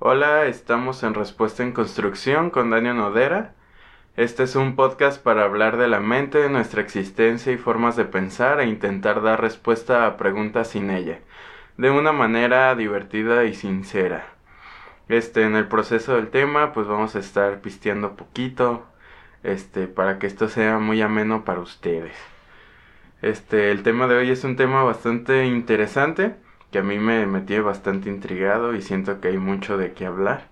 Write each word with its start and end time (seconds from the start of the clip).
Hola, 0.00 0.46
estamos 0.46 1.04
en 1.04 1.14
Respuesta 1.14 1.62
en 1.62 1.70
Construcción 1.72 2.50
con 2.50 2.68
Daniel 2.68 2.96
Nodera. 2.96 3.54
Este 4.16 4.42
es 4.42 4.56
un 4.56 4.74
podcast 4.74 5.22
para 5.22 5.44
hablar 5.44 5.76
de 5.76 5.86
la 5.86 6.00
mente, 6.00 6.48
nuestra 6.48 6.82
existencia 6.82 7.52
y 7.52 7.58
formas 7.58 7.94
de 7.94 8.04
pensar 8.04 8.60
e 8.60 8.66
intentar 8.66 9.22
dar 9.22 9.40
respuesta 9.40 10.04
a 10.06 10.16
preguntas 10.16 10.68
sin 10.68 10.90
ella, 10.90 11.20
de 11.76 11.90
una 11.90 12.10
manera 12.12 12.74
divertida 12.74 13.44
y 13.44 13.54
sincera. 13.54 14.26
Este, 15.08 15.44
en 15.44 15.54
el 15.54 15.68
proceso 15.68 16.16
del 16.16 16.28
tema, 16.28 16.72
pues 16.72 16.88
vamos 16.88 17.14
a 17.14 17.20
estar 17.20 17.60
pisteando 17.60 18.16
poquito, 18.16 18.84
este, 19.44 19.86
para 19.86 20.18
que 20.18 20.26
esto 20.26 20.48
sea 20.48 20.80
muy 20.80 21.02
ameno 21.02 21.44
para 21.44 21.60
ustedes. 21.60 22.16
Este, 23.22 23.70
el 23.70 23.84
tema 23.84 24.08
de 24.08 24.16
hoy 24.16 24.30
es 24.30 24.42
un 24.42 24.56
tema 24.56 24.82
bastante 24.82 25.46
interesante 25.46 26.34
que 26.74 26.80
a 26.80 26.82
mí 26.82 26.98
me, 26.98 27.24
me 27.24 27.60
bastante 27.60 28.08
intrigado 28.08 28.74
y 28.74 28.82
siento 28.82 29.20
que 29.20 29.28
hay 29.28 29.38
mucho 29.38 29.78
de 29.78 29.92
qué 29.92 30.06
hablar. 30.06 30.48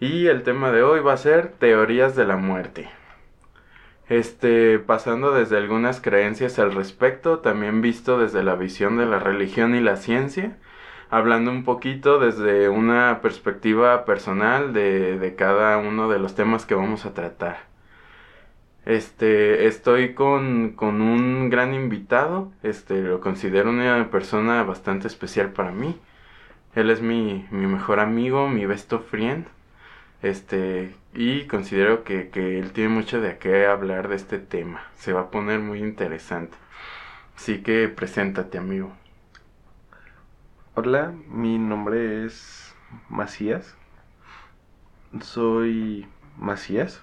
Y 0.00 0.28
el 0.28 0.44
tema 0.44 0.72
de 0.72 0.82
hoy 0.82 1.00
va 1.00 1.12
a 1.12 1.18
ser 1.18 1.48
teorías 1.58 2.16
de 2.16 2.24
la 2.24 2.38
muerte. 2.38 2.88
Este, 4.08 4.78
pasando 4.78 5.32
desde 5.32 5.58
algunas 5.58 6.00
creencias 6.00 6.58
al 6.58 6.72
respecto, 6.72 7.40
también 7.40 7.82
visto 7.82 8.18
desde 8.18 8.42
la 8.42 8.54
visión 8.54 8.96
de 8.96 9.04
la 9.04 9.18
religión 9.18 9.74
y 9.74 9.80
la 9.80 9.96
ciencia, 9.96 10.56
hablando 11.10 11.50
un 11.50 11.64
poquito 11.64 12.18
desde 12.18 12.70
una 12.70 13.20
perspectiva 13.20 14.06
personal 14.06 14.72
de, 14.72 15.18
de 15.18 15.34
cada 15.34 15.76
uno 15.76 16.08
de 16.08 16.18
los 16.18 16.34
temas 16.34 16.64
que 16.64 16.74
vamos 16.74 17.04
a 17.04 17.12
tratar. 17.12 17.58
Este, 18.86 19.66
estoy 19.66 20.14
con, 20.14 20.72
con 20.72 21.02
un 21.02 21.50
gran 21.50 21.74
invitado, 21.74 22.52
este, 22.62 23.02
lo 23.02 23.20
considero 23.20 23.70
una 23.70 24.10
persona 24.10 24.62
bastante 24.62 25.08
especial 25.08 25.52
para 25.52 25.72
mí. 25.72 25.98
Él 26.76 26.90
es 26.90 27.02
mi, 27.02 27.46
mi 27.50 27.66
mejor 27.66 28.00
amigo, 28.00 28.48
mi 28.48 28.64
best 28.64 28.92
friend. 29.10 29.46
Este, 30.22 30.94
y 31.14 31.46
considero 31.46 32.04
que, 32.04 32.30
que 32.30 32.58
él 32.60 32.72
tiene 32.72 32.90
mucho 32.90 33.20
de 33.20 33.38
qué 33.38 33.66
hablar 33.66 34.08
de 34.08 34.16
este 34.16 34.38
tema. 34.38 34.82
Se 34.96 35.12
va 35.12 35.22
a 35.22 35.30
poner 35.30 35.58
muy 35.60 35.80
interesante. 35.80 36.56
Así 37.36 37.62
que 37.62 37.88
preséntate, 37.88 38.56
amigo. 38.58 38.92
Hola, 40.74 41.12
mi 41.28 41.58
nombre 41.58 42.24
es 42.24 42.74
Macías. 43.08 43.76
Soy 45.20 46.06
Macías. 46.38 47.02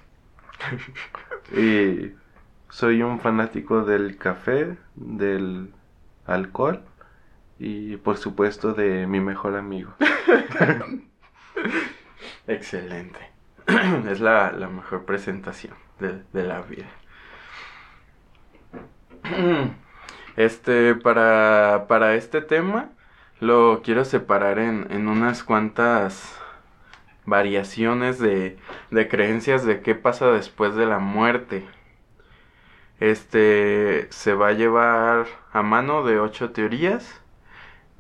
Y 1.55 2.13
soy 2.69 3.03
un 3.03 3.19
fanático 3.19 3.83
del 3.83 4.17
café, 4.17 4.77
del 4.95 5.71
alcohol 6.25 6.81
y 7.59 7.97
por 7.97 8.17
supuesto 8.17 8.73
de 8.73 9.07
mi 9.07 9.19
mejor 9.19 9.55
amigo. 9.55 9.93
Excelente. 12.47 13.19
es 14.09 14.19
la, 14.19 14.51
la, 14.51 14.67
mejor 14.67 15.05
presentación 15.05 15.75
de, 15.99 16.21
de 16.33 16.43
la 16.43 16.61
vida. 16.61 16.89
Este, 20.35 20.95
para, 20.95 21.85
para 21.87 22.15
este 22.15 22.41
tema 22.41 22.89
lo 23.39 23.83
quiero 23.83 24.03
separar 24.03 24.57
en, 24.57 24.87
en 24.89 25.07
unas 25.07 25.43
cuantas 25.43 26.41
variaciones 27.25 28.19
de, 28.19 28.57
de 28.91 29.07
creencias 29.07 29.65
de 29.65 29.81
qué 29.81 29.95
pasa 29.95 30.31
después 30.31 30.75
de 30.75 30.85
la 30.85 30.99
muerte. 30.99 31.65
Este 32.99 34.07
se 34.11 34.33
va 34.33 34.49
a 34.49 34.53
llevar 34.53 35.25
a 35.51 35.61
mano 35.63 36.03
de 36.03 36.19
ocho 36.19 36.51
teorías. 36.51 37.21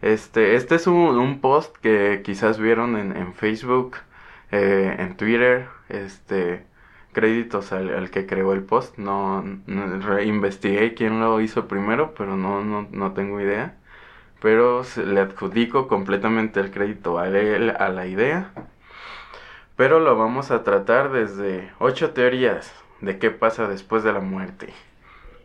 Este, 0.01 0.55
este 0.55 0.75
es 0.75 0.87
un, 0.87 1.17
un 1.17 1.39
post 1.41 1.75
que 1.77 2.21
quizás 2.23 2.59
vieron 2.59 2.97
en, 2.97 3.15
en 3.15 3.33
Facebook, 3.33 3.97
eh, 4.51 4.95
en 4.99 5.17
Twitter. 5.17 5.67
Este, 5.89 6.65
créditos 7.13 7.71
al, 7.73 7.89
al, 7.93 8.11
que 8.11 8.25
creó 8.25 8.53
el 8.53 8.63
post. 8.63 8.97
No, 8.97 9.43
no 9.67 10.21
investigué 10.21 10.93
quién 10.93 11.19
lo 11.19 11.41
hizo 11.41 11.67
primero, 11.67 12.13
pero 12.17 12.37
no, 12.37 12.63
no, 12.63 12.87
no 12.91 13.13
tengo 13.13 13.41
idea. 13.41 13.77
Pero 14.41 14.83
le 15.05 15.21
adjudico 15.21 15.87
completamente 15.87 16.59
el 16.59 16.71
crédito 16.71 17.19
a, 17.19 17.27
él, 17.29 17.71
a 17.77 17.89
la 17.89 18.07
idea 18.07 18.51
pero 19.75 19.99
lo 19.99 20.15
vamos 20.15 20.51
a 20.51 20.63
tratar 20.63 21.11
desde 21.11 21.71
ocho 21.79 22.11
teorías 22.11 22.73
de 23.01 23.19
qué 23.19 23.31
pasa 23.31 23.67
después 23.67 24.03
de 24.03 24.13
la 24.13 24.19
muerte. 24.19 24.73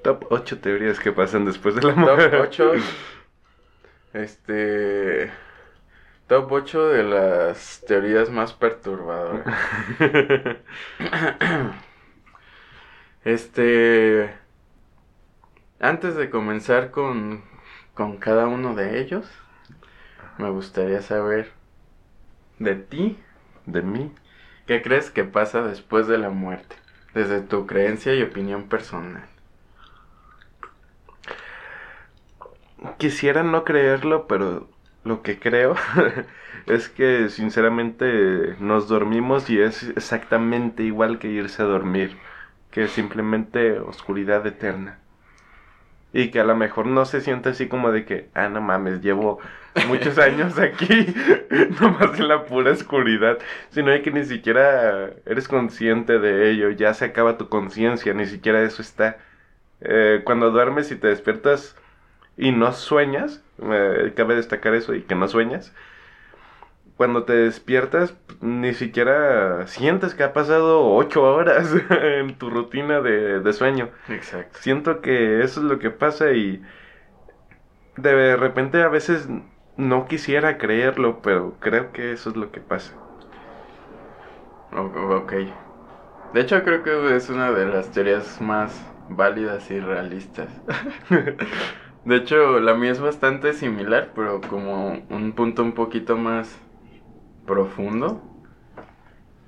Top 0.02 0.26
8 0.30 0.60
teorías 0.60 1.00
que 1.00 1.12
pasan 1.12 1.44
después 1.44 1.74
de 1.74 1.82
la 1.82 1.94
muerte. 1.94 2.30
Top 2.30 2.40
8. 2.42 2.72
Este. 4.12 5.30
Top 6.28 6.52
8 6.52 6.88
de 6.88 7.02
las 7.02 7.84
teorías 7.86 8.30
más 8.30 8.52
perturbadoras. 8.52 9.44
este. 13.24 14.32
Antes 15.80 16.14
de 16.14 16.30
comenzar 16.30 16.90
con, 16.90 17.42
con 17.94 18.18
cada 18.18 18.46
uno 18.46 18.74
de 18.74 19.00
ellos, 19.00 19.28
me 20.38 20.50
gustaría 20.50 21.02
saber 21.02 21.50
de 22.58 22.74
ti 22.76 23.18
de 23.72 23.82
mí. 23.82 24.12
¿Qué 24.66 24.82
crees 24.82 25.10
que 25.10 25.24
pasa 25.24 25.62
después 25.62 26.06
de 26.06 26.18
la 26.18 26.30
muerte? 26.30 26.76
Desde 27.14 27.40
tu 27.40 27.66
creencia 27.66 28.14
y 28.14 28.22
opinión 28.22 28.64
personal. 28.68 29.24
Quisiera 32.98 33.42
no 33.42 33.64
creerlo, 33.64 34.26
pero 34.26 34.68
lo 35.04 35.22
que 35.22 35.38
creo 35.38 35.74
es 36.66 36.88
que 36.88 37.28
sinceramente 37.28 38.56
nos 38.60 38.88
dormimos 38.88 39.48
y 39.50 39.60
es 39.60 39.82
exactamente 39.84 40.82
igual 40.82 41.18
que 41.18 41.28
irse 41.28 41.62
a 41.62 41.66
dormir, 41.66 42.16
que 42.70 42.84
es 42.84 42.90
simplemente 42.92 43.78
oscuridad 43.80 44.46
eterna. 44.46 44.98
Y 46.12 46.30
que 46.30 46.40
a 46.40 46.44
lo 46.44 46.56
mejor 46.56 46.86
no 46.86 47.04
se 47.04 47.20
siente 47.20 47.50
así 47.50 47.68
como 47.68 47.90
de 47.90 48.04
que, 48.04 48.28
ah, 48.34 48.48
no 48.48 48.60
mames, 48.60 49.02
llevo 49.02 49.40
muchos 49.86 50.18
años 50.18 50.58
aquí, 50.58 51.14
nomás 51.80 52.18
en 52.18 52.28
la 52.28 52.44
pura 52.44 52.72
oscuridad, 52.72 53.38
sino 53.70 53.90
de 53.90 54.02
que 54.02 54.10
ni 54.10 54.24
siquiera 54.24 55.10
eres 55.26 55.48
consciente 55.48 56.18
de 56.18 56.50
ello, 56.50 56.70
ya 56.70 56.94
se 56.94 57.04
acaba 57.06 57.38
tu 57.38 57.48
conciencia, 57.48 58.14
ni 58.14 58.26
siquiera 58.26 58.62
eso 58.62 58.82
está. 58.82 59.18
Eh, 59.80 60.22
cuando 60.24 60.50
duermes 60.50 60.90
y 60.90 60.96
te 60.96 61.08
despiertas 61.08 61.76
y 62.36 62.52
no 62.52 62.72
sueñas, 62.72 63.42
eh, 63.62 64.12
cabe 64.16 64.34
destacar 64.34 64.74
eso 64.74 64.94
y 64.94 65.02
que 65.02 65.14
no 65.14 65.28
sueñas, 65.28 65.72
cuando 66.96 67.22
te 67.22 67.32
despiertas 67.32 68.16
ni 68.40 68.74
siquiera 68.74 69.66
sientes 69.68 70.14
que 70.14 70.24
ha 70.24 70.32
pasado 70.32 70.84
ocho 70.94 71.22
horas 71.22 71.72
en 71.90 72.36
tu 72.38 72.50
rutina 72.50 73.00
de, 73.00 73.40
de 73.40 73.52
sueño. 73.52 73.90
Exacto. 74.08 74.58
Siento 74.60 75.00
que 75.00 75.42
eso 75.42 75.60
es 75.60 75.66
lo 75.66 75.78
que 75.78 75.90
pasa 75.90 76.32
y 76.32 76.60
de 77.96 78.36
repente 78.36 78.82
a 78.82 78.88
veces 78.88 79.28
no 79.78 80.06
quisiera 80.06 80.58
creerlo, 80.58 81.22
pero 81.22 81.54
creo 81.60 81.92
que 81.92 82.12
eso 82.12 82.30
es 82.30 82.36
lo 82.36 82.50
que 82.50 82.60
pasa. 82.60 82.92
Ok. 84.72 85.32
De 86.34 86.40
hecho, 86.40 86.62
creo 86.62 86.82
que 86.82 87.16
es 87.16 87.30
una 87.30 87.52
de 87.52 87.66
las 87.66 87.90
teorías 87.90 88.40
más 88.40 88.84
válidas 89.08 89.70
y 89.70 89.80
realistas. 89.80 90.48
de 92.04 92.16
hecho, 92.16 92.60
la 92.60 92.74
mía 92.74 92.90
es 92.90 93.00
bastante 93.00 93.54
similar, 93.54 94.10
pero 94.14 94.40
como 94.42 94.98
un 95.08 95.32
punto 95.32 95.62
un 95.62 95.72
poquito 95.72 96.16
más 96.16 96.58
profundo. 97.46 98.20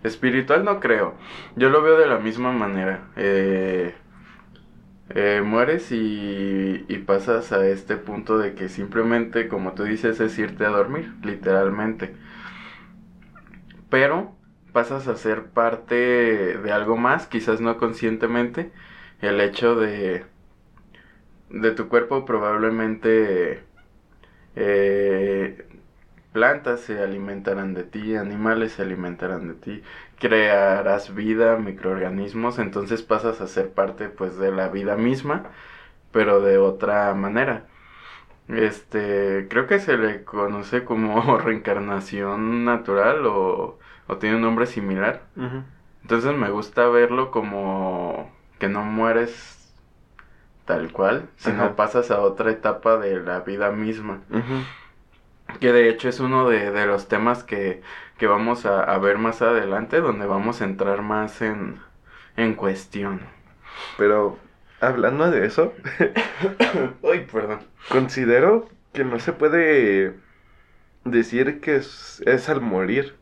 Espiritual 0.03 0.65
no 0.65 0.81
creo. 0.81 1.15
Yo 1.57 1.69
lo 1.69 1.83
veo 1.83 1.99
de 1.99 2.07
la 2.07 2.19
misma 2.19 2.53
manera. 2.53 3.11
Eh, 3.17 3.95
eh, 5.11 5.43
mueres 5.45 5.91
y, 5.93 6.85
y, 6.89 6.99
pasas 6.99 7.53
a 7.53 7.67
este 7.67 7.97
punto 7.97 8.39
de 8.39 8.55
que 8.55 8.69
simplemente, 8.69 9.49
como 9.49 9.73
tú 9.75 9.85
dices, 9.85 10.21
es 10.21 10.39
irte 10.39 10.65
a 10.65 10.69
dormir, 10.71 11.13
literalmente. 11.25 12.15
Pero 13.91 14.35
pasas 14.73 15.09
a 15.09 15.17
ser 15.17 15.47
parte 15.47 15.95
de 15.95 16.73
algo 16.73 16.97
más, 16.97 17.27
quizás 17.27 17.61
no 17.61 17.77
conscientemente. 17.79 18.71
El 19.21 19.41
hecho 19.41 19.77
de, 19.77 20.25
de 21.51 21.73
tu 21.73 21.89
cuerpo 21.89 22.25
probablemente 22.25 23.65
eh, 24.57 25.67
plantas 26.33 26.81
se 26.81 27.03
alimentarán 27.03 27.75
de 27.75 27.85
ti, 27.85 28.15
animales 28.17 28.73
se 28.73 28.83
alimentarán 28.83 29.49
de 29.49 29.55
ti, 29.55 29.83
crearás 30.21 31.15
vida, 31.15 31.57
microorganismos, 31.57 32.59
entonces 32.61 33.03
pasas 33.03 33.41
a 33.41 33.49
ser 33.49 33.73
parte 33.73 34.09
pues 34.11 34.39
de 34.39 34.53
la 34.53 34.69
vida 34.69 34.97
misma, 34.97 35.45
pero 36.13 36.41
de 36.41 36.59
otra 36.59 37.15
manera. 37.15 37.67
Este, 38.49 39.47
creo 39.49 39.67
que 39.67 39.79
se 39.81 39.97
le 39.97 40.25
conoce 40.25 40.85
como 40.85 41.39
reencarnación 41.39 42.65
natural 42.65 43.27
o, 43.27 43.79
o 44.09 44.17
tiene 44.19 44.37
un 44.37 44.43
nombre 44.43 44.67
similar. 44.67 45.23
Uh 45.37 45.43
-huh. 45.43 45.65
Entonces 46.03 46.35
me 46.37 46.51
gusta 46.51 46.89
verlo 46.89 47.31
como 47.31 48.31
que 48.59 48.69
no 48.69 48.83
mueres 48.85 49.75
tal 50.67 50.93
cual, 50.93 51.29
sino 51.37 51.65
Ajá. 51.65 51.77
pasas 51.77 52.11
a 52.11 52.21
otra 52.21 52.51
etapa 52.51 52.99
de 52.99 53.21
la 53.21 53.41
vida 53.41 53.71
misma. 53.73 54.21
Uh 54.31 54.37
-huh. 54.39 54.65
Que 55.61 55.73
de 55.73 55.89
hecho 55.89 56.09
es 56.09 56.21
uno 56.21 56.49
de, 56.49 56.71
de 56.71 56.87
los 56.87 57.09
temas 57.09 57.43
que, 57.45 57.83
que 58.21 58.27
vamos 58.27 58.67
a, 58.67 58.85
a, 58.85 58.99
ver 58.99 59.17
más 59.17 59.41
adelante, 59.41 60.03
donde 60.03 60.27
vamos 60.27 60.61
a 60.61 60.67
entrar 60.67 61.01
más 61.01 61.41
en, 61.41 61.81
en 62.37 62.55
cuestión. 62.55 63.23
Pero 63.97 64.39
hablando 64.79 65.31
de 65.31 65.47
eso, 65.47 65.73
Uy, 67.03 67.21
perdón. 67.33 67.61
Considero 67.89 68.69
que 68.93 69.05
no 69.05 69.19
se 69.21 69.33
puede 69.33 70.17
decir 71.07 71.61
que 71.63 71.77
es, 71.77 72.23
es 72.27 72.51
al 72.51 72.61
morir. 72.61 73.17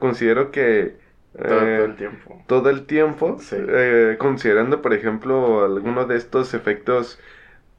Considero 0.00 0.50
que 0.50 0.96
todo, 1.32 1.62
eh, 1.62 1.76
todo, 1.76 1.84
el 1.84 1.96
tiempo. 1.96 2.44
Todo 2.48 2.70
el 2.70 2.86
tiempo, 2.86 3.36
sí. 3.38 3.56
eh, 3.56 4.16
considerando 4.18 4.82
por 4.82 4.94
ejemplo 4.94 5.64
alguno 5.64 6.06
de 6.06 6.16
estos 6.16 6.54
efectos 6.54 7.20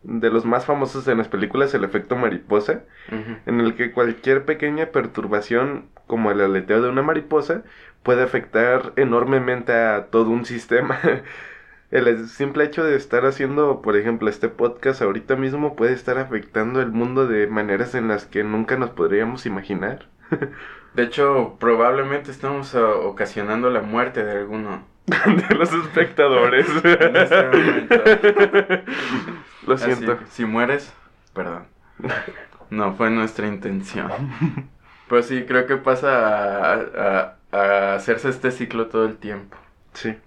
de 0.04 0.30
los 0.30 0.46
más 0.46 0.66
famosos 0.66 1.06
en 1.10 1.18
las 1.18 1.28
películas, 1.28 1.74
el 1.74 1.84
efecto 1.84 2.16
mariposa, 2.16 2.86
uh 3.12 3.16
-huh. 3.16 3.40
en 3.46 3.60
el 3.60 3.76
que 3.76 3.92
cualquier 3.92 4.46
pequeña 4.46 4.88
perturbación 4.88 5.90
como 6.12 6.30
el 6.30 6.42
aleteo 6.42 6.82
de 6.82 6.90
una 6.90 7.02
mariposa 7.02 7.64
puede 8.04 8.22
afectar 8.22 8.92
enormemente 8.98 9.72
a 9.72 10.08
todo 10.08 10.30
un 10.30 10.44
sistema. 10.44 11.00
el 11.92 12.28
simple 12.28 12.66
hecho 12.66 12.84
de 12.84 12.98
estar 12.98 13.26
haciendo, 13.26 13.82
por 13.82 13.96
ejemplo, 13.96 14.28
este 14.28 14.50
podcast 14.50 15.02
ahorita 15.02 15.38
mismo 15.38 15.78
puede 15.78 15.94
estar 15.94 16.18
afectando 16.18 16.82
el 16.82 16.92
mundo 16.92 17.28
de 17.28 17.48
maneras 17.48 17.96
en 17.96 18.10
las 18.10 18.26
que 18.26 18.44
nunca 18.44 18.76
nos 18.76 18.90
podríamos 18.90 19.46
imaginar. 19.46 20.10
De 20.96 21.04
hecho, 21.04 21.56
probablemente 21.62 22.30
estamos 22.30 22.76
ocasionando 22.76 23.70
la 23.70 23.80
muerte 23.80 24.26
de 24.26 24.40
alguno 24.40 24.84
de 25.06 25.56
los 25.56 25.72
espectadores. 25.72 26.68
en 26.84 27.16
este 27.16 27.44
momento. 27.48 27.96
Lo 29.66 29.78
siento. 29.78 30.12
Así, 30.12 30.26
si 30.32 30.44
mueres, 30.44 30.94
perdón. 31.34 31.68
No 32.70 32.96
fue 32.96 33.10
nuestra 33.10 33.48
intención. 33.48 34.12
Pero 35.12 35.24
sí, 35.24 35.44
creo 35.46 35.68
que 35.68 35.76
pasa 35.76 36.74
a, 36.74 36.74
a, 36.74 37.38
a 37.52 37.96
hacerse 37.96 38.30
este 38.30 38.50
ciclo 38.50 38.88
todo 38.88 39.04
el 39.06 39.18
tiempo. 39.18 39.58
Sí. 39.92 40.18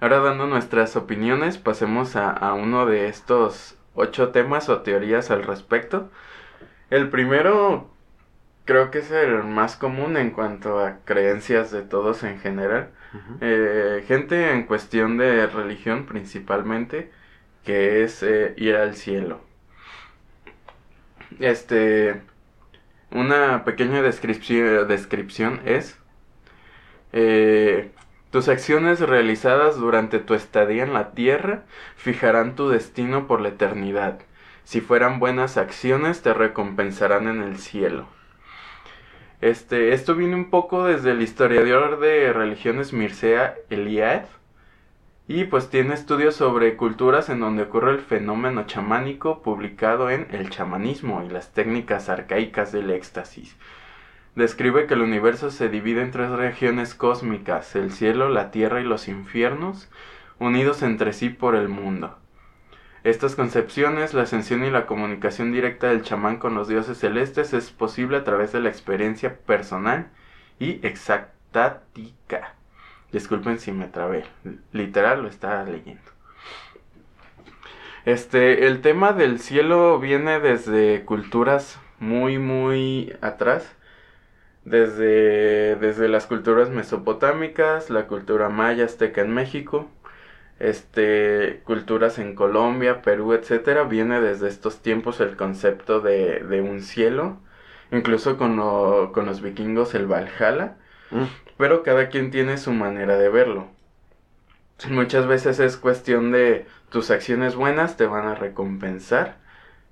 Ahora 0.00 0.18
dando 0.18 0.48
nuestras 0.48 0.96
opiniones, 0.96 1.56
pasemos 1.56 2.16
a, 2.16 2.32
a, 2.32 2.54
uno 2.54 2.84
de 2.84 3.06
estos 3.06 3.78
ocho 3.94 4.30
temas 4.30 4.68
o 4.68 4.80
teorías 4.82 5.30
al 5.30 5.44
respecto. 5.44 6.10
El 6.90 7.10
primero 7.10 7.88
creo 8.64 8.90
que 8.90 8.98
es 8.98 9.12
el 9.12 9.44
más 9.44 9.76
común 9.76 10.16
en 10.16 10.32
cuanto 10.32 10.80
a 10.80 10.96
creencias 11.04 11.70
de 11.70 11.82
todos 11.82 12.24
en 12.24 12.40
general. 12.40 12.90
Uh 13.14 13.18
-huh. 13.18 13.38
eh, 13.40 14.04
gente 14.08 14.50
en 14.50 14.64
cuestión 14.66 15.16
de 15.16 15.46
religión 15.46 16.06
principalmente, 16.06 17.12
que 17.64 18.02
es 18.02 18.20
eh, 18.24 18.54
ir 18.56 18.74
al 18.74 18.96
cielo. 18.96 19.40
Este, 21.38 22.20
una 23.10 23.64
pequeña 23.64 24.02
descripción, 24.02 25.60
es... 25.64 25.98
Eh, 27.12 27.90
tus 28.30 28.48
acciones 28.48 29.00
realizadas 29.00 29.78
durante 29.78 30.18
tu 30.18 30.34
estadía 30.34 30.82
en 30.82 30.92
la 30.92 31.12
tierra 31.12 31.62
fijarán 31.96 32.56
tu 32.56 32.68
destino 32.68 33.26
por 33.26 33.40
la 33.40 33.48
eternidad. 33.48 34.18
Si 34.64 34.82
fueran 34.82 35.18
buenas 35.18 35.56
acciones, 35.56 36.20
te 36.20 36.34
recompensarán 36.34 37.26
en 37.26 37.42
el 37.42 37.58
cielo. 37.58 38.06
Este, 39.40 39.94
esto 39.94 40.14
viene 40.14 40.34
un 40.34 40.50
poco 40.50 40.84
desde 40.84 41.12
el 41.12 41.22
historiador 41.22 42.00
de 42.00 42.32
religiones 42.34 42.92
Mircea 42.92 43.54
Eliade. 43.70 44.26
Y 45.30 45.44
pues 45.44 45.68
tiene 45.68 45.92
estudios 45.92 46.36
sobre 46.36 46.74
culturas 46.76 47.28
en 47.28 47.40
donde 47.40 47.64
ocurre 47.64 47.92
el 47.92 48.00
fenómeno 48.00 48.64
chamánico 48.64 49.42
publicado 49.42 50.08
en 50.08 50.26
El 50.30 50.48
chamanismo 50.48 51.22
y 51.22 51.28
las 51.28 51.52
técnicas 51.52 52.08
arcaicas 52.08 52.72
del 52.72 52.90
éxtasis. 52.90 53.54
Describe 54.36 54.86
que 54.86 54.94
el 54.94 55.02
universo 55.02 55.50
se 55.50 55.68
divide 55.68 56.00
en 56.00 56.12
tres 56.12 56.30
regiones 56.30 56.94
cósmicas, 56.94 57.76
el 57.76 57.92
cielo, 57.92 58.30
la 58.30 58.50
tierra 58.50 58.80
y 58.80 58.84
los 58.84 59.06
infiernos, 59.06 59.90
unidos 60.38 60.82
entre 60.82 61.12
sí 61.12 61.28
por 61.28 61.56
el 61.56 61.68
mundo. 61.68 62.16
Estas 63.04 63.34
concepciones, 63.34 64.14
la 64.14 64.22
ascensión 64.22 64.64
y 64.64 64.70
la 64.70 64.86
comunicación 64.86 65.52
directa 65.52 65.88
del 65.88 66.02
chamán 66.02 66.38
con 66.38 66.54
los 66.54 66.68
dioses 66.68 66.96
celestes 66.96 67.52
es 67.52 67.70
posible 67.70 68.16
a 68.16 68.24
través 68.24 68.52
de 68.52 68.60
la 68.60 68.70
experiencia 68.70 69.36
personal 69.40 70.08
y 70.58 70.84
exactática. 70.86 72.57
Disculpen 73.12 73.58
si 73.58 73.72
me 73.72 73.88
trabé, 73.88 74.24
literal 74.72 75.22
lo 75.22 75.28
estaba 75.28 75.64
leyendo. 75.64 76.02
Este, 78.04 78.66
el 78.66 78.80
tema 78.80 79.12
del 79.12 79.38
cielo 79.38 79.98
viene 79.98 80.40
desde 80.40 81.04
culturas 81.04 81.78
muy, 81.98 82.38
muy 82.38 83.14
atrás. 83.20 83.74
Desde, 84.64 85.76
desde 85.76 86.08
las 86.08 86.26
culturas 86.26 86.68
mesopotámicas, 86.68 87.88
la 87.88 88.06
cultura 88.06 88.50
maya, 88.50 88.84
azteca 88.84 89.22
en 89.22 89.32
México, 89.32 89.88
este, 90.58 91.62
culturas 91.64 92.18
en 92.18 92.34
Colombia, 92.34 93.02
Perú, 93.02 93.32
etcétera, 93.32 93.84
viene 93.84 94.20
desde 94.20 94.48
estos 94.48 94.82
tiempos 94.82 95.20
el 95.20 95.36
concepto 95.36 96.00
de, 96.00 96.40
de 96.40 96.60
un 96.60 96.82
cielo, 96.82 97.40
incluso 97.92 98.36
con, 98.36 98.56
lo, 98.56 99.12
con 99.12 99.26
los 99.26 99.40
vikingos 99.40 99.94
el 99.94 100.06
Valhalla, 100.06 100.76
mm. 101.10 101.24
Pero 101.58 101.82
cada 101.82 102.08
quien 102.08 102.30
tiene 102.30 102.56
su 102.56 102.72
manera 102.72 103.18
de 103.18 103.28
verlo. 103.28 103.66
Muchas 104.88 105.26
veces 105.26 105.58
es 105.58 105.76
cuestión 105.76 106.30
de 106.30 106.66
tus 106.90 107.10
acciones 107.10 107.56
buenas 107.56 107.96
te 107.96 108.06
van 108.06 108.26
a 108.26 108.34
recompensar. 108.34 109.36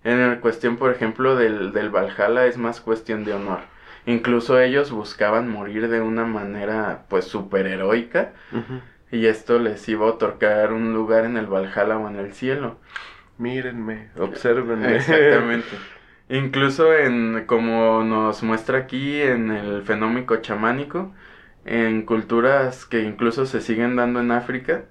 En 0.04 0.26
la 0.26 0.40
cuestión, 0.40 0.76
por 0.76 0.92
ejemplo, 0.92 1.34
del, 1.34 1.72
del 1.72 1.90
Valhalla 1.90 2.46
es 2.46 2.56
más 2.56 2.80
cuestión 2.80 3.24
de 3.24 3.34
honor. 3.34 3.58
Incluso 4.06 4.60
ellos 4.60 4.92
buscaban 4.92 5.50
morir 5.50 5.88
de 5.88 6.00
una 6.00 6.24
manera 6.24 7.02
pues 7.08 7.24
super 7.24 7.66
heroica. 7.66 8.32
Uh 8.52 8.58
-huh. 8.58 8.80
Y 9.10 9.26
esto 9.26 9.58
les 9.58 9.88
iba 9.88 10.06
a 10.06 10.10
otorgar 10.10 10.72
un 10.72 10.94
lugar 10.94 11.24
en 11.24 11.36
el 11.36 11.46
Valhalla 11.46 11.98
o 11.98 12.08
en 12.08 12.16
el 12.16 12.32
cielo. 12.32 12.78
Mírenme, 13.38 14.10
observenme. 14.16 14.96
Exactamente. 14.96 15.76
Incluso 16.28 16.92
en, 16.92 17.44
como 17.46 18.02
nos 18.02 18.42
muestra 18.42 18.78
aquí 18.78 19.20
en 19.20 19.50
el 19.50 19.82
fenómeno 19.82 20.36
chamánico, 20.36 21.12
en 21.66 22.02
culturas 22.02 22.86
que 22.86 23.02
incluso 23.02 23.44
se 23.44 23.60
siguen 23.60 23.96
dando 23.96 24.20
en 24.20 24.30
África, 24.30 24.84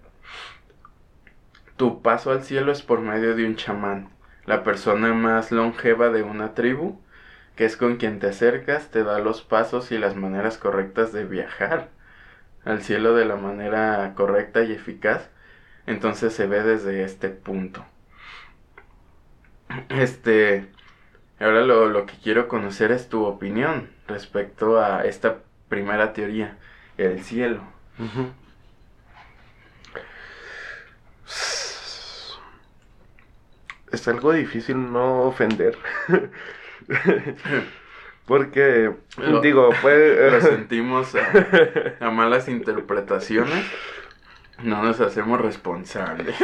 tu 1.78 2.02
paso 2.02 2.32
al 2.32 2.44
cielo 2.44 2.72
es 2.72 2.82
por 2.82 3.00
medio 3.00 3.36
de 3.36 3.46
un 3.46 3.56
chamán, 3.56 4.10
la 4.46 4.64
persona 4.64 5.14
más 5.14 5.52
longeva 5.52 6.10
de 6.10 6.22
una 6.24 6.54
tribu, 6.54 7.00
que 7.56 7.66
es 7.66 7.78
con 7.78 7.96
quien 7.96 8.20
te 8.20 8.28
acercas, 8.28 8.92
te 8.92 9.04
da 9.04 9.20
los 9.20 9.42
pasos 9.42 9.92
y 9.92 9.98
las 9.98 10.16
maneras 10.16 10.58
correctas 10.58 11.14
de 11.14 11.24
viajar 11.24 11.90
al 12.66 12.82
cielo 12.82 13.16
de 13.16 13.26
la 13.26 13.38
manera 13.38 14.14
correcta 14.16 14.64
y 14.64 14.74
eficaz. 14.74 15.30
Entonces 15.88 16.34
se 16.34 16.48
ve 16.48 16.64
desde 16.64 17.04
este 17.04 17.30
punto. 17.30 17.86
Este, 19.90 20.68
ahora 21.40 21.62
lo, 21.62 21.88
lo, 21.88 22.06
que 22.06 22.16
quiero 22.22 22.48
conocer 22.48 22.92
es 22.92 23.08
tu 23.10 23.26
opinión 23.26 23.90
respecto 24.08 24.80
a 24.80 25.06
esta 25.06 25.40
primera 25.70 26.14
teoría, 26.14 26.58
el 26.98 27.24
cielo. 27.24 27.62
Uh 28.00 28.04
-huh. 28.04 28.32
Es 33.92 34.08
algo 34.08 34.34
difícil 34.34 34.92
no 34.92 35.24
ofender. 35.24 35.78
Porque, 38.26 38.92
lo, 39.18 39.42
digo, 39.42 39.70
pues... 39.82 40.32
Lo 40.32 40.42
sentimos 40.42 41.16
a, 41.16 41.98
a, 42.00 42.10
malas 42.10 42.50
interpretaciones. 42.50 43.66
No 44.64 44.82
nos 44.84 45.00
hacemos 45.00 45.40
responsables. 45.40 46.36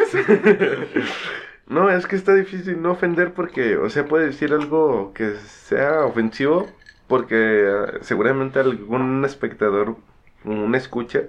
no, 1.67 1.89
es 1.89 2.05
que 2.05 2.15
está 2.15 2.35
difícil 2.35 2.81
no 2.81 2.91
ofender 2.91 3.33
porque, 3.33 3.77
o 3.77 3.89
sea, 3.89 4.05
puede 4.05 4.27
decir 4.27 4.53
algo 4.53 5.13
que 5.13 5.35
sea 5.35 6.05
ofensivo 6.05 6.69
porque 7.07 7.65
uh, 7.65 8.03
seguramente 8.03 8.59
algún 8.59 9.25
espectador, 9.25 9.97
un 10.45 10.73
escucha, 10.75 11.21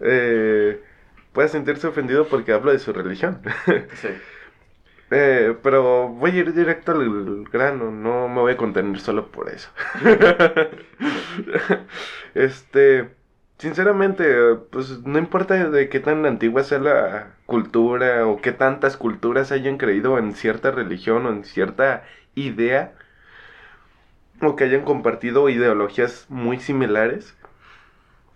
eh, 0.00 0.80
puede 1.32 1.48
sentirse 1.48 1.86
ofendido 1.86 2.28
porque 2.28 2.52
hablo 2.52 2.72
de 2.72 2.78
su 2.78 2.92
religión. 2.92 3.40
sí. 3.94 4.08
Eh, 5.14 5.54
pero 5.62 6.08
voy 6.08 6.30
a 6.30 6.36
ir 6.36 6.54
directo 6.54 6.92
al 6.92 7.44
grano, 7.44 7.90
no 7.90 8.28
me 8.28 8.40
voy 8.40 8.52
a 8.52 8.56
contener 8.56 8.98
solo 8.98 9.30
por 9.30 9.50
eso. 9.50 9.68
este, 12.34 13.10
sinceramente, 13.58 14.24
pues 14.70 15.00
no 15.04 15.18
importa 15.18 15.68
de 15.68 15.90
qué 15.90 16.00
tan 16.00 16.24
antigua 16.24 16.64
sea 16.64 16.78
la 16.78 17.34
cultura 17.44 18.26
o 18.26 18.40
qué 18.40 18.52
tantas 18.52 18.96
culturas 18.96 19.52
hayan 19.52 19.76
creído 19.76 20.18
en 20.18 20.34
cierta 20.34 20.70
religión 20.70 21.26
o 21.26 21.30
en 21.30 21.44
cierta 21.44 22.04
idea 22.34 22.94
o 24.40 24.56
que 24.56 24.64
hayan 24.64 24.84
compartido 24.84 25.48
ideologías 25.48 26.26
muy 26.28 26.58
similares. 26.58 27.36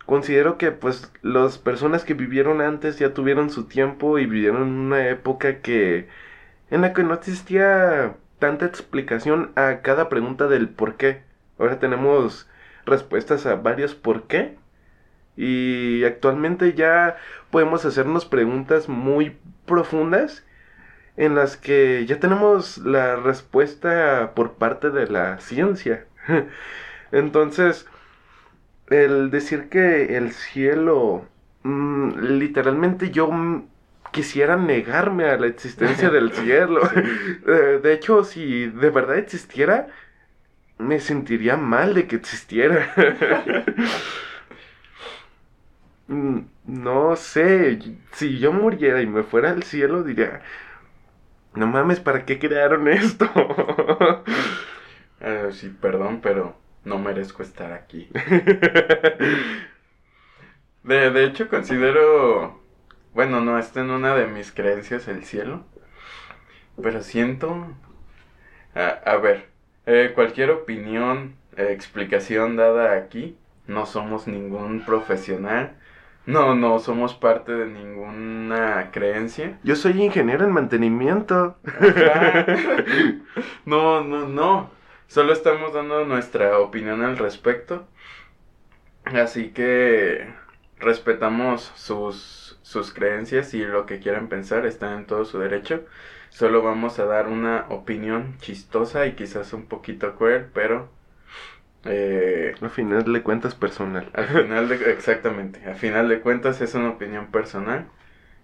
Considero 0.07 0.57
que 0.57 0.71
pues 0.71 1.13
las 1.23 1.59
personas 1.59 2.05
que 2.05 2.15
vivieron 2.15 2.61
antes 2.61 2.99
ya 2.99 3.13
tuvieron 3.13 3.51
su 3.51 3.65
tiempo 3.67 4.19
y 4.19 4.27
vivieron 4.27 4.63
una 4.63 5.09
época 5.09 5.61
que 5.61 6.09
en 6.71 6.81
la 6.83 6.93
que 6.93 7.03
no 7.03 7.15
existía 7.15 8.15
tanta 8.39 8.67
explicación 8.67 9.53
a 9.57 9.81
cada 9.83 10.09
pregunta 10.09 10.47
del 10.49 10.69
por 10.69 10.97
qué. 10.97 11.23
Ahora 11.59 11.79
tenemos 11.79 12.49
respuestas 12.85 13.47
a 13.47 13.57
varios 13.57 13.95
por 13.95 14.25
qué. 14.25 14.57
Y 15.37 16.05
actualmente 16.05 16.73
ya 16.75 17.17
podemos 17.51 17.85
hacernos 17.85 18.25
preguntas 18.27 18.89
muy 18.89 19.37
profundas 19.67 20.45
en 21.17 21.35
las 21.35 21.57
que 21.57 22.07
ya 22.07 22.21
tenemos 22.21 22.79
la 22.79 23.17
respuesta 23.17 24.33
por 24.35 24.55
parte 24.55 24.91
de 24.91 25.09
la 25.09 25.39
ciencia. 25.41 26.07
Entonces, 27.13 27.87
el 28.89 29.31
decir 29.31 29.69
que 29.69 30.17
el 30.17 30.33
cielo, 30.33 31.27
mm, 31.63 32.19
literalmente 32.39 33.11
yo 33.11 33.31
quisiera 34.13 34.57
negarme 34.57 35.25
a 35.27 35.37
la 35.39 35.47
existencia 35.47 36.11
del 36.11 36.33
cielo. 36.35 36.81
De 37.45 37.93
hecho, 37.93 38.25
si 38.25 38.67
de 38.69 38.91
verdad 38.91 39.19
existiera, 39.19 39.89
me 40.79 41.01
sentiría 41.01 41.57
mal 41.57 41.95
de 41.95 42.07
que 42.07 42.17
existiera. 42.17 42.95
Mm, 46.09 46.41
no 46.67 47.17
sé, 47.17 47.79
si 48.13 48.39
yo 48.39 48.53
muriera 48.53 49.03
y 49.03 49.07
me 49.07 49.23
fuera 49.25 49.51
al 49.51 49.63
cielo, 49.65 50.03
diría, 50.05 50.41
no 51.55 51.67
mames, 51.67 52.01
¿para 52.01 52.25
qué 52.25 52.39
crearon 52.39 52.89
esto? 52.89 53.27
Eh, 55.21 55.49
sí, 55.53 55.69
perdón, 55.81 56.21
pero 56.23 56.57
no 56.87 56.99
merezco 56.99 57.43
estar 57.43 57.73
aquí. 57.73 58.09
de, 60.85 61.11
de 61.11 61.25
hecho, 61.25 61.49
considero, 61.49 62.61
bueno, 63.13 63.41
no 63.41 63.59
está 63.59 63.81
en 63.81 63.91
una 63.91 64.15
de 64.15 64.29
mis 64.29 64.53
creencias 64.53 65.09
el 65.09 65.25
cielo, 65.25 65.65
pero 66.81 67.03
siento, 67.03 67.67
a, 68.75 69.17
ver, 69.17 69.49
eh, 69.87 70.13
cualquier 70.15 70.51
opinión, 70.51 71.35
eh, 71.57 71.71
explicación 71.73 72.55
dada 72.55 72.93
aquí, 72.93 73.37
no 73.67 73.85
somos 73.85 74.29
ningún 74.29 74.85
profesional, 74.85 75.77
no, 76.25 76.55
no 76.55 76.79
somos 76.79 77.15
parte 77.15 77.53
de 77.53 77.67
ninguna 77.67 78.91
creencia. 78.93 79.59
Yo 79.65 79.75
soy 79.75 80.01
ingeniero 80.03 80.45
en 80.45 80.53
mantenimiento. 80.53 81.57
no, 83.65 84.05
no, 84.05 84.29
no. 84.29 84.76
Solo 85.09 85.33
estamos 85.33 85.73
dando 85.73 86.05
nuestra 86.05 86.59
opinión 86.59 87.03
al 87.03 87.19
respecto. 87.19 87.87
Así 89.05 89.51
que 89.51 90.27
respetamos 90.79 91.73
sus, 91.77 92.59
sus 92.63 92.93
creencias 92.93 93.55
y 93.55 93.65
lo 93.65 93.87
que 93.87 94.01
quieran 94.01 94.29
pensar, 94.29 94.67
están 94.67 94.99
en 94.99 95.07
todo 95.07 95.25
su 95.25 95.39
derecho. 95.39 95.85
Solo 96.31 96.63
vamos 96.63 96.99
a 96.99 97.07
dar 97.07 97.29
una 97.29 97.67
opinión 97.71 98.37
chistosa 98.41 99.07
y 99.07 99.15
quizás 99.15 99.53
un 99.53 99.67
poquito 99.67 100.17
cruel, 100.17 100.47
pero 100.53 100.91
eh, 101.85 102.55
al 102.61 102.71
final 102.71 103.13
de 103.13 103.23
cuentas 103.23 103.55
personal. 103.55 104.11
Al 104.15 104.27
final 104.29 104.69
de, 104.69 104.91
exactamente, 104.93 105.65
al 105.67 105.77
final 105.77 106.09
de 106.09 106.21
cuentas 106.21 106.61
es 106.61 106.75
una 106.75 106.91
opinión 106.91 107.29
personal 107.31 107.87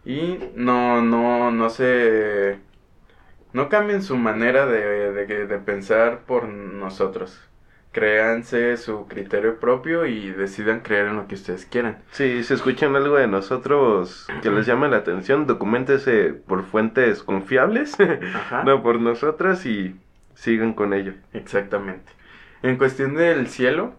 y 0.04 0.38
no, 0.54 1.02
no, 1.02 1.50
no 1.50 1.70
se, 1.70 2.58
no 3.52 3.68
cambien 3.68 4.02
su 4.02 4.16
manera 4.16 4.66
de, 4.66 5.12
de, 5.12 5.58
pensar 5.58 6.20
por 6.26 6.48
nosotros. 6.48 7.40
Créanse 7.92 8.78
su 8.78 9.06
criterio 9.06 9.60
propio 9.60 10.06
y 10.06 10.30
decidan 10.30 10.80
creer 10.80 11.08
en 11.08 11.16
lo 11.16 11.26
que 11.28 11.34
ustedes 11.34 11.66
quieran. 11.66 11.98
Si 12.10 12.42
se 12.42 12.54
escuchan 12.54 12.96
algo 12.96 13.16
de 13.16 13.26
nosotros 13.26 14.26
que 14.42 14.50
les 14.50 14.64
llame 14.64 14.88
la 14.88 14.96
atención, 14.98 15.46
documentese 15.46 16.32
por 16.32 16.64
fuentes 16.64 17.22
confiables, 17.22 17.96
no 18.64 18.82
por 18.82 18.98
nosotras 18.98 19.66
y 19.66 19.94
sigan 20.34 20.72
con 20.72 20.94
ello. 20.94 21.12
Exactamente. 21.34 22.12
En 22.62 22.78
cuestión 22.78 23.14
del 23.14 23.48
cielo, 23.48 23.94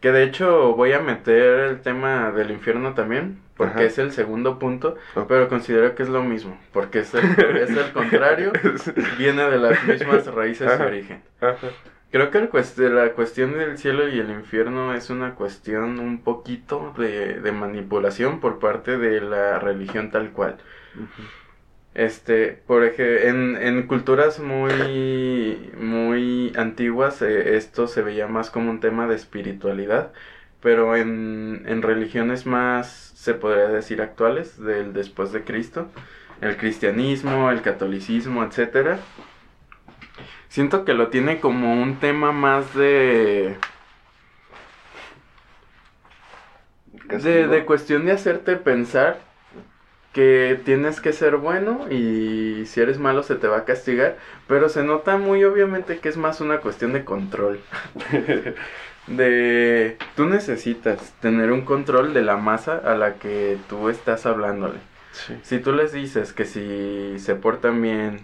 que 0.00 0.10
de 0.10 0.24
hecho 0.24 0.74
voy 0.74 0.92
a 0.92 1.00
meter 1.00 1.60
el 1.60 1.80
tema 1.82 2.32
del 2.32 2.50
infierno 2.50 2.94
también, 2.94 3.38
porque 3.56 3.86
es 3.86 3.98
el 3.98 4.12
segundo 4.12 4.58
punto, 4.58 4.96
pero 5.28 5.48
considero 5.48 5.94
que 5.94 6.02
es 6.02 6.08
lo 6.08 6.22
mismo, 6.22 6.58
porque 6.72 7.00
es 7.00 7.14
el, 7.14 7.56
es 7.56 7.76
el 7.76 7.92
contrario, 7.92 8.52
viene 9.18 9.44
de 9.50 9.58
las 9.58 9.82
mismas 9.84 10.26
raíces 10.26 10.76
de 10.76 10.84
origen. 10.84 11.22
Creo 12.10 12.30
que 12.30 12.38
el 12.38 12.94
la 12.94 13.12
cuestión 13.12 13.52
del 13.58 13.78
cielo 13.78 14.08
y 14.08 14.18
el 14.18 14.30
infierno 14.30 14.94
es 14.94 15.10
una 15.10 15.34
cuestión 15.34 15.98
un 15.98 16.22
poquito 16.22 16.94
de, 16.96 17.40
de 17.40 17.52
manipulación 17.52 18.40
por 18.40 18.58
parte 18.58 18.96
de 18.96 19.20
la 19.20 19.58
religión 19.58 20.10
tal 20.10 20.32
cual. 20.32 20.58
Este, 21.94 22.52
por 22.66 22.84
ejemplo, 22.84 23.28
en, 23.28 23.56
en 23.56 23.86
culturas 23.86 24.38
muy, 24.38 25.72
muy 25.78 26.52
antiguas 26.56 27.22
eh, 27.22 27.56
esto 27.56 27.86
se 27.88 28.02
veía 28.02 28.26
más 28.26 28.50
como 28.50 28.70
un 28.70 28.80
tema 28.80 29.06
de 29.06 29.14
espiritualidad, 29.14 30.12
pero 30.66 30.96
en, 30.96 31.62
en 31.68 31.80
religiones 31.80 32.44
más, 32.44 33.12
se 33.14 33.34
podría 33.34 33.68
decir, 33.68 34.02
actuales, 34.02 34.60
del 34.60 34.92
después 34.92 35.30
de 35.30 35.44
Cristo, 35.44 35.86
el 36.40 36.56
cristianismo, 36.56 37.52
el 37.52 37.62
catolicismo, 37.62 38.42
etcétera, 38.42 38.98
siento 40.48 40.84
que 40.84 40.92
lo 40.92 41.06
tiene 41.06 41.38
como 41.38 41.80
un 41.80 42.00
tema 42.00 42.32
más 42.32 42.74
de... 42.74 43.54
De, 47.10 47.46
de 47.46 47.64
cuestión 47.64 48.04
de 48.04 48.10
hacerte 48.10 48.56
pensar 48.56 49.20
que 50.16 50.58
tienes 50.64 51.00
que 51.02 51.12
ser 51.12 51.36
bueno 51.36 51.92
y 51.92 52.64
si 52.66 52.80
eres 52.80 52.98
malo 52.98 53.22
se 53.22 53.34
te 53.36 53.46
va 53.46 53.58
a 53.58 53.64
castigar, 53.66 54.16
pero 54.48 54.68
se 54.68 54.82
nota 54.82 55.18
muy 55.18 55.44
obviamente 55.44 55.98
que 55.98 56.08
es 56.08 56.16
más 56.16 56.40
una 56.40 56.60
cuestión 56.60 56.92
de 56.92 57.04
control. 57.04 57.60
de 59.06 59.96
tú 60.16 60.26
necesitas 60.26 61.14
tener 61.20 61.52
un 61.52 61.62
control 61.62 62.14
de 62.14 62.22
la 62.22 62.36
masa 62.36 62.76
a 62.76 62.94
la 62.94 63.14
que 63.14 63.58
tú 63.68 63.88
estás 63.88 64.26
hablándole. 64.26 64.78
Si 65.42 65.58
tú 65.60 65.72
les 65.72 65.92
dices 65.92 66.32
que 66.32 66.44
si 66.44 67.18
se 67.18 67.34
portan 67.36 67.80
bien, 67.80 68.20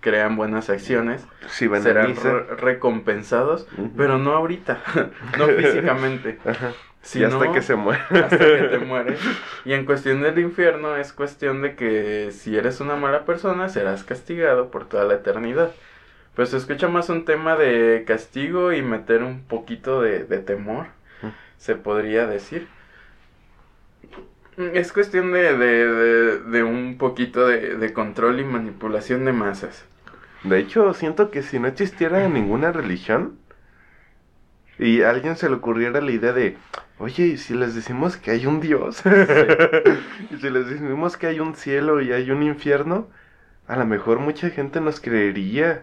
crean 0.00 0.36
buenas 0.36 0.70
acciones, 0.70 1.26
serán 1.48 2.14
recompensados, 2.58 3.66
pero 3.96 4.18
no 4.18 4.32
ahorita, 4.32 4.80
no 5.38 5.48
físicamente 5.48 6.38
y 7.14 7.24
hasta 7.24 7.52
que 7.52 7.62
se 7.62 7.76
muere. 7.76 8.02
Hasta 8.10 8.38
que 8.38 8.68
te 8.70 8.78
mueres. 8.84 9.20
Y 9.64 9.72
en 9.72 9.84
cuestión 9.84 10.22
del 10.22 10.38
infierno 10.38 10.96
es 10.96 11.12
cuestión 11.12 11.62
de 11.62 11.76
que 11.76 12.30
si 12.32 12.56
eres 12.56 12.80
una 12.80 12.96
mala 12.96 13.24
persona 13.24 13.68
serás 13.68 14.04
castigado 14.04 14.70
por 14.70 14.88
toda 14.88 15.04
la 15.04 15.14
eternidad. 15.14 15.72
Pues 16.36 16.50
se 16.50 16.58
escucha 16.58 16.86
más 16.86 17.08
un 17.08 17.24
tema 17.24 17.56
de 17.56 18.04
castigo 18.06 18.74
y 18.74 18.82
meter 18.82 19.22
un 19.22 19.40
poquito 19.44 20.02
de, 20.02 20.20
temor, 20.38 20.88
se 21.56 21.76
podría 21.76 22.26
decir. 22.26 22.68
Es 24.58 24.92
cuestión 24.92 25.32
de, 25.32 25.56
de, 25.56 26.38
de 26.38 26.62
un 26.62 26.98
poquito 26.98 27.48
de, 27.48 27.92
control 27.94 28.38
y 28.40 28.44
manipulación 28.44 29.24
de 29.24 29.32
masas. 29.32 29.86
De 30.44 30.58
hecho, 30.58 30.92
siento 30.92 31.30
que 31.30 31.42
si 31.42 31.58
no 31.58 31.68
existiera 31.68 32.28
ninguna 32.28 32.70
religión 32.70 33.38
y 34.78 35.00
a 35.00 35.10
alguien 35.10 35.36
se 35.36 35.48
le 35.48 35.56
ocurriera 35.56 36.02
la 36.02 36.12
idea 36.12 36.34
de, 36.34 36.58
Oye, 36.98 37.26
¿y 37.26 37.36
si 37.38 37.54
les 37.54 37.74
decimos 37.74 38.18
que 38.18 38.30
hay 38.30 38.44
un 38.44 38.60
Dios? 38.60 39.02
y 40.30 40.36
si 40.36 40.50
les 40.50 40.68
decimos 40.68 41.16
que 41.16 41.28
hay 41.28 41.40
un 41.40 41.54
cielo 41.54 42.02
y 42.02 42.12
hay 42.12 42.30
un 42.30 42.42
infierno, 42.42 43.08
a 43.68 43.76
lo 43.76 43.86
mejor 43.86 44.18
mucha 44.20 44.50
gente 44.50 44.80
nos 44.80 45.00
creería. 45.00 45.82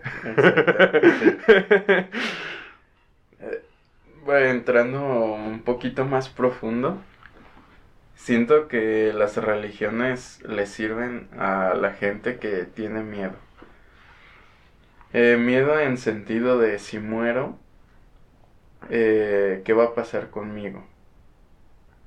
bueno, 4.26 4.46
entrando 4.50 5.02
un 5.34 5.62
poquito 5.64 6.06
más 6.06 6.30
profundo, 6.30 7.02
siento 8.16 8.68
que 8.68 9.12
las 9.14 9.38
religiones 9.38 10.42
le 10.48 10.66
sirven 10.66 11.28
a 11.38 11.74
la 11.74 11.94
gente 11.94 12.38
que 12.38 12.64
tiene 12.64 13.04
miedo. 13.04 13.36
Eh, 15.12 15.38
miedo 15.38 15.80
en 15.80 15.98
sentido 15.98 16.58
de 16.58 16.80
si 16.80 17.00
muero, 17.00 17.58
eh, 18.90 19.62
¿qué 19.66 19.74
va 19.74 19.86
a 19.86 19.94
pasar 19.94 20.30
conmigo? 20.30 20.86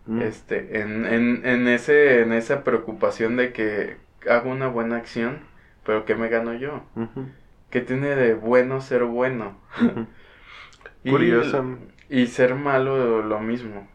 Mm. 0.07 0.23
Este, 0.23 0.81
en, 0.81 1.05
en, 1.05 1.47
en, 1.47 1.69
ese, 1.69 2.23
en 2.23 2.33
esa 2.33 2.65
preocupación 2.65 3.37
de 3.37 3.53
que 3.53 3.97
hago 4.29 4.51
una 4.51 4.69
buena 4.69 4.97
acción, 4.97 5.41
pero 5.87 6.05
¿qué 6.05 6.17
me 6.17 6.29
gano 6.29 6.53
yo? 6.55 6.83
¿Qué 7.71 7.81
tiene 7.81 8.09
de 8.17 8.35
bueno 8.35 8.81
ser 8.81 9.05
bueno? 9.05 9.57
Curioso. 11.09 11.79
Y 12.09 12.27
ser 12.27 12.55
malo 12.55 13.23
lo 13.23 13.41
mismo. 13.41 13.89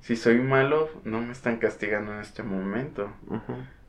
Si 0.00 0.16
soy 0.16 0.38
malo, 0.38 0.88
no 1.04 1.20
me 1.20 1.32
están 1.32 1.58
castigando 1.58 2.12
en 2.12 2.20
este 2.20 2.42
momento. 2.42 3.10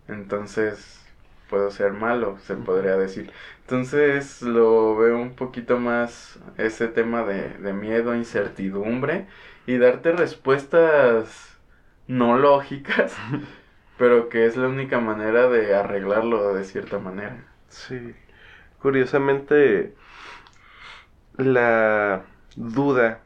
Entonces, 0.07 1.03
puedo 1.49 1.71
ser 1.71 1.93
malo, 1.93 2.37
se 2.39 2.55
podría 2.55 2.97
decir. 2.97 3.31
Entonces, 3.61 4.41
lo 4.41 4.95
veo 4.97 5.17
un 5.17 5.35
poquito 5.35 5.79
más 5.79 6.39
ese 6.57 6.87
tema 6.87 7.23
de, 7.23 7.49
de 7.49 7.73
miedo, 7.73 8.15
incertidumbre 8.15 9.27
y 9.65 9.77
darte 9.77 10.11
respuestas 10.11 11.57
no 12.07 12.37
lógicas, 12.37 13.15
pero 13.97 14.29
que 14.29 14.45
es 14.45 14.57
la 14.57 14.67
única 14.67 14.99
manera 14.99 15.47
de 15.49 15.75
arreglarlo 15.75 16.53
de 16.53 16.63
cierta 16.63 16.99
manera. 16.99 17.43
Sí. 17.69 18.13
Curiosamente, 18.81 19.93
la 21.37 22.23
duda, 22.55 23.21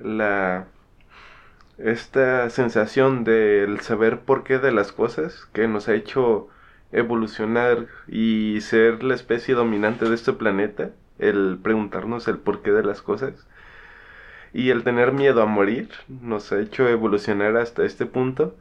la 0.00 0.66
esta 1.78 2.50
sensación 2.50 3.24
del 3.24 3.80
saber 3.80 4.20
por 4.20 4.44
qué 4.44 4.58
de 4.58 4.72
las 4.72 4.92
cosas 4.92 5.48
que 5.52 5.66
nos 5.66 5.88
ha 5.88 5.94
hecho 5.94 6.48
evolucionar 6.92 7.86
y 8.06 8.60
ser 8.60 9.02
la 9.02 9.14
especie 9.14 9.54
dominante 9.54 10.08
de 10.08 10.14
este 10.14 10.32
planeta, 10.32 10.90
el 11.18 11.58
preguntarnos 11.62 12.28
el 12.28 12.38
porqué 12.38 12.70
de 12.70 12.84
las 12.84 13.02
cosas 13.02 13.46
y 14.52 14.70
el 14.70 14.84
tener 14.84 15.12
miedo 15.12 15.42
a 15.42 15.46
morir 15.46 15.90
nos 16.08 16.52
ha 16.52 16.60
hecho 16.60 16.88
evolucionar 16.88 17.56
hasta 17.56 17.84
este 17.84 18.06
punto 18.06 18.56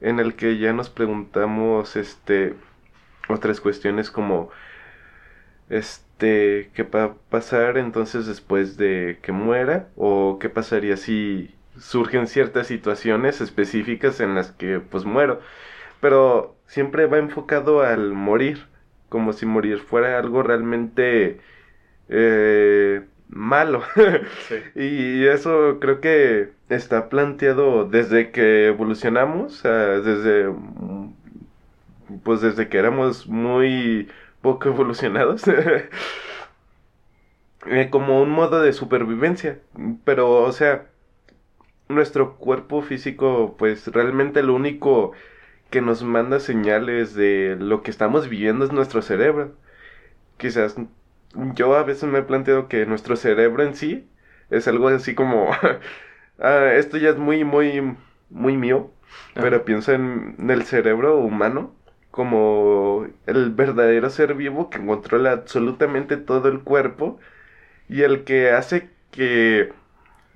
en 0.00 0.20
el 0.20 0.34
que 0.34 0.58
ya 0.58 0.72
nos 0.72 0.90
preguntamos 0.90 1.96
este 1.96 2.54
otras 3.28 3.60
cuestiones 3.60 4.10
como 4.10 4.50
este 5.70 6.70
qué 6.74 6.82
va 6.82 7.04
a 7.04 7.14
pasar 7.30 7.78
entonces 7.78 8.26
después 8.26 8.76
de 8.76 9.18
que 9.22 9.32
muera 9.32 9.88
o 9.96 10.38
qué 10.40 10.48
pasaría 10.48 10.96
si 10.96 11.54
surgen 11.78 12.26
ciertas 12.26 12.66
situaciones 12.66 13.40
específicas 13.40 14.20
en 14.20 14.34
las 14.34 14.52
que 14.52 14.80
pues 14.80 15.04
muero 15.04 15.40
pero 16.00 16.56
siempre 16.66 17.06
va 17.06 17.18
enfocado 17.18 17.82
al 17.82 18.12
morir 18.12 18.66
como 19.08 19.32
si 19.32 19.46
morir 19.46 19.78
fuera 19.80 20.18
algo 20.18 20.42
realmente 20.42 21.40
eh, 22.08 23.04
malo. 23.28 23.82
Y 24.74 25.26
eso 25.26 25.78
creo 25.80 26.00
que 26.00 26.50
está 26.68 27.08
planteado 27.08 27.84
desde 27.86 28.30
que 28.30 28.66
evolucionamos 28.68 29.62
desde 29.62 30.52
pues 32.22 32.40
desde 32.40 32.68
que 32.68 32.78
éramos 32.78 33.26
muy 33.26 34.08
poco 34.42 34.68
evolucionados. 34.68 35.42
Eh, 37.66 37.88
como 37.90 38.20
un 38.20 38.28
modo 38.28 38.60
de 38.60 38.74
supervivencia. 38.74 39.58
Pero 40.04 40.42
o 40.42 40.52
sea 40.52 40.86
nuestro 41.88 42.36
cuerpo 42.36 42.82
físico 42.82 43.56
pues 43.58 43.86
realmente 43.88 44.42
lo 44.42 44.54
único 44.54 45.12
que 45.70 45.80
nos 45.80 46.02
manda 46.04 46.40
señales 46.40 47.14
de 47.14 47.56
lo 47.58 47.82
que 47.82 47.90
estamos 47.90 48.28
viviendo 48.28 48.64
es 48.64 48.72
nuestro 48.72 49.02
cerebro. 49.02 49.54
Quizás 50.38 50.76
yo 51.54 51.74
a 51.76 51.82
veces 51.82 52.04
me 52.04 52.20
he 52.20 52.22
planteado 52.22 52.68
que 52.68 52.86
nuestro 52.86 53.16
cerebro 53.16 53.62
en 53.62 53.74
sí 53.74 54.08
es 54.50 54.68
algo 54.68 54.88
así 54.88 55.14
como 55.14 55.50
ah, 56.38 56.72
esto 56.74 56.96
ya 56.96 57.10
es 57.10 57.16
muy 57.16 57.44
muy 57.44 57.96
muy 58.30 58.56
mío 58.56 58.90
pero 59.34 59.64
pienso 59.64 59.92
en 59.92 60.36
el 60.50 60.64
cerebro 60.64 61.18
humano 61.18 61.74
como 62.10 63.06
el 63.26 63.50
verdadero 63.50 64.08
ser 64.10 64.34
vivo 64.34 64.70
que 64.70 64.84
controla 64.84 65.32
absolutamente 65.32 66.16
todo 66.16 66.48
el 66.48 66.60
cuerpo 66.60 67.18
y 67.88 68.02
el 68.02 68.24
que 68.24 68.50
hace 68.50 68.90
que 69.10 69.72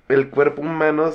el 0.09 0.31
cuerpo 0.31 0.63
humano 0.63 1.13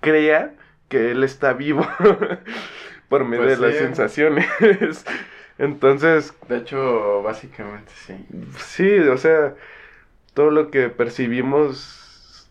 crea 0.00 0.54
que 0.88 1.12
él 1.12 1.22
está 1.22 1.52
vivo 1.52 1.86
por 3.08 3.24
medio 3.24 3.44
pues 3.44 3.60
de 3.60 3.66
las 3.66 3.76
sensaciones. 3.76 4.46
Entonces... 5.58 6.34
De 6.48 6.58
hecho, 6.58 7.22
básicamente 7.22 7.92
sí. 7.94 8.26
Sí, 8.58 8.98
o 8.98 9.16
sea, 9.16 9.54
todo 10.34 10.50
lo 10.50 10.70
que 10.70 10.88
percibimos 10.88 12.06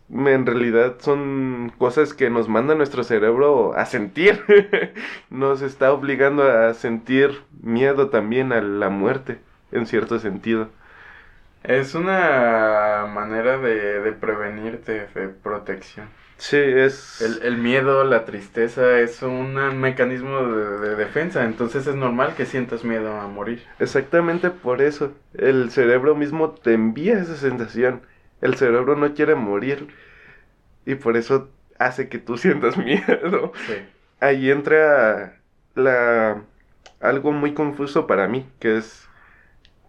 en 0.08 0.46
realidad 0.46 0.96
son 1.00 1.72
cosas 1.78 2.14
que 2.14 2.30
nos 2.30 2.48
manda 2.48 2.74
nuestro 2.74 3.04
cerebro 3.04 3.74
a 3.74 3.86
sentir. 3.86 4.42
nos 5.30 5.62
está 5.62 5.92
obligando 5.92 6.42
a 6.44 6.74
sentir 6.74 7.42
miedo 7.60 8.10
también 8.10 8.52
a 8.52 8.60
la 8.60 8.88
muerte, 8.88 9.38
en 9.72 9.86
cierto 9.86 10.18
sentido. 10.18 10.68
Es 11.62 11.94
una 11.94 13.06
manera 13.12 13.58
de, 13.58 14.00
de 14.00 14.12
prevenirte, 14.12 15.08
de 15.14 15.28
protección. 15.28 16.08
Sí, 16.38 16.58
es... 16.58 17.22
El, 17.22 17.56
miedo, 17.56 18.04
la 18.04 18.24
tristeza 18.24 19.00
es 19.00 19.22
un 19.22 19.54
mecanismo 19.80 20.42
de, 20.42 20.94
defensa, 20.94 21.44
entonces 21.44 21.86
es 21.86 21.94
normal 21.94 22.34
que 22.36 22.44
sientas 22.44 22.84
miedo 22.84 23.18
a 23.18 23.26
morir. 23.26 23.62
Exactamente 23.78 24.50
por 24.50 24.82
eso, 24.82 25.12
el 25.34 25.70
cerebro 25.70 26.14
mismo 26.14 26.50
te 26.50 26.74
envía 26.74 27.18
esa 27.18 27.36
sensación. 27.36 28.02
El 28.42 28.56
cerebro 28.56 28.96
no 28.96 29.14
quiere 29.14 29.34
morir 29.34 29.88
y 30.84 30.94
por 30.96 31.16
eso 31.16 31.48
hace 31.78 32.08
que 32.08 32.18
tú 32.18 32.36
sientas 32.38 32.76
miedo. 32.76 33.52
Ahí 34.20 34.50
entra 34.50 35.40
la 35.74 36.42
algo 37.00 37.32
muy 37.32 37.54
confuso 37.54 38.06
para 38.06 38.28
mí, 38.28 38.46
que 38.58 38.78
es 38.78 39.08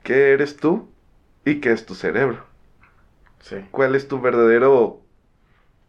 qué 0.03 0.31
eres 0.31 0.57
tú 0.57 0.89
y 1.45 1.60
qué 1.60 1.71
es 1.71 1.86
tu 1.86 1.95
cerebro. 1.95 2.45
¿Cuál 3.71 3.95
es 3.95 4.07
tu 4.07 4.19
verdadero 4.19 5.01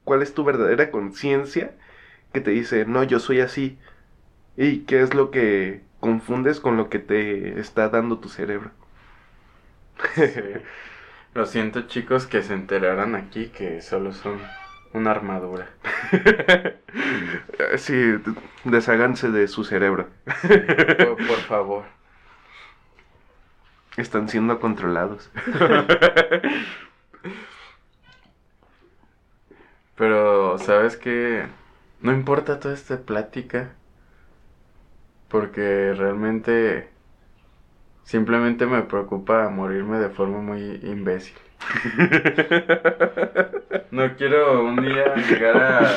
cuál 0.08 0.22
es 0.22 0.32
tu 0.32 0.42
verdadera 0.42 0.90
conciencia 0.90 1.72
que 2.32 2.40
te 2.40 2.50
dice, 2.50 2.86
"No, 2.86 3.04
yo 3.04 3.20
soy 3.20 3.40
así"? 3.40 3.78
¿Y 4.56 4.80
qué 4.86 5.02
es 5.02 5.12
lo 5.12 5.30
que 5.30 5.82
confundes 6.00 6.60
con 6.60 6.78
lo 6.78 6.88
que 6.88 6.98
te 6.98 7.60
está 7.60 7.90
dando 7.90 8.18
tu 8.18 8.30
cerebro? 8.30 8.70
Lo 11.34 11.44
siento, 11.44 11.82
chicos, 11.82 12.26
que 12.26 12.42
se 12.42 12.54
enteraran 12.54 13.14
aquí 13.16 13.48
que 13.48 13.82
solo 13.82 14.14
son 14.14 14.40
una 14.94 15.10
armadura. 15.10 15.68
sí, 17.76 18.14
desháganse 18.64 19.30
de 19.30 19.46
su 19.46 19.62
cerebro. 19.62 20.08
por, 21.26 21.40
favor. 21.46 21.84
Están 23.98 24.30
siendo 24.30 24.58
controlados. 24.58 25.30
Pero, 29.98 30.58
¿sabes 30.58 30.96
qué? 30.96 31.46
No 32.00 32.12
importa 32.12 32.60
toda 32.60 32.74
esta 32.74 32.98
plática. 32.98 33.74
Porque 35.28 35.92
realmente 35.94 36.88
simplemente 38.04 38.66
me 38.66 38.82
preocupa 38.82 39.48
morirme 39.50 39.98
de 39.98 40.08
forma 40.08 40.40
muy 40.40 40.80
imbécil. 40.84 41.36
No 43.90 44.14
quiero 44.16 44.64
un 44.64 44.76
día 44.76 45.16
llegar 45.16 45.56
a. 45.56 45.92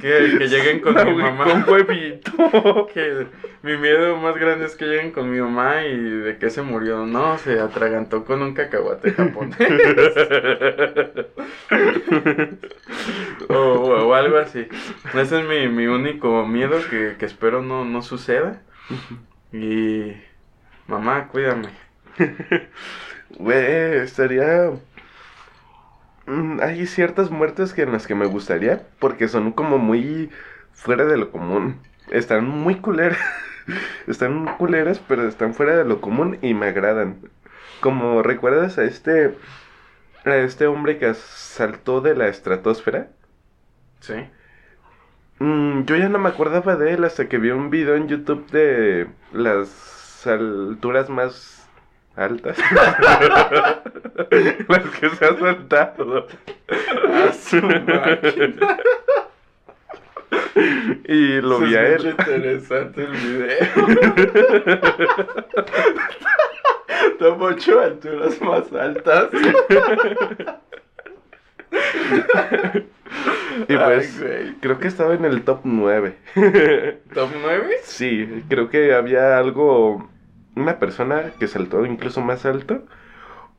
que, 0.00 0.48
lleguen 0.48 0.80
con 0.80 0.94
mi 0.94 1.22
mamá. 1.22 1.44
Con 1.44 1.68
huevito. 1.68 2.88
Que 2.94 3.26
mi 3.62 3.76
miedo 3.76 4.16
más 4.16 4.34
grande 4.36 4.64
es 4.66 4.76
que 4.76 4.86
lleguen 4.86 5.10
con 5.10 5.28
mi 5.30 5.40
mamá 5.40 5.84
y 5.84 5.98
de 5.98 6.38
que 6.38 6.48
se 6.50 6.62
murió. 6.62 7.04
No, 7.06 7.36
se 7.38 7.58
atragantó 7.60 8.24
con 8.24 8.40
un 8.40 8.54
cacahuate 8.54 9.12
japonés. 9.12 9.58
o, 13.48 14.14
algo 14.14 14.38
así. 14.38 14.66
Ese 15.14 15.40
es 15.40 15.46
mi, 15.46 15.68
mi 15.68 15.86
único 15.86 16.46
miedo 16.46 16.78
que, 16.88 17.16
que 17.18 17.26
espero 17.26 17.60
no, 17.62 17.84
no 17.84 18.00
suceda. 18.00 18.62
Y. 19.52 20.14
Mamá, 20.86 21.28
cuídame. 21.28 21.68
Güey, 23.36 23.98
estaría... 23.98 24.70
Mm, 26.26 26.60
hay 26.60 26.86
ciertas 26.86 27.30
muertes 27.30 27.72
que 27.72 27.82
en 27.82 27.92
las 27.92 28.06
que 28.06 28.14
me 28.14 28.26
gustaría, 28.26 28.86
porque 28.98 29.28
son 29.28 29.52
como 29.52 29.78
muy 29.78 30.30
fuera 30.72 31.04
de 31.04 31.16
lo 31.16 31.30
común. 31.30 31.80
Están 32.10 32.46
muy 32.48 32.76
culeras. 32.76 33.18
están 34.06 34.56
culeras, 34.56 35.00
pero 35.06 35.26
están 35.28 35.54
fuera 35.54 35.76
de 35.76 35.84
lo 35.84 36.00
común 36.00 36.38
y 36.42 36.54
me 36.54 36.66
agradan. 36.66 37.18
Como 37.80 38.22
recuerdas 38.22 38.78
a 38.78 38.84
este 38.84 39.36
a 40.24 40.36
este 40.36 40.66
hombre 40.66 40.98
que 40.98 41.14
saltó 41.14 42.00
de 42.00 42.14
la 42.14 42.28
estratosfera. 42.28 43.08
Sí. 44.00 44.14
Mm, 45.38 45.84
yo 45.84 45.96
ya 45.96 46.08
no 46.08 46.18
me 46.18 46.28
acordaba 46.28 46.76
de 46.76 46.94
él 46.94 47.04
hasta 47.04 47.28
que 47.28 47.38
vi 47.38 47.50
un 47.50 47.70
video 47.70 47.94
en 47.96 48.08
YouTube 48.08 48.50
de 48.50 49.08
las 49.32 50.26
alturas 50.26 51.08
más 51.08 51.57
altas. 52.18 52.58
Las 54.68 54.84
que 54.98 55.10
se 55.10 55.24
ha 55.24 55.38
saltado. 55.38 56.26
A 56.68 57.32
su 57.32 57.58
Y 61.04 61.40
lo 61.40 61.60
vi 61.60 61.76
a 61.76 61.86
él. 61.88 62.14
interesante 62.18 63.04
el 63.04 63.12
video. 63.12 63.58
Tomo 67.18 67.46
ocho 67.46 67.80
alturas 67.80 68.40
más 68.40 68.72
altas. 68.72 69.28
y 73.68 73.76
pues 73.76 74.22
creo 74.60 74.78
que 74.78 74.88
estaba 74.88 75.14
en 75.14 75.24
el 75.24 75.42
top 75.42 75.60
9. 75.64 76.14
¿Top 77.14 77.30
9? 77.42 77.76
Sí, 77.84 78.44
creo 78.48 78.68
que 78.68 78.94
había 78.94 79.38
algo 79.38 80.08
una 80.60 80.78
persona 80.78 81.32
que 81.38 81.48
saltó 81.48 81.86
incluso 81.86 82.20
más 82.20 82.44
alto. 82.46 82.84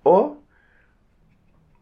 O 0.04 0.38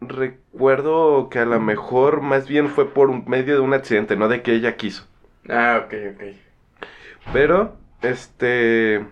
recuerdo 0.01 1.29
que 1.29 1.39
a 1.39 1.45
lo 1.45 1.59
mejor 1.59 2.21
más 2.21 2.47
bien 2.47 2.69
fue 2.69 2.93
por 2.93 3.27
medio 3.27 3.55
de 3.55 3.61
un 3.61 3.73
accidente, 3.73 4.15
no 4.15 4.27
de 4.27 4.41
que 4.41 4.53
ella 4.53 4.77
quiso. 4.77 5.07
Ah, 5.49 5.83
ok, 5.85 5.93
ok. 6.15 6.23
Pero, 7.33 7.77
este, 8.01 9.05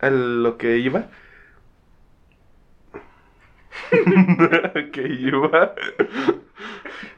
a 0.00 0.10
lo 0.10 0.58
que 0.58 0.78
iba, 0.78 1.08
que 4.92 5.06
iba. 5.08 5.74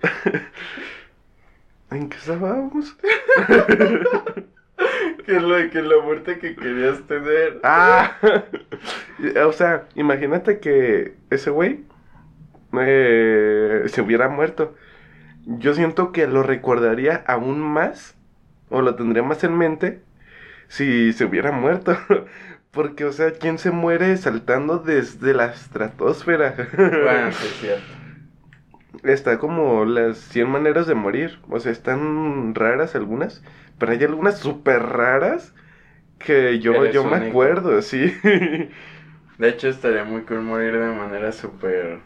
¿En 1.91 2.09
qué 2.09 2.17
estábamos? 2.17 2.97
que, 5.27 5.41
lo, 5.41 5.71
que 5.71 5.83
la 5.83 6.03
muerte 6.03 6.39
que 6.39 6.55
querías 6.57 7.01
tener. 7.07 7.61
Ah, 7.63 8.17
o 9.47 9.53
sea, 9.53 9.87
imagínate 9.95 10.59
que 10.59 11.15
ese 11.31 11.51
güey 11.51 11.85
eh, 12.81 13.85
se 13.87 14.01
hubiera 14.01 14.29
muerto. 14.29 14.75
Yo 15.47 15.75
siento 15.75 16.13
que 16.13 16.27
lo 16.27 16.43
recordaría 16.43 17.23
aún 17.27 17.61
más, 17.61 18.17
o 18.71 18.83
lo 18.83 18.95
tendría 18.95 19.23
más 19.23 19.45
en 19.45 19.57
mente, 19.57 20.01
si 20.69 21.13
se 21.13 21.25
hubiera 21.25 21.53
muerto. 21.53 21.97
Porque, 22.71 23.05
o 23.05 23.13
sea, 23.13 23.31
¿quién 23.33 23.59
se 23.59 23.71
muere 23.71 24.17
saltando 24.17 24.79
desde 24.79 25.33
la 25.33 25.47
estratosfera? 25.47 26.57
Bueno, 26.77 27.31
sí, 27.31 27.47
es 27.47 27.61
cierto. 27.61 27.85
Está 29.05 29.39
como 29.39 29.85
las 29.85 30.19
100 30.19 30.49
maneras 30.49 30.89
de 30.89 30.95
morir. 30.95 31.39
O 31.49 31.61
sea, 31.61 31.71
están 31.71 32.53
raras 32.55 32.97
algunas, 32.97 33.45
pero 33.79 33.93
hay 33.93 34.03
algunas 34.05 34.39
súper 34.39 34.83
raras 34.83 35.55
que 36.19 36.61
yo, 36.61 36.87
yo 36.87 37.05
me 37.05 37.17
acuerdo, 37.19 37.83
sí. 37.83 38.15
De 39.39 39.49
hecho, 39.49 39.69
estaría 39.69 40.05
muy 40.05 40.23
cool 40.23 40.43
morir 40.43 40.73
de 40.79 40.87
manera 40.93 41.31
súper, 41.33 42.01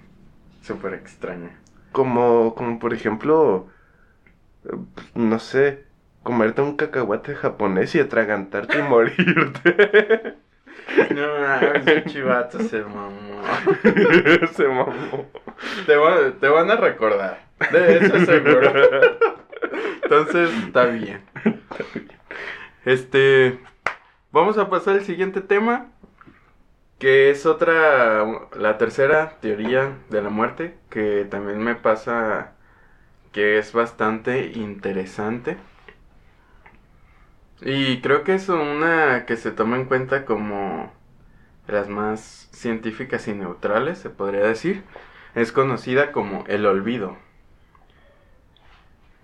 súper 0.63 0.95
extraña. 0.95 1.59
como, 1.93 2.55
como 2.55 2.79
por 2.79 2.95
ejemplo, 2.95 3.69
no 5.15 5.39
sé, 5.39 5.85
comerte 6.23 6.63
un 6.63 6.77
cacahuate 6.77 7.35
japonés 7.35 7.95
y 7.95 8.01
atragantarte 8.01 8.79
y 8.79 8.83
morirte. 8.83 10.39
No 11.11 11.41
mames, 11.41 12.07
chivato 12.07 12.61
se 12.61 12.83
mamó. 12.83 13.43
Se 14.55 14.67
mamó. 14.69 15.27
Te, 15.87 15.97
van- 15.97 16.39
te 16.41 16.49
van 16.49 16.71
a 16.71 16.77
recordar. 16.77 17.47
De 17.69 17.99
eso 17.99 18.19
seguro. 18.21 18.73
Entonces, 20.03 20.51
está 20.67 20.87
bien. 20.87 21.23
Este. 22.85 23.59
Vamos 24.33 24.59
a 24.59 24.71
pasar 24.71 24.95
al 24.95 25.05
siguiente 25.05 25.41
tema. 25.41 25.91
Que 26.99 27.31
es 27.31 27.47
otra. 27.47 28.25
La 28.57 28.79
tercera 28.79 29.39
teoría 29.41 29.99
de 30.11 30.23
la 30.23 30.31
muerte. 30.31 30.79
Que 30.91 31.27
también 31.31 31.59
me 31.59 31.75
pasa. 31.75 32.55
Que 33.33 33.59
es 33.59 33.73
bastante 33.73 34.53
interesante. 34.55 35.59
Y 37.61 38.01
creo 38.01 38.23
que 38.25 38.35
es 38.35 38.49
una 38.49 39.27
que 39.27 39.37
se 39.37 39.51
toma 39.51 39.77
en 39.77 39.87
cuenta 39.87 40.25
como 40.25 40.93
las 41.67 41.89
más 41.89 42.49
científicas 42.53 43.29
y 43.29 43.35
neutrales, 43.35 43.99
se 43.99 44.11
podría 44.11 44.41
decir. 44.41 44.85
Es 45.35 45.53
conocida 45.53 46.13
como 46.13 46.45
el 46.49 46.67
olvido. 46.67 47.17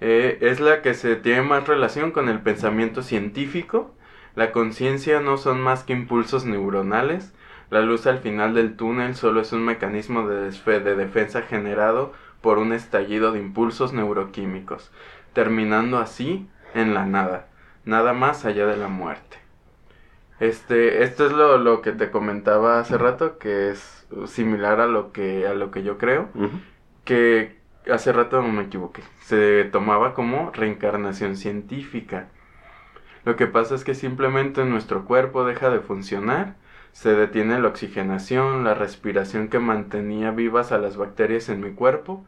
Eh, 0.06 0.36
es 0.42 0.60
la 0.60 0.82
que 0.82 0.92
se 0.92 1.16
tiene 1.16 1.40
más 1.40 1.66
relación 1.66 2.10
con 2.10 2.28
el 2.28 2.42
pensamiento 2.42 3.02
científico. 3.02 3.94
La 4.34 4.52
conciencia 4.52 5.20
no 5.20 5.38
son 5.38 5.62
más 5.62 5.82
que 5.82 5.94
impulsos 5.94 6.44
neuronales. 6.44 7.32
La 7.70 7.80
luz 7.80 8.06
al 8.06 8.18
final 8.18 8.52
del 8.52 8.76
túnel 8.76 9.14
solo 9.14 9.40
es 9.40 9.54
un 9.54 9.64
mecanismo 9.64 10.28
de, 10.28 10.94
defensa 10.94 11.40
generado 11.40 12.12
por 12.42 12.58
un 12.58 12.74
estallido 12.74 13.32
de 13.32 13.38
impulsos 13.38 13.94
neuroquímicos, 13.94 14.92
terminando 15.32 15.96
así 15.96 16.46
en 16.74 16.92
la 16.92 17.06
nada, 17.06 17.46
nada 17.86 18.12
más 18.12 18.44
allá 18.44 18.66
de 18.66 18.76
la 18.76 18.88
muerte. 18.88 19.38
Este, 20.38 21.02
esto 21.02 21.24
es 21.24 21.32
lo, 21.32 21.56
lo 21.56 21.80
que 21.80 21.92
te 21.92 22.10
comentaba 22.10 22.78
hace 22.78 22.98
rato, 22.98 23.38
que 23.38 23.70
es 23.70 24.06
similar 24.26 24.80
a 24.80 24.86
lo 24.86 25.12
que, 25.12 25.46
a 25.46 25.54
lo 25.54 25.70
que 25.70 25.82
yo 25.82 25.96
creo 25.96 26.28
que 27.06 27.63
hace 27.90 28.12
rato 28.12 28.40
no 28.42 28.48
me 28.48 28.64
equivoqué. 28.64 29.02
Se 29.22 29.64
tomaba 29.64 30.14
como 30.14 30.50
reencarnación 30.52 31.36
científica. 31.36 32.28
Lo 33.24 33.36
que 33.36 33.46
pasa 33.46 33.74
es 33.74 33.84
que 33.84 33.94
simplemente 33.94 34.64
nuestro 34.64 35.04
cuerpo 35.04 35.44
deja 35.44 35.70
de 35.70 35.80
funcionar, 35.80 36.56
se 36.92 37.14
detiene 37.14 37.58
la 37.58 37.68
oxigenación, 37.68 38.64
la 38.64 38.74
respiración 38.74 39.48
que 39.48 39.58
mantenía 39.58 40.30
vivas 40.30 40.72
a 40.72 40.78
las 40.78 40.96
bacterias 40.96 41.48
en 41.48 41.60
mi 41.60 41.72
cuerpo, 41.72 42.24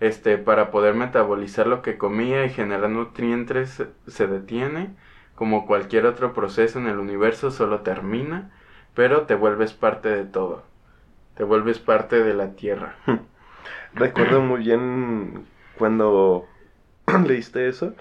este, 0.00 0.38
para 0.38 0.70
poder 0.70 0.94
metabolizar 0.94 1.66
lo 1.66 1.82
que 1.82 1.98
comía 1.98 2.44
y 2.44 2.50
generar 2.50 2.90
nutrientes 2.90 3.84
se- 4.08 4.26
detiene, 4.26 4.90
como 5.36 5.66
cualquier 5.66 6.06
otro 6.06 6.32
proceso 6.34 6.78
en 6.78 6.86
el 6.88 6.98
universo 6.98 7.50
solo 7.50 7.80
termina, 7.82 8.50
pero 8.94 9.22
te 9.22 9.34
vuelves 9.34 9.72
parte 9.72 10.08
de 10.10 10.24
todo, 10.24 10.64
te 11.36 11.44
vuelves 11.44 11.78
parte 11.78 12.22
de 12.22 12.34
la 12.34 12.56
tierra. 12.56 12.96
Recuerdo 13.94 14.40
muy 14.42 14.60
bien 14.62 15.46
cuando 15.72 16.48
leíste 17.26 17.68
eso. 17.68 17.94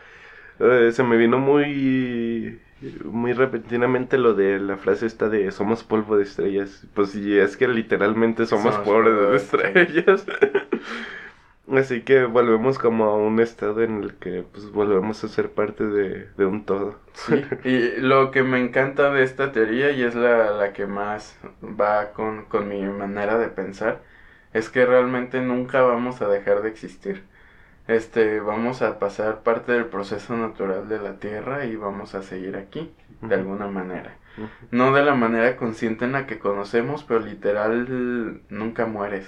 eh, 0.59 0.91
se 0.93 1.03
me 1.03 1.17
vino 1.17 1.39
muy 1.39 2.61
muy 3.05 3.33
repentinamente 3.33 4.17
lo 4.17 4.35
de 4.35 4.59
la 4.59 4.77
frase 4.77 5.05
esta 5.05 5.29
de 5.29 5.51
somos 5.51 5.83
polvo 5.83 6.17
de 6.17 6.23
estrellas. 6.23 6.87
Pues 6.95 7.11
sí, 7.11 7.37
es 7.37 7.57
que 7.57 7.67
literalmente 7.67 8.45
somos, 8.45 8.77
Somos 8.77 8.79
polvo 8.79 9.31
de 9.31 9.37
estrellas. 9.37 10.25
Así 11.71 12.01
que 12.01 12.25
volvemos 12.25 12.77
como 12.79 13.05
a 13.05 13.15
un 13.15 13.39
estado 13.39 13.81
en 13.83 14.03
el 14.03 14.15
que 14.15 14.43
pues 14.43 14.71
volvemos 14.71 15.23
a 15.23 15.27
ser 15.29 15.51
parte 15.51 15.85
de, 15.85 16.27
de 16.35 16.45
un 16.45 16.65
todo. 16.65 16.99
Sí, 17.13 17.51
y 17.63 17.97
lo 17.97 18.31
que 18.31 18.43
me 18.43 18.59
encanta 18.59 19.11
de 19.11 19.23
esta 19.23 19.51
teoría, 19.51 19.91
y 19.91 20.03
es 20.03 20.15
la, 20.15 20.51
la 20.51 20.73
que 20.73 20.85
más 20.87 21.37
va 21.61 22.13
con, 22.13 22.45
con 22.45 22.67
mi 22.69 22.81
manera 22.83 23.37
de 23.37 23.49
pensar, 23.49 24.03
es 24.53 24.69
que 24.69 24.85
realmente 24.85 25.41
nunca 25.41 25.81
vamos 25.81 26.21
a 26.21 26.27
dejar 26.27 26.61
de 26.61 26.69
existir. 26.69 27.23
Este, 27.87 28.39
vamos 28.39 28.81
a 28.81 28.99
pasar 28.99 29.41
parte 29.41 29.71
del 29.71 29.85
proceso 29.85 30.37
natural 30.37 30.87
de 30.87 30.99
la 30.99 31.15
Tierra 31.19 31.65
y 31.65 31.75
vamos 31.75 32.13
a 32.15 32.21
seguir 32.21 32.55
aquí, 32.55 32.93
de 33.21 33.35
alguna 33.35 33.67
manera. 33.67 34.15
No 34.71 34.93
de 34.93 35.03
la 35.03 35.15
manera 35.15 35.57
consciente 35.57 36.05
en 36.05 36.13
la 36.13 36.27
que 36.27 36.39
conocemos, 36.39 37.03
pero 37.03 37.19
literal 37.19 38.41
nunca 38.49 38.85
mueres. 38.85 39.27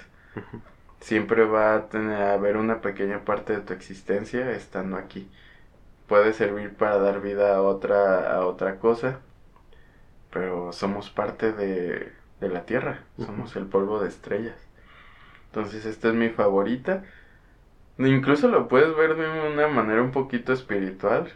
Siempre 1.00 1.44
va 1.44 1.74
a 1.74 1.88
tener 1.88 2.22
a 2.22 2.34
haber 2.34 2.56
una 2.56 2.80
pequeña 2.80 3.24
parte 3.24 3.52
de 3.54 3.60
tu 3.60 3.72
existencia 3.72 4.52
estando 4.52 4.96
aquí. 4.96 5.28
Puede 6.06 6.32
servir 6.32 6.74
para 6.74 6.98
dar 6.98 7.20
vida 7.20 7.56
a 7.56 7.62
otra, 7.62 8.32
a 8.32 8.46
otra 8.46 8.78
cosa, 8.78 9.20
pero 10.30 10.72
somos 10.72 11.10
parte 11.10 11.52
de, 11.52 12.12
de 12.40 12.48
la 12.48 12.64
Tierra, 12.64 13.04
somos 13.18 13.56
el 13.56 13.66
polvo 13.66 14.00
de 14.00 14.08
estrellas. 14.08 14.71
Entonces 15.54 15.84
esta 15.84 16.08
es 16.08 16.14
mi 16.14 16.30
favorita. 16.30 17.02
Incluso 17.98 18.48
lo 18.48 18.68
puedes 18.68 18.96
ver 18.96 19.16
de 19.16 19.52
una 19.52 19.68
manera 19.68 20.00
un 20.00 20.10
poquito 20.10 20.54
espiritual. 20.54 21.30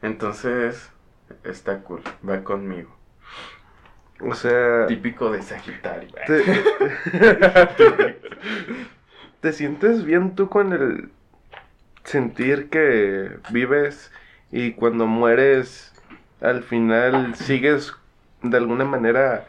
Entonces 0.00 0.92
está 1.42 1.80
cool, 1.80 2.00
va 2.26 2.44
conmigo. 2.44 2.96
O 4.20 4.32
sea, 4.36 4.86
Típico 4.86 5.32
de 5.32 5.42
Sagitario. 5.42 6.08
te, 6.28 6.44
¿Te 9.40 9.52
sientes 9.52 10.04
bien 10.04 10.36
tú 10.36 10.48
con 10.48 10.72
el 10.72 11.10
sentir 12.04 12.70
que 12.70 13.38
vives 13.50 14.12
y 14.52 14.74
cuando 14.74 15.08
mueres 15.08 15.92
al 16.40 16.62
final 16.62 17.34
sigues 17.34 17.92
de 18.42 18.56
alguna 18.56 18.84
manera 18.84 19.48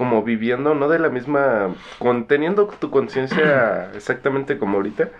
como 0.00 0.22
viviendo, 0.22 0.74
no 0.74 0.88
de 0.88 0.98
la 0.98 1.10
misma, 1.10 1.74
con, 1.98 2.26
teniendo 2.26 2.66
tu 2.68 2.90
conciencia 2.90 3.92
exactamente 3.94 4.58
como 4.58 4.78
ahorita, 4.78 5.10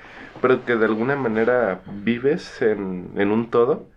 pero 0.41 0.65
que 0.65 0.75
de 0.77 0.87
alguna 0.87 1.17
manera 1.17 1.83
vives 1.87 2.63
en, 2.63 3.13
en 3.17 3.31
un 3.31 3.51
todo? 3.51 3.91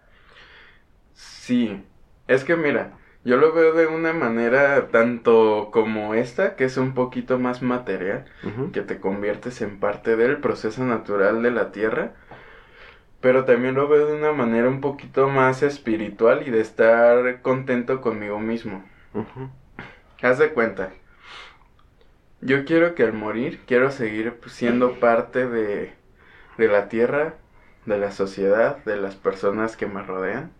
Sí, 1.14 1.82
es 2.28 2.44
que 2.44 2.58
mira, 2.58 2.98
yo 3.24 3.38
lo 3.38 3.54
veo 3.54 3.74
de 3.74 3.88
una 3.88 4.12
manera 4.12 4.90
tanto 4.90 5.70
como 5.72 6.16
esta, 6.16 6.58
que 6.58 6.66
es 6.66 6.76
un 6.76 6.94
poquito 6.94 7.40
más 7.40 7.62
material, 7.62 8.26
que 8.74 8.82
te 8.82 9.00
conviertes 9.00 9.62
en 9.62 9.80
parte 9.80 10.18
del 10.18 10.42
proceso 10.42 10.84
natural 10.84 11.42
de 11.44 11.52
la 11.52 11.72
tierra, 11.72 12.14
pero 13.22 13.46
también 13.46 13.76
lo 13.76 13.88
veo 13.88 14.06
de 14.06 14.16
una 14.16 14.34
manera 14.34 14.68
un 14.68 14.82
poquito 14.82 15.30
más 15.30 15.64
espiritual 15.64 16.48
y 16.48 16.52
de 16.52 16.62
estar 16.62 17.42
contento 17.42 18.02
conmigo 18.02 18.40
mismo. 18.40 18.84
Haz 20.24 20.40
de 20.40 20.54
cuenta, 20.54 20.94
yo 22.40 22.64
quiero 22.64 22.96
que 22.96 23.04
al 23.04 23.12
morir, 23.12 23.60
quiero 23.68 23.92
seguir 23.92 24.40
siendo 24.48 24.98
parte 25.02 25.48
de, 25.50 25.92
de 26.58 26.68
la 26.70 26.88
tierra, 26.88 27.34
de 27.86 27.98
la 27.98 28.10
sociedad, 28.12 28.78
de 28.86 28.96
las 28.96 29.18
personas 29.18 29.76
que 29.76 29.86
me 29.86 30.02
rodean. 30.02 30.54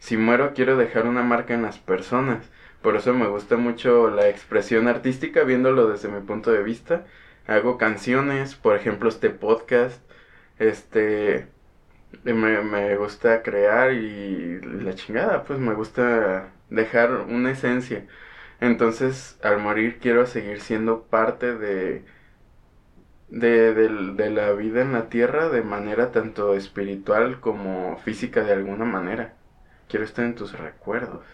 Si 0.00 0.18
muero, 0.18 0.52
quiero 0.54 0.76
dejar 0.76 1.06
una 1.06 1.22
marca 1.22 1.54
en 1.54 1.62
las 1.62 1.78
personas. 1.78 2.50
Por 2.82 2.94
eso 2.94 3.14
me 3.14 3.26
gusta 3.26 3.56
mucho 3.56 4.10
la 4.10 4.28
expresión 4.28 4.86
artística, 4.86 5.44
viéndolo 5.44 5.88
desde 5.88 6.08
mi 6.08 6.20
punto 6.20 6.52
de 6.52 6.62
vista. 6.62 7.06
Hago 7.46 7.78
canciones, 7.78 8.54
por 8.54 8.76
ejemplo, 8.76 9.08
este 9.08 9.30
podcast. 9.30 10.02
Este. 10.58 11.46
Me, 12.24 12.34
me 12.34 12.96
gusta 12.96 13.42
crear 13.42 13.94
y 13.94 14.60
la 14.60 14.94
chingada, 14.94 15.44
pues 15.44 15.58
me 15.58 15.72
gusta 15.72 16.52
dejar 16.68 17.12
una 17.12 17.52
esencia. 17.52 18.04
Entonces, 18.60 19.38
al 19.42 19.58
morir, 19.58 19.98
quiero 20.00 20.26
seguir 20.26 20.60
siendo 20.60 21.02
parte 21.04 21.56
de, 21.56 22.04
de, 23.28 23.74
de 23.74 24.30
la 24.30 24.52
vida 24.52 24.82
en 24.82 24.92
la 24.92 25.08
tierra 25.08 25.48
de 25.48 25.62
manera 25.62 26.12
tanto 26.12 26.54
espiritual 26.54 27.40
como 27.40 27.96
física 27.98 28.42
de 28.44 28.52
alguna 28.52 28.84
manera. 28.84 29.34
Quiero 29.88 30.04
estar 30.04 30.24
en 30.24 30.34
tus 30.34 30.52
recuerdos. 30.58 31.24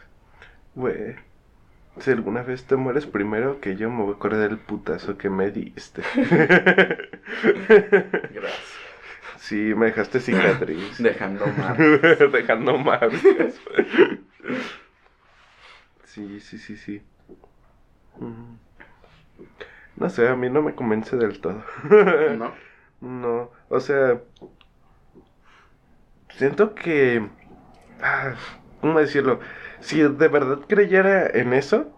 Güey. 0.75 1.17
Si 1.99 2.11
alguna 2.11 2.43
vez 2.43 2.67
te 2.67 2.77
mueres 2.77 3.07
primero 3.07 3.61
que 3.61 3.77
yo, 3.77 3.91
me 3.91 4.03
voy 4.03 4.13
a 4.15 4.17
acordar 4.17 4.41
del 4.49 4.59
putazo 4.59 5.17
que 5.19 5.31
me 5.31 5.51
diste. 5.51 6.03
Gracias. 8.29 8.87
sí, 9.39 9.57
me 9.75 9.87
dejaste 9.87 10.21
cicatriz. 10.21 10.99
Dejando 10.99 11.47
mal. 11.59 12.01
Dejando 12.33 12.79
marcas. 12.79 13.13
sí, 16.05 16.41
sí, 16.41 16.59
sí, 16.59 16.77
sí. 16.77 17.03
Mm. 18.21 18.57
No 19.97 20.11
sé, 20.11 20.29
a 20.29 20.37
mí 20.37 20.51
no 20.51 20.63
me 20.63 20.75
convence 20.75 21.17
del 21.17 21.41
todo. 21.41 21.63
¿No? 22.37 22.53
No, 23.01 23.51
o 23.69 23.81
sea, 23.81 24.21
siento 26.31 26.75
que, 26.75 27.29
ah, 28.03 28.35
¿cómo 28.81 28.99
decirlo? 29.01 29.41
Si 29.81 30.01
de 30.03 30.29
verdad 30.29 30.61
creyera 30.67 31.27
en 31.27 31.53
eso, 31.53 31.93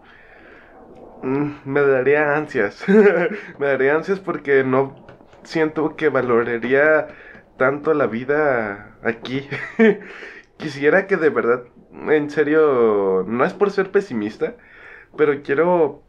mm, 1.23 1.51
me 1.65 1.81
daría 1.81 2.35
ansias. 2.35 2.85
me 3.59 3.67
daría 3.67 3.95
ansias 3.95 4.19
porque 4.19 4.63
no 4.63 4.95
siento 5.43 5.95
que 5.95 6.09
valoraría 6.09 7.07
tanto 7.57 7.93
la 7.93 8.07
vida 8.07 8.97
aquí. 9.03 9.47
Quisiera 10.57 11.07
que 11.07 11.17
de 11.17 11.29
verdad, 11.29 11.63
en 12.09 12.29
serio, 12.29 13.25
no 13.27 13.45
es 13.45 13.53
por 13.53 13.71
ser 13.71 13.91
pesimista, 13.91 14.55
pero 15.17 15.41
quiero 15.43 16.03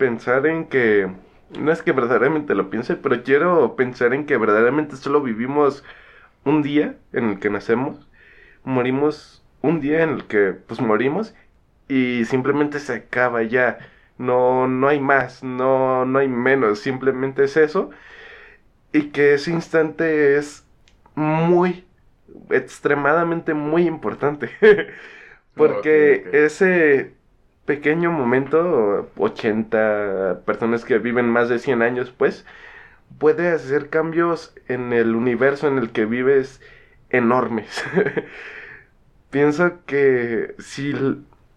pensar 0.00 0.46
en 0.48 0.66
que 0.68 1.12
no 1.60 1.72
es 1.72 1.82
que 1.82 1.92
verdaderamente 1.92 2.54
lo 2.56 2.70
piense, 2.70 2.96
pero 2.96 3.22
quiero 3.24 3.76
pensar 3.76 4.14
en 4.14 4.26
que 4.26 4.38
verdaderamente 4.38 4.96
solo 4.96 5.22
vivimos 5.22 5.84
un 6.44 6.62
día 6.62 6.96
en 7.12 7.30
el 7.30 7.40
que 7.40 7.50
nacemos, 7.50 8.08
morimos 8.64 9.44
un 9.62 9.80
día 9.80 10.02
en 10.04 10.10
el 10.10 10.26
que 10.26 10.52
pues 10.54 10.80
morimos 10.80 11.34
y 11.88 12.24
simplemente 12.26 12.80
se 12.80 12.94
acaba 12.94 13.42
ya. 13.44 13.78
No, 14.18 14.68
no 14.68 14.88
hay 14.88 15.00
más, 15.00 15.42
no, 15.44 16.06
no 16.06 16.18
hay 16.20 16.28
menos, 16.28 16.80
simplemente 16.80 17.44
es 17.44 17.56
eso. 17.58 17.90
Y 18.92 19.10
que 19.10 19.34
ese 19.34 19.50
instante 19.52 20.36
es 20.36 20.66
muy, 21.14 21.86
extremadamente 22.50 23.54
muy 23.54 23.86
importante. 23.86 24.50
Porque 25.56 26.28
ese 26.32 27.14
pequeño 27.70 28.10
momento, 28.10 29.08
80 29.16 30.40
personas 30.44 30.84
que 30.84 30.98
viven 30.98 31.28
más 31.28 31.48
de 31.48 31.60
100 31.60 31.82
años, 31.82 32.10
pues, 32.10 32.44
puede 33.18 33.52
hacer 33.52 33.90
cambios 33.90 34.52
en 34.66 34.92
el 34.92 35.14
universo 35.14 35.68
en 35.68 35.78
el 35.78 35.92
que 35.92 36.04
vives 36.04 36.60
enormes. 37.10 37.84
pienso 39.30 39.84
que 39.86 40.56
si 40.58 40.92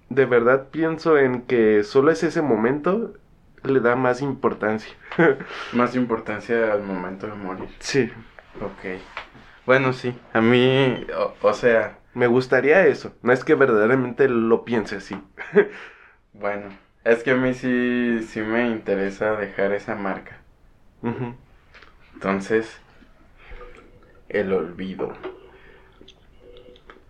de 0.09 0.25
verdad 0.27 0.67
pienso 0.69 1.17
en 1.17 1.41
que 1.41 1.83
solo 1.83 2.11
es 2.11 2.21
ese 2.21 2.43
momento, 2.43 3.15
le 3.63 3.79
da 3.79 3.95
más 3.95 4.21
importancia. 4.21 4.93
Más 5.73 5.95
importancia 5.95 6.73
al 6.73 6.83
momento 6.83 7.25
de 7.25 7.33
morir. 7.33 7.69
Sí, 7.79 8.11
Ok. 8.61 9.01
Bueno, 9.65 9.93
sí. 9.93 10.15
A 10.31 10.41
mí, 10.41 11.07
o, 11.17 11.33
o 11.41 11.53
sea, 11.53 11.97
me 12.13 12.27
gustaría 12.27 12.85
eso. 12.85 13.15
No 13.23 13.33
es 13.33 13.43
que 13.43 13.55
verdaderamente 13.55 14.29
lo 14.29 14.63
piense 14.63 14.97
así. 14.97 15.17
bueno. 16.33 16.69
Es 17.05 17.23
que 17.23 17.31
a 17.31 17.35
mí 17.35 17.53
sí, 17.53 18.21
sí 18.27 18.41
me 18.41 18.67
interesa 18.67 19.35
dejar 19.37 19.71
esa 19.73 19.95
marca. 19.95 20.37
Entonces, 22.15 22.79
el 24.29 24.51
olvido. 24.53 25.13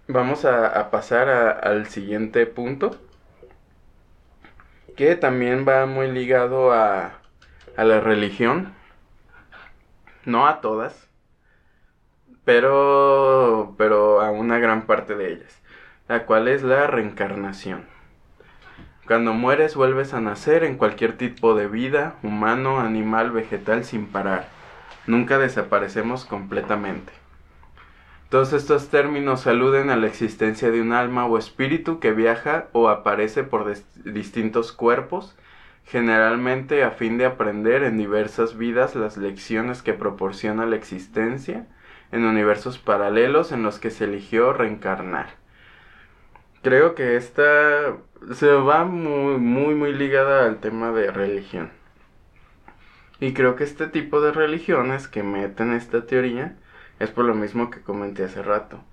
Vamos 0.08 0.46
a, 0.46 0.68
a 0.68 0.90
pasar 0.92 1.28
a- 1.30 1.52
al 1.52 1.88
siguiente 1.88 2.46
punto. 2.46 2.92
Que 4.96 5.16
también 5.16 5.66
va 5.68 5.86
muy 5.86 6.12
ligado 6.12 6.72
a, 6.74 7.20
a 7.78 7.84
la 7.84 8.00
religión. 8.00 8.74
No 10.26 10.48
a 10.48 10.60
todas. 10.60 11.08
Pero, 12.46 13.76
pero 13.78 14.22
a 14.22 14.32
una 14.32 14.60
gran 14.60 14.86
parte 14.86 15.16
de 15.16 15.34
ellas. 15.34 15.62
La 16.08 16.26
cual 16.26 16.48
es 16.48 16.62
la 16.64 16.88
reencarnación. 16.88 17.86
Cuando 19.08 19.34
mueres 19.34 19.76
vuelves 19.76 20.14
a 20.14 20.22
nacer 20.22 20.64
en 20.64 20.78
cualquier 20.78 21.18
tipo 21.18 21.56
de 21.56 21.68
vida, 21.68 22.16
humano, 22.24 22.80
animal, 22.80 23.32
vegetal, 23.32 23.84
sin 23.84 24.06
parar. 24.06 24.48
Nunca 25.08 25.38
desaparecemos 25.38 26.24
completamente. 26.24 27.12
Todos 28.30 28.54
estos 28.54 28.88
términos 28.88 29.46
aluden 29.46 29.90
a 29.90 29.98
la 29.98 30.08
existencia 30.08 30.72
de 30.72 30.82
un 30.82 30.94
alma 30.94 31.26
o 31.26 31.38
espíritu 31.38 32.00
que 32.00 32.14
viaja 32.14 32.68
o 32.72 32.88
aparece 32.88 33.44
por 33.44 33.72
distintos 34.06 34.72
cuerpos, 34.72 35.36
generalmente 35.86 36.84
a 36.84 36.92
fin 36.92 37.18
de 37.18 37.26
aprender 37.26 37.84
en 37.84 37.98
diversas 37.98 38.58
vidas 38.58 38.96
las 38.96 39.18
lecciones 39.18 39.82
que 39.82 39.94
proporciona 39.94 40.66
la 40.66 40.78
existencia 40.78 41.68
en 42.14 42.24
universos 42.24 42.80
paralelos 42.80 43.52
en 43.52 43.64
los 43.64 43.80
que 43.80 43.92
se 43.92 44.06
eligió 44.06 44.54
reencarnar. 44.54 45.28
Creo 46.64 46.96
que 46.96 47.18
esta 47.18 47.98
se 48.34 48.48
va 48.52 48.86
muy, 48.86 49.38
muy, 49.38 49.76
muy 49.76 49.94
ligada 49.94 50.46
al 50.46 50.60
tema 50.60 50.92
de 50.92 51.12
religión. 51.12 51.72
Y 53.20 53.34
creo 53.34 53.56
que 53.56 53.64
este 53.64 53.88
tipo 53.88 54.22
de 54.22 54.32
religiones 54.32 55.08
que 55.08 55.24
meten 55.24 55.74
esta 55.74 56.06
teoría 56.06 56.56
es 57.00 57.10
por 57.10 57.26
lo 57.26 57.34
mismo 57.34 57.70
que 57.70 57.82
comenté 57.82 58.24
hace 58.26 58.42
rato, 58.44 58.84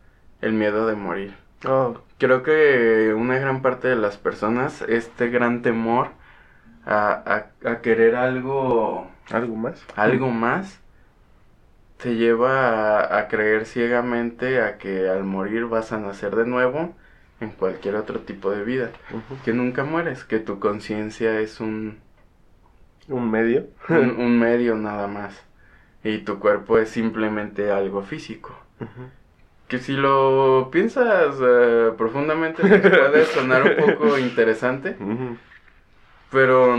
el 0.41 0.53
miedo 0.53 0.87
de 0.87 0.95
morir. 0.95 1.35
Oh, 1.67 1.95
Creo 2.19 2.43
que 2.43 3.15
una 3.17 3.39
gran 3.39 3.63
parte 3.63 3.89
de 3.89 3.97
las 3.97 4.17
personas, 4.19 4.83
este 4.83 5.29
gran 5.31 5.63
temor 5.63 6.09
a, 6.87 7.13
a- 7.65 7.71
a 7.71 7.81
querer 7.83 8.17
algo, 8.17 9.11
¿algo 9.31 9.57
más? 9.57 9.85
algo 9.97 10.29
más, 10.31 10.81
te 11.99 12.17
lleva 12.17 13.01
a, 13.01 13.19
a 13.19 13.29
creer 13.29 13.67
ciegamente 13.67 14.61
a 14.63 14.79
que 14.79 15.09
al 15.09 15.25
morir 15.25 15.67
vas 15.67 15.93
a 15.93 15.99
nacer 15.99 16.35
de 16.37 16.47
nuevo 16.47 16.95
en 17.41 17.51
cualquier 17.51 17.97
otro 17.97 18.21
tipo 18.21 18.51
de 18.51 18.65
vida. 18.65 18.91
Que 19.45 19.53
nunca 19.53 19.85
mueres, 19.85 20.25
que 20.25 20.39
tu 20.39 20.59
conciencia 20.59 21.41
es 21.41 21.61
un, 21.61 21.99
¿Un 23.09 23.31
medio? 23.31 23.67
un, 23.89 24.11
un 24.19 24.39
medio 24.39 24.77
nada 24.77 25.07
más. 25.09 25.43
Y 26.03 26.19
tu 26.19 26.39
cuerpo 26.39 26.79
es 26.79 26.89
simplemente 26.91 27.71
algo 27.71 28.03
físico. 28.03 28.57
Que 29.69 29.79
si 29.79 29.93
lo 29.93 30.71
piensas 30.73 31.37
eh, 31.41 31.93
profundamente 31.97 32.63
te 32.63 32.91
puede 32.91 33.27
sonar 33.27 33.63
un 33.65 33.77
poco 33.77 34.19
interesante. 34.19 34.97
Pero, 36.31 36.77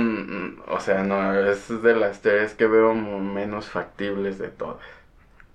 o 0.68 0.80
sea, 0.80 1.04
no, 1.04 1.34
es 1.34 1.82
de 1.82 1.96
las 1.96 2.22
teorías 2.22 2.54
que 2.56 2.68
veo 2.68 2.94
menos 2.96 3.70
factibles 3.70 4.38
de 4.40 4.48
todas. 4.50 4.80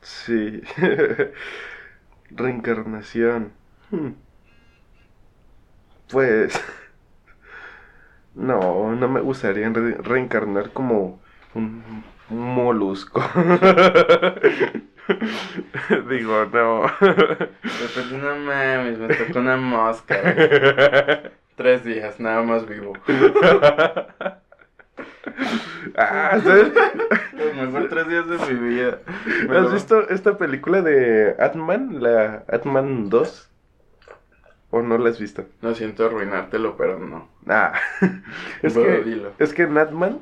Sí. 0.00 0.62
Reencarnación. 2.30 3.52
Hmm. 3.90 4.12
Pues... 6.10 6.58
No, 8.34 8.94
no 8.94 9.08
me 9.08 9.20
gustaría 9.22 9.66
re- 9.70 9.96
reencarnar 9.96 10.70
como 10.72 11.20
un, 11.54 12.04
molusco. 12.28 13.22
Digo, 16.10 16.44
no. 16.52 16.82
Pero 17.00 17.48
pues 17.94 18.12
no 18.12 18.36
mames, 18.36 18.98
me 18.98 19.08
tocó 19.08 19.38
una 19.38 19.56
mosca. 19.56 20.20
güey. 20.20 20.50
Tres 21.56 21.82
días, 21.84 22.20
nada 22.20 22.42
más 22.42 22.66
vivo. 22.68 22.92
Ah, 25.96 26.38
¿sabes? 26.44 26.72
Los 27.32 27.54
mejores 27.54 27.88
tres 27.88 28.08
días 28.08 28.28
de 28.28 28.36
mi 28.52 28.68
vida. 28.68 28.98
¿Has 29.50 29.72
visto 29.72 30.06
esta 30.10 30.36
película 30.36 30.82
de 30.82 31.34
Atman? 31.38 32.02
La 32.02 32.44
Atman 32.48 33.08
2. 33.08 33.50
¿O 34.76 34.82
no 34.82 34.98
la 34.98 35.08
has 35.08 35.18
visto? 35.18 35.46
Lo 35.62 35.74
siento 35.74 36.04
arruinártelo, 36.04 36.76
pero 36.76 36.98
no. 36.98 37.28
Ah, 37.46 37.72
es 38.62 38.74
Bueno, 38.74 38.98
que, 38.98 39.04
dilo. 39.04 39.32
es 39.38 39.54
que 39.54 39.62
en 39.62 39.78
Atman, 39.78 40.18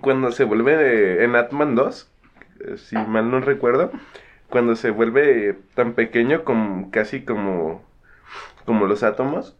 cuando 0.00 0.32
se 0.32 0.44
vuelve 0.44 1.22
en 1.24 1.36
Atman 1.36 1.74
2, 1.74 2.10
eh, 2.60 2.78
si 2.78 2.96
mal 2.96 3.30
no 3.30 3.40
recuerdo, 3.40 3.90
cuando 4.48 4.76
se 4.76 4.90
vuelve 4.90 5.58
tan 5.74 5.92
pequeño 5.92 6.44
como 6.44 6.90
casi 6.90 7.22
como, 7.22 7.84
como 8.64 8.86
los 8.86 9.02
átomos, 9.02 9.56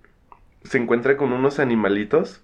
se 0.65 0.79
encuentra 0.79 1.19
con 1.19 1.33
unos 1.33 1.59
animalitos 1.59 2.43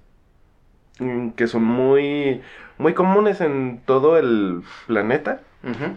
mm, 0.98 1.30
que 1.30 1.46
son 1.46 1.64
muy, 1.64 2.42
muy 2.76 2.92
comunes 2.92 3.40
en 3.40 3.80
todo 3.86 4.18
el 4.18 4.62
planeta 4.86 5.40
Ujú. 5.64 5.96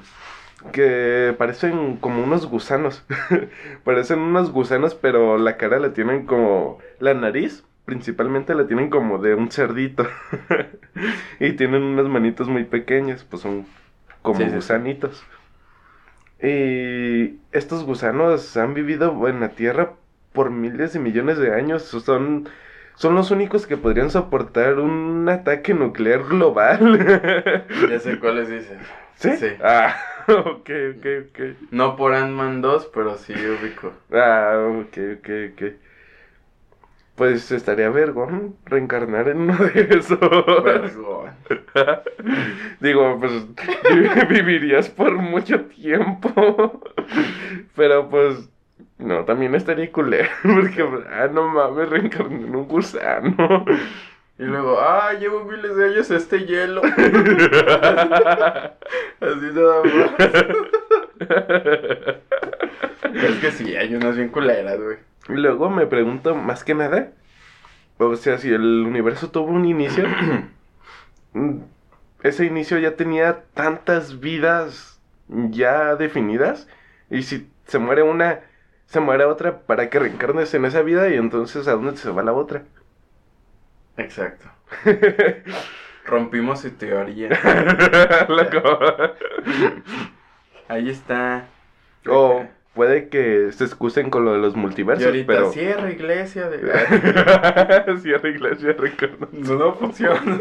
Que 0.71 1.35
parecen 1.37 1.97
como 1.97 2.23
unos 2.23 2.47
gusanos. 2.47 3.05
parecen 3.83 4.19
unos 4.19 4.51
gusanos, 4.51 4.95
pero 4.95 5.37
la 5.37 5.57
cara 5.57 5.79
la 5.79 5.93
tienen 5.93 6.25
como. 6.25 6.79
La 6.99 7.13
nariz 7.13 7.63
principalmente 7.85 8.55
la 8.55 8.67
tienen 8.67 8.89
como 8.89 9.19
de 9.19 9.35
un 9.35 9.51
cerdito. 9.51 10.07
y 11.39 11.53
tienen 11.53 11.83
unas 11.83 12.07
manitos 12.07 12.47
muy 12.47 12.63
pequeñas, 12.65 13.23
pues 13.23 13.41
son 13.43 13.65
como 14.21 14.39
Sí, 14.39 14.45
gusanitos. 14.45 15.23
Y 16.41 17.39
estos 17.51 17.83
gusanos 17.85 18.57
han 18.57 18.73
vivido 18.73 19.27
en 19.27 19.39
la 19.39 19.49
Tierra 19.49 19.93
por 20.33 20.51
miles 20.51 20.95
y 20.95 20.99
millones 20.99 21.37
de 21.37 21.53
años. 21.53 21.83
Son, 21.83 22.49
son 22.95 23.15
los 23.15 23.31
únicos 23.31 23.67
que 23.67 23.77
podrían 23.77 24.09
soportar 24.11 24.79
un 24.79 25.27
ataque 25.29 25.73
nuclear 25.73 26.23
global. 26.23 27.63
Ya 27.89 27.99
sé 27.99 28.19
cuáles 28.19 28.49
dices. 28.49 28.79
¿Sí? 29.15 29.29
Sí. 29.37 29.47
Ah, 29.61 29.95
ok, 30.27 30.69
ok, 30.97 31.05
ok. 31.29 31.39
No 31.71 31.95
por 31.95 32.13
Ant-Man 32.13 32.61
2, 32.61 32.89
pero 32.93 33.17
sí 33.17 33.33
ubico. 33.33 33.93
Ah, 34.11 34.67
ok, 34.81 34.97
ok, 35.19 35.29
ok. 35.53 35.61
Pues 37.15 37.49
estaría 37.53 37.89
vergón 37.89 38.57
reencarnar 38.65 39.29
en 39.29 39.41
uno 39.41 39.55
de 39.57 39.87
esos. 39.97 40.19
Vergón. 40.63 41.31
Digo, 42.81 43.17
pues 43.19 43.31
vi- 43.87 44.25
vivirías 44.29 44.89
por 44.89 45.13
mucho 45.13 45.61
tiempo. 45.65 46.81
Pero 47.75 48.09
pues, 48.09 48.49
no, 48.97 49.23
también 49.25 49.55
estaría 49.55 49.91
culero. 49.91 50.29
Porque, 50.43 50.83
ah, 51.11 51.27
no 51.31 51.47
mames, 51.47 51.89
reencarné 51.89 52.35
en 52.47 52.55
un 52.55 52.67
gusano. 52.67 53.65
Y 54.37 54.43
luego, 54.43 54.79
ah, 54.81 55.13
llevo 55.13 55.45
miles 55.45 55.75
de 55.75 55.85
años 55.85 56.11
este 56.11 56.45
hielo. 56.45 56.81
Así 56.83 56.97
nada 59.21 59.81
más. 59.83 60.11
Es 63.13 63.35
que 63.39 63.51
sí, 63.51 63.75
hay 63.75 63.95
unas 63.95 64.17
bien 64.17 64.29
culeras, 64.29 64.77
güey. 64.79 64.97
Y 65.29 65.33
luego 65.33 65.69
me 65.69 65.87
pregunto, 65.87 66.35
más 66.35 66.65
que 66.65 66.75
nada, 66.75 67.11
o 67.97 68.15
sea, 68.17 68.37
si 68.37 68.51
el 68.51 68.85
universo 68.85 69.31
tuvo 69.31 69.47
un 69.47 69.65
inicio, 69.65 70.05
ese 72.23 72.45
inicio 72.45 72.77
ya 72.77 72.95
tenía 72.95 73.43
tantas 73.53 74.19
vidas 74.19 74.99
ya 75.27 75.95
definidas, 75.95 76.67
y 77.09 77.23
si 77.23 77.49
se 77.67 77.79
muere 77.79 78.03
una, 78.03 78.41
se 78.87 78.99
muere 78.99 79.25
otra 79.25 79.61
para 79.61 79.89
que 79.89 79.99
reencarnes 79.99 80.53
en 80.53 80.65
esa 80.65 80.81
vida, 80.81 81.09
y 81.09 81.15
entonces 81.15 81.67
¿a 81.67 81.73
dónde 81.73 81.97
se 81.97 82.11
va 82.11 82.21
la 82.21 82.33
otra? 82.33 82.63
Exacto. 83.97 84.47
Rompimos 86.05 86.61
su 86.61 86.71
teoría. 86.71 87.29
Loco. 88.29 88.79
Ahí 90.67 90.89
está. 90.89 91.47
O 92.07 92.45
puede 92.75 93.09
que 93.09 93.51
se 93.51 93.63
excusen 93.63 94.09
con 94.09 94.25
lo 94.25 94.33
de 94.33 94.39
los 94.39 94.53
Y 94.53 94.57
multiversos, 94.57 95.05
ahorita 95.05 95.27
pero... 95.27 95.51
cierra 95.51 95.89
iglesia 95.89 96.49
de... 96.49 96.59
Cierra 98.01 98.29
iglesia. 98.29 98.75
No, 99.31 99.55
no 99.55 99.73
funciona. 99.73 100.39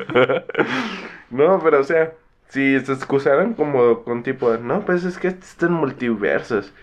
No, 1.30 1.60
pero 1.62 1.80
o 1.80 1.84
sea, 1.84 2.12
si 2.48 2.78
se 2.80 2.92
excusaran 2.92 3.54
como 3.54 4.02
con 4.02 4.22
tipo, 4.22 4.50
de, 4.52 4.58
no, 4.58 4.84
pues 4.84 5.04
es 5.04 5.18
que 5.18 5.28
existen 5.28 5.72
multiversos. 5.72 6.74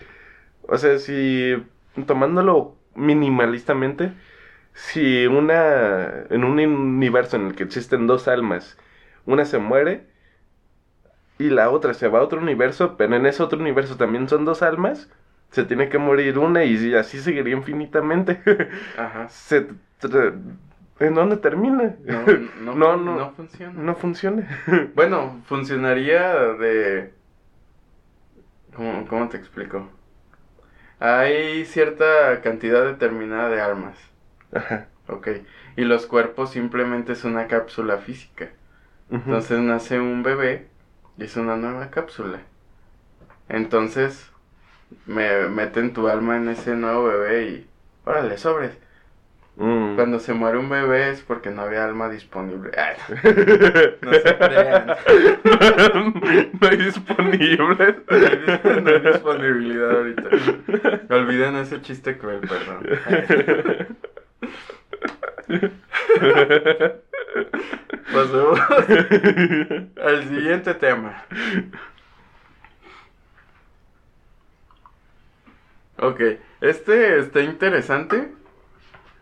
O 0.62 0.76
sea, 0.78 0.98
si 0.98 1.62
tomándolo 2.06 2.74
minimalistamente, 2.94 4.12
si 4.74 5.26
una 5.26 6.24
en 6.30 6.44
un 6.44 6.60
universo 6.60 7.36
en 7.36 7.46
el 7.48 7.54
que 7.54 7.64
existen 7.64 8.06
dos 8.06 8.28
almas, 8.28 8.78
una 9.26 9.44
se 9.44 9.58
muere 9.58 10.06
y 11.38 11.50
la 11.50 11.70
otra 11.70 11.94
se 11.94 12.08
va 12.08 12.20
a 12.20 12.22
otro 12.22 12.40
universo, 12.40 12.96
pero 12.96 13.16
en 13.16 13.26
ese 13.26 13.42
otro 13.42 13.58
universo 13.58 13.96
también 13.96 14.28
son 14.28 14.44
dos 14.44 14.62
almas, 14.62 15.08
se 15.50 15.64
tiene 15.64 15.88
que 15.88 15.98
morir 15.98 16.38
una 16.38 16.64
y 16.64 16.94
así 16.94 17.20
seguiría 17.20 17.54
infinitamente. 17.56 18.40
Ajá. 18.96 19.28
se 19.28 19.66
¿En 21.00 21.14
dónde 21.14 21.36
termina? 21.36 21.96
No, 22.04 22.74
no, 22.74 22.74
No, 22.74 22.96
no, 22.96 23.16
no. 23.18 23.30
funciona. 23.32 23.72
No 23.82 23.94
funciona. 23.96 24.46
Bueno, 24.94 25.42
funcionaría 25.46 26.32
de... 26.54 27.12
¿Cómo, 28.74 29.06
cómo 29.06 29.28
te 29.28 29.36
explico? 29.36 29.88
Hay 31.00 31.64
cierta 31.66 32.40
cantidad 32.42 32.84
determinada 32.84 33.48
de 33.50 33.60
almas, 33.60 33.96
Ajá. 34.52 34.88
ok. 35.08 35.28
Y 35.76 35.84
los 35.84 36.06
cuerpos 36.06 36.50
simplemente 36.50 37.12
es 37.12 37.24
una 37.24 37.46
cápsula 37.46 37.98
física. 37.98 38.50
Entonces 39.10 39.58
nace 39.58 40.00
un 40.00 40.22
bebé 40.22 40.68
y 41.18 41.24
es 41.24 41.36
una 41.36 41.56
nueva 41.56 41.90
cápsula. 41.90 42.40
Entonces 43.48 44.30
me 45.06 45.48
meten 45.48 45.92
tu 45.92 46.08
alma 46.08 46.36
en 46.36 46.48
ese 46.48 46.74
nuevo 46.74 47.04
bebé 47.04 47.44
y 47.48 47.66
órale, 48.06 48.38
sobres. 48.38 48.78
Mm. 49.56 49.96
Cuando 49.96 50.18
se 50.18 50.32
muere 50.32 50.56
un 50.56 50.70
bebé 50.70 51.10
es 51.10 51.20
porque 51.20 51.50
no 51.50 51.62
había 51.62 51.84
alma 51.84 52.08
disponible. 52.08 52.70
Ay, 52.78 52.96
no 54.00 54.12
se 54.12 54.36
crean. 54.38 54.86
no 56.60 56.68
hay 56.68 56.76
disponible. 56.78 57.96
No 58.08 58.90
hay 58.90 59.00
disponibilidad 59.00 59.90
ahorita. 59.90 60.28
Olviden 61.10 61.56
ese 61.56 61.82
chiste 61.82 62.16
cruel, 62.16 62.40
perdón. 62.40 62.86
Pasemos 68.12 68.60
al 70.02 70.28
siguiente 70.28 70.74
tema. 70.74 71.24
Ok, 75.98 76.20
este 76.60 77.18
está 77.18 77.40
interesante. 77.40 78.32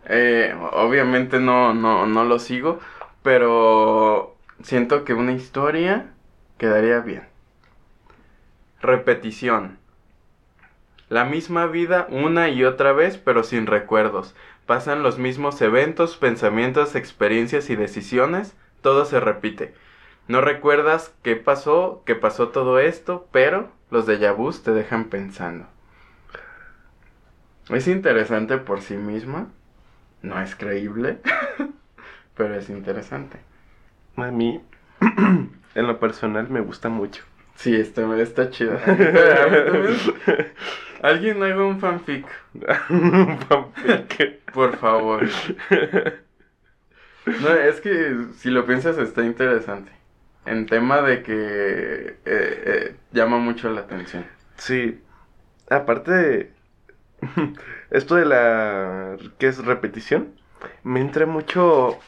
Eh, 0.06 0.54
obviamente 0.72 1.38
no, 1.38 1.74
no, 1.74 2.06
no 2.06 2.24
lo 2.24 2.38
sigo, 2.38 2.80
pero 3.22 4.36
siento 4.62 5.04
que 5.04 5.14
una 5.14 5.32
historia 5.32 6.12
quedaría 6.58 7.00
bien. 7.00 7.28
Repetición. 8.80 9.78
La 11.08 11.24
misma 11.24 11.66
vida 11.66 12.06
una 12.08 12.48
y 12.48 12.64
otra 12.64 12.92
vez, 12.92 13.18
pero 13.18 13.42
sin 13.42 13.66
recuerdos. 13.66 14.34
Pasan 14.70 15.02
los 15.02 15.18
mismos 15.18 15.60
eventos, 15.62 16.16
pensamientos, 16.16 16.94
experiencias 16.94 17.70
y 17.70 17.74
decisiones. 17.74 18.54
Todo 18.82 19.04
se 19.04 19.18
repite. 19.18 19.74
No 20.28 20.42
recuerdas 20.42 21.12
qué 21.24 21.34
pasó, 21.34 22.04
qué 22.06 22.14
pasó 22.14 22.50
todo 22.50 22.78
esto, 22.78 23.26
pero 23.32 23.72
los 23.90 24.06
déjà 24.06 24.32
vus 24.32 24.62
te 24.62 24.70
dejan 24.70 25.06
pensando. 25.06 25.66
Es 27.68 27.88
interesante 27.88 28.58
por 28.58 28.80
sí 28.80 28.94
misma. 28.94 29.48
No 30.22 30.40
es 30.40 30.54
creíble, 30.54 31.18
pero 32.36 32.54
es 32.54 32.70
interesante. 32.70 33.40
A 34.14 34.30
mí, 34.30 34.62
en 35.74 35.86
lo 35.88 35.98
personal, 35.98 36.48
me 36.48 36.60
gusta 36.60 36.88
mucho. 36.88 37.24
Sí, 37.56 37.74
está, 37.74 38.02
está 38.22 38.50
chido. 38.50 38.78
Alguien 41.02 41.42
haga 41.42 41.64
un 41.64 41.80
fanfic, 41.80 42.26
por 44.52 44.76
favor. 44.76 45.26
No, 47.26 47.54
es 47.54 47.80
que 47.80 48.16
si 48.36 48.50
lo 48.50 48.66
piensas 48.66 48.98
está 48.98 49.24
interesante. 49.24 49.92
En 50.46 50.66
tema 50.66 51.02
de 51.02 51.22
que 51.22 51.32
eh, 51.34 52.16
eh, 52.24 52.96
llama 53.12 53.38
mucho 53.38 53.70
la 53.70 53.82
atención. 53.82 54.26
sí. 54.56 55.00
Aparte 55.68 56.10
de 56.10 56.52
esto 57.90 58.16
de 58.16 58.24
la 58.24 59.16
que 59.38 59.46
es 59.46 59.64
repetición, 59.64 60.34
me 60.82 61.00
entra 61.00 61.26
mucho 61.26 62.00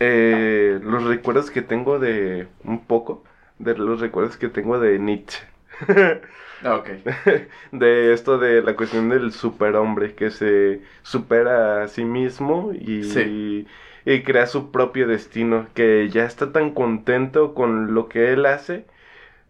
eh, 0.00 0.78
los 0.82 1.04
recuerdos 1.04 1.50
que 1.50 1.62
tengo 1.62 1.98
de 1.98 2.48
un 2.64 2.84
poco 2.86 3.24
de 3.58 3.76
los 3.76 4.00
recuerdos 4.00 4.36
que 4.36 4.48
tengo 4.48 4.78
de 4.78 4.98
Nietzsche. 4.98 5.42
Ah, 6.62 6.76
ok. 6.76 6.88
de 7.72 8.12
esto 8.12 8.38
de 8.38 8.62
la 8.62 8.76
cuestión 8.76 9.08
del 9.08 9.32
superhombre 9.32 10.14
que 10.14 10.30
se 10.30 10.82
supera 11.02 11.82
a 11.82 11.88
sí 11.88 12.04
mismo 12.04 12.72
y, 12.74 13.04
Sí. 13.04 13.66
y 14.04 14.22
crea 14.22 14.46
su 14.46 14.70
propio 14.70 15.06
destino, 15.08 15.68
que 15.74 16.08
ya 16.10 16.24
está 16.24 16.52
tan 16.52 16.72
contento 16.74 17.54
con 17.54 17.94
lo 17.94 18.08
que 18.08 18.32
él 18.32 18.44
hace, 18.46 18.86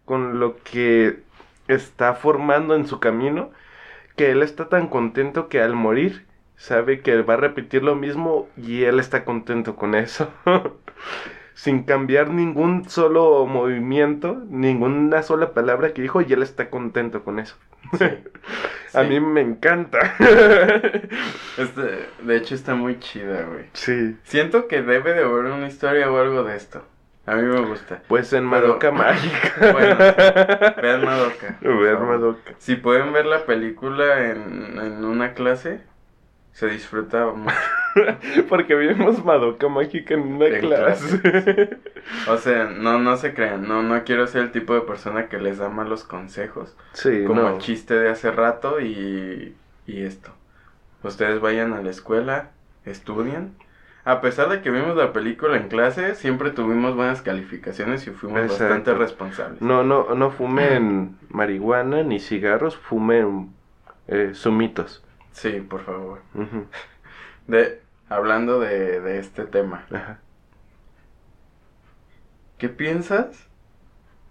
con 0.05 0.39
lo 0.39 0.57
que 0.63 1.19
está 1.67 2.15
formando 2.15 2.75
en 2.75 2.87
su 2.87 2.99
camino, 2.99 3.51
que 4.17 4.31
él 4.31 4.43
está 4.43 4.69
tan 4.69 4.87
contento 4.89 5.49
que 5.49 5.61
al 5.61 5.75
morir 5.75 6.25
sabe 6.57 7.01
que 7.01 7.21
va 7.23 7.35
a 7.35 7.37
repetir 7.37 7.83
lo 7.83 7.95
mismo 7.95 8.49
y 8.57 8.83
él 8.85 8.99
está 8.99 9.25
contento 9.25 9.75
con 9.75 9.95
eso. 9.95 10.31
Sin 11.53 11.83
cambiar 11.83 12.29
ningún 12.29 12.89
solo 12.89 13.45
movimiento, 13.45 14.41
ninguna 14.49 15.21
sola 15.21 15.53
palabra 15.53 15.93
que 15.93 16.01
dijo 16.01 16.21
y 16.21 16.31
él 16.33 16.41
está 16.43 16.69
contento 16.69 17.23
con 17.23 17.39
eso. 17.39 17.55
A 18.93 19.03
Sí. 19.03 19.07
mí 19.09 19.19
me 19.19 19.41
encanta. 19.41 19.99
Este, 21.57 22.07
de 22.23 22.37
hecho 22.37 22.55
está 22.55 22.75
muy 22.75 22.99
chida, 22.99 23.43
güey. 23.43 23.65
sí. 23.73 24.17
Siento 24.23 24.67
que 24.67 24.81
debe 24.81 25.13
de 25.13 25.23
haber 25.23 25.45
una 25.45 25.67
historia 25.67 26.09
o 26.09 26.17
algo 26.17 26.43
de 26.43 26.55
esto. 26.55 26.83
A 27.25 27.35
mí 27.35 27.43
me 27.43 27.61
gusta. 27.61 28.01
Pues 28.07 28.33
en 28.33 28.49
Pero- 28.49 28.61
Madoka 28.67 28.91
Mágica. 28.91 29.71
Bueno, 29.71 29.95
vean 30.81 31.05
Madoka. 31.05 31.57
favor. 31.61 31.99
Madoka. 32.07 32.53
Si 32.57 32.75
pueden 32.75 33.13
ver 33.13 33.25
la 33.27 33.45
película 33.45 34.31
en, 34.31 34.77
en 34.81 35.05
una 35.05 35.33
clase, 35.33 35.81
se 36.53 36.67
disfruta 36.67 37.27
mucho. 37.27 37.53
Porque 38.49 38.75
vimos 38.75 39.23
Madoka 39.23 39.67
Mágica 39.69 40.13
en 40.13 40.21
una 40.21 40.47
En 40.47 40.59
clase. 40.59 41.69
O 42.27 42.37
sea, 42.37 42.65
no, 42.65 42.99
no 42.99 43.15
se 43.15 43.33
crean, 43.33 43.67
no, 43.67 43.83
no 43.83 44.03
quiero 44.03 44.25
ser 44.27 44.41
el 44.41 44.51
tipo 44.51 44.73
de 44.73 44.81
persona 44.81 45.27
que 45.27 45.37
les 45.37 45.59
da 45.59 45.69
malos 45.69 46.03
consejos. 46.03 46.75
Sí, 46.93 47.23
como 47.25 47.41
no. 47.43 47.49
el 47.55 47.57
chiste 47.59 47.93
de 47.93 48.09
hace 48.09 48.31
rato 48.31 48.81
y, 48.81 49.55
y 49.87 50.01
esto. 50.01 50.31
Ustedes 51.03 51.39
vayan 51.39 51.73
a 51.73 51.81
la 51.81 51.89
escuela, 51.89 52.49
estudien. 52.85 53.53
A 54.03 54.19
pesar 54.19 54.49
de 54.49 54.61
que 54.61 54.71
vimos 54.71 54.95
la 54.97 55.13
película 55.13 55.57
en 55.57 55.67
clase, 55.67 56.15
siempre 56.15 56.49
tuvimos 56.49 56.95
buenas 56.95 57.21
calificaciones 57.21 58.05
y 58.07 58.09
fuimos 58.11 58.41
Exacto. 58.41 58.63
bastante 58.63 58.93
responsables. 58.95 59.61
No, 59.61 59.83
no, 59.83 60.15
no 60.15 60.31
fumen 60.31 61.17
marihuana 61.29 62.01
ni 62.03 62.19
cigarros, 62.19 62.75
fumen 62.75 63.51
eh, 64.07 64.31
sumitos. 64.33 65.03
Sí, 65.33 65.61
por 65.61 65.81
favor. 65.81 66.19
Ujú, 66.33 66.65
De, 67.47 67.81
hablando 68.09 68.59
de, 68.59 69.01
de 69.01 69.19
este 69.19 69.45
tema, 69.45 69.85
ajá. 69.91 70.19
¿qué 72.57 72.69
piensas 72.69 73.47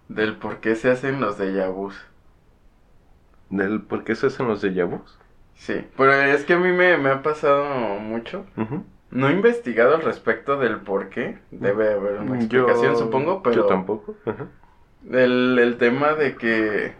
del 0.07 0.37
por 0.37 0.59
qué 0.59 0.75
se 0.75 0.89
hacen 0.89 1.19
los 1.21 1.39
déjà 1.39 1.71
vus? 1.71 1.95
Del, 3.49 3.81
¿Por 3.81 4.03
qué 4.03 4.15
se 4.15 4.27
hacen 4.27 4.47
los 4.47 4.61
de 4.61 4.83
vus? 4.83 5.17
Sí, 5.55 5.85
pero 5.97 6.13
es 6.13 6.45
que 6.45 6.53
a 6.53 6.57
mí 6.57 6.71
me, 6.71 6.97
me 6.97 7.09
ha 7.09 7.21
pasado 7.21 7.99
mucho. 7.99 8.45
No 9.11 9.27
he 9.27 9.33
investigado 9.33 9.95
al 9.95 10.01
respecto 10.03 10.57
del 10.57 10.77
por 10.79 11.09
qué. 11.09 11.37
Debe 11.51 11.93
haber 11.93 12.21
una 12.21 12.39
Yo- 12.39 12.61
explicación, 12.61 12.97
supongo, 12.97 13.43
pero... 13.43 13.55
Yo 13.57 13.65
tampoco. 13.65 14.15
ajá. 14.25 14.47
El, 15.11 15.59
el 15.59 15.77
tema 15.77 16.13
de 16.13 16.35
que. 16.35 16.93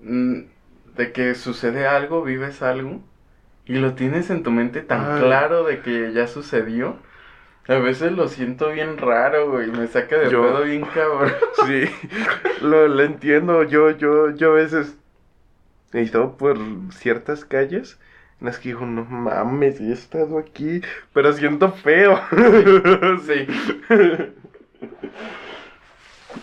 mm, 0.00 0.40
de 0.96 1.12
que 1.12 1.34
sucede 1.34 1.86
algo, 1.86 2.22
vives 2.22 2.62
algo. 2.62 3.00
Y 3.70 3.74
lo 3.78 3.94
tienes 3.94 4.30
en 4.30 4.42
tu 4.42 4.50
mente 4.50 4.80
tan 4.82 5.12
Ay. 5.14 5.20
claro 5.22 5.62
de 5.62 5.80
que 5.80 6.12
ya 6.12 6.26
sucedió. 6.26 6.96
A 7.68 7.74
veces 7.74 8.10
lo 8.10 8.26
siento 8.26 8.70
bien 8.70 8.98
raro, 8.98 9.48
güey. 9.52 9.70
Me 9.70 9.86
saca 9.86 10.18
de 10.18 10.28
Yo- 10.28 10.42
pedo 10.42 10.62
bien 10.64 10.84
cabrón. 10.84 11.32
Sí, 11.66 11.84
lo, 12.62 12.88
lo 12.88 13.02
entiendo. 13.04 13.62
Yo, 13.62 13.90
yo, 13.90 14.30
yo 14.34 14.50
a 14.50 14.54
veces 14.54 14.96
he 15.92 16.02
ido 16.02 16.36
por 16.36 16.58
ciertas 16.92 17.44
calles 17.44 18.00
en 18.40 18.46
las 18.46 18.58
que 18.58 18.70
digo, 18.70 18.86
no 18.86 19.04
mames, 19.04 19.80
he 19.80 19.92
estado 19.92 20.38
aquí, 20.38 20.80
pero 21.12 21.32
siento 21.32 21.70
feo. 21.70 22.18
Sí. 23.24 23.46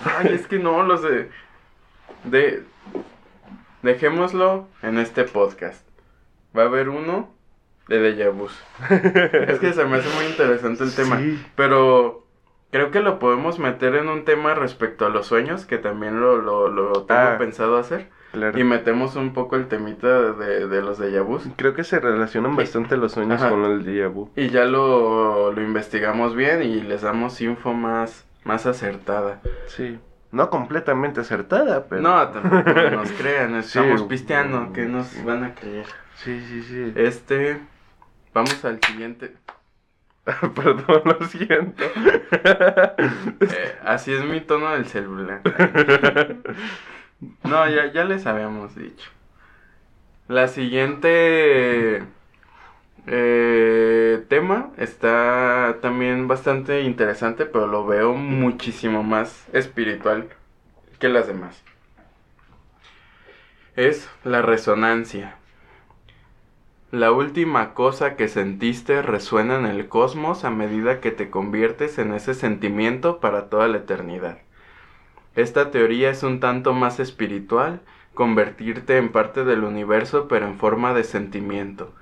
Ay, 0.05 0.33
es 0.33 0.47
que 0.47 0.59
no, 0.59 0.83
los 0.83 1.01
de. 1.01 1.29
De. 2.23 2.63
Dejémoslo 3.81 4.67
en 4.81 4.97
este 4.97 5.23
podcast. 5.23 5.86
Va 6.55 6.63
a 6.63 6.65
haber 6.65 6.89
uno 6.89 7.29
de 7.87 7.99
déjà 7.99 8.29
vus. 8.31 8.51
Es 9.47 9.59
que 9.59 9.73
se 9.73 9.85
me 9.85 9.97
hace 9.97 10.09
muy 10.15 10.25
interesante 10.25 10.83
el 10.83 10.93
tema. 10.93 11.17
Sí. 11.19 11.43
Pero 11.55 12.25
creo 12.71 12.91
que 12.91 12.99
lo 12.99 13.17
podemos 13.19 13.59
meter 13.59 13.95
en 13.95 14.09
un 14.09 14.25
tema 14.25 14.53
respecto 14.55 15.05
a 15.05 15.09
los 15.09 15.25
sueños, 15.27 15.65
que 15.65 15.77
también 15.77 16.19
lo, 16.19 16.37
lo, 16.37 16.67
lo 16.69 17.03
tengo 17.03 17.21
Ah. 17.21 17.35
pensado 17.37 17.77
hacer. 17.77 18.09
Claro. 18.33 18.59
Y 18.59 18.63
metemos 18.65 19.15
un 19.15 19.33
poco 19.33 19.55
el 19.55 19.67
temita 19.67 20.33
de, 20.33 20.67
de 20.67 20.81
los 20.81 20.99
déjà 20.99 21.23
vus. 21.23 21.43
Creo 21.55 21.73
que 21.73 21.83
se 21.85 21.99
relacionan 21.99 22.55
bastante 22.57 22.97
los 22.97 23.13
sueños 23.13 23.41
Ajá. 23.41 23.49
con 23.49 23.63
el 23.63 23.85
déjà 23.85 24.11
vu. 24.11 24.29
Y 24.35 24.49
ya 24.49 24.65
lo, 24.65 25.53
lo 25.53 25.61
investigamos 25.61 26.35
bien 26.35 26.61
y 26.61 26.81
les 26.81 27.01
damos 27.03 27.39
info 27.41 27.73
más, 27.73 28.25
más 28.43 28.65
acertada. 28.65 29.41
Sí. 29.67 29.97
No 30.37 30.51
completamente 30.51 31.21
acertada, 31.21 31.87
pero. 31.87 32.03
No, 32.03 32.27
tampoco 32.29 32.71
nos 32.91 33.11
crean, 33.13 33.55
estamos 33.63 34.01
Sí. 34.01 34.05
pisteando, 34.07 34.71
que 34.71 34.85
nos 34.85 35.23
van 35.25 35.43
a 35.43 35.55
creer. 35.55 35.87
Sí, 36.13 36.39
sí, 36.47 36.61
sí. 36.61 36.93
Este, 36.95 37.59
vamos 38.35 38.63
al 38.63 38.79
siguiente. 38.83 39.33
Perdón, 40.55 41.01
lo 41.05 41.25
siento. 41.25 41.83
Eh, 43.39 43.75
así 43.85 44.13
es 44.13 44.23
mi 44.25 44.41
tono 44.41 44.71
del 44.73 44.85
celular. 44.85 45.41
No, 47.43 47.67
ya, 47.69 47.91
ya 47.91 48.03
les 48.03 48.25
habíamos 48.27 48.75
dicho. 48.75 49.09
La 50.27 50.47
siguiente 50.47 52.03
eh, 53.07 54.25
tema 54.27 54.71
está 54.77 55.77
también 55.81 56.27
bastante 56.27 56.81
interesante, 56.81 57.45
pero 57.45 57.65
lo 57.65 57.85
veo 57.85 58.13
muchísimo 58.13 59.01
más 59.01 59.47
espiritual 59.53 60.27
que 60.99 61.07
las 61.07 61.27
demás. 61.27 61.63
Es 63.75 64.09
la 64.23 64.41
resonancia. 64.41 65.37
La 66.91 67.11
última 67.11 67.73
cosa 67.73 68.15
que 68.15 68.27
sentiste 68.27 69.01
resuena 69.01 69.57
en 69.57 69.65
el 69.65 69.87
cosmos 69.87 70.43
a 70.43 70.49
medida 70.49 70.99
que 70.99 71.11
te 71.11 71.29
conviertes 71.29 71.99
en 71.99 72.13
ese 72.13 72.33
sentimiento 72.33 73.19
para 73.19 73.49
toda 73.49 73.67
la 73.67 73.77
eternidad. 73.77 74.39
Esta 75.35 75.69
teoría 75.69 76.09
es 76.09 76.23
un 76.23 76.39
tanto 76.39 76.73
más 76.73 76.99
espiritual, 76.99 77.81
convertirte 78.13 78.97
en 78.97 79.09
parte 79.09 79.43
del 79.43 79.63
universo 79.63 80.27
pero 80.27 80.47
en 80.47 80.57
forma 80.57 80.93
de 80.93 81.03
sentimiento, 81.03 81.93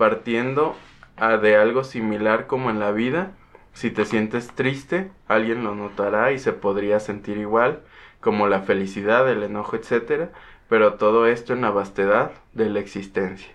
partiendo 0.00 0.76
a 1.18 1.36
de 1.36 1.56
algo 1.56 1.84
similar 1.84 2.46
como 2.46 2.70
en 2.70 2.80
la 2.80 2.90
vida. 2.90 3.32
Si 3.74 3.90
te 3.90 4.06
sientes 4.06 4.48
triste, 4.48 5.12
alguien 5.28 5.62
lo 5.62 5.74
notará 5.74 6.32
y 6.32 6.38
se 6.38 6.54
podría 6.54 7.00
sentir 7.00 7.36
igual, 7.36 7.82
como 8.20 8.48
la 8.48 8.62
felicidad, 8.62 9.30
el 9.30 9.42
enojo, 9.42 9.76
etc. 9.76 10.30
Pero 10.70 10.94
todo 10.94 11.26
esto 11.26 11.52
en 11.52 11.60
la 11.60 11.68
vastedad 11.68 12.32
de 12.54 12.70
la 12.70 12.80
existencia. 12.80 13.52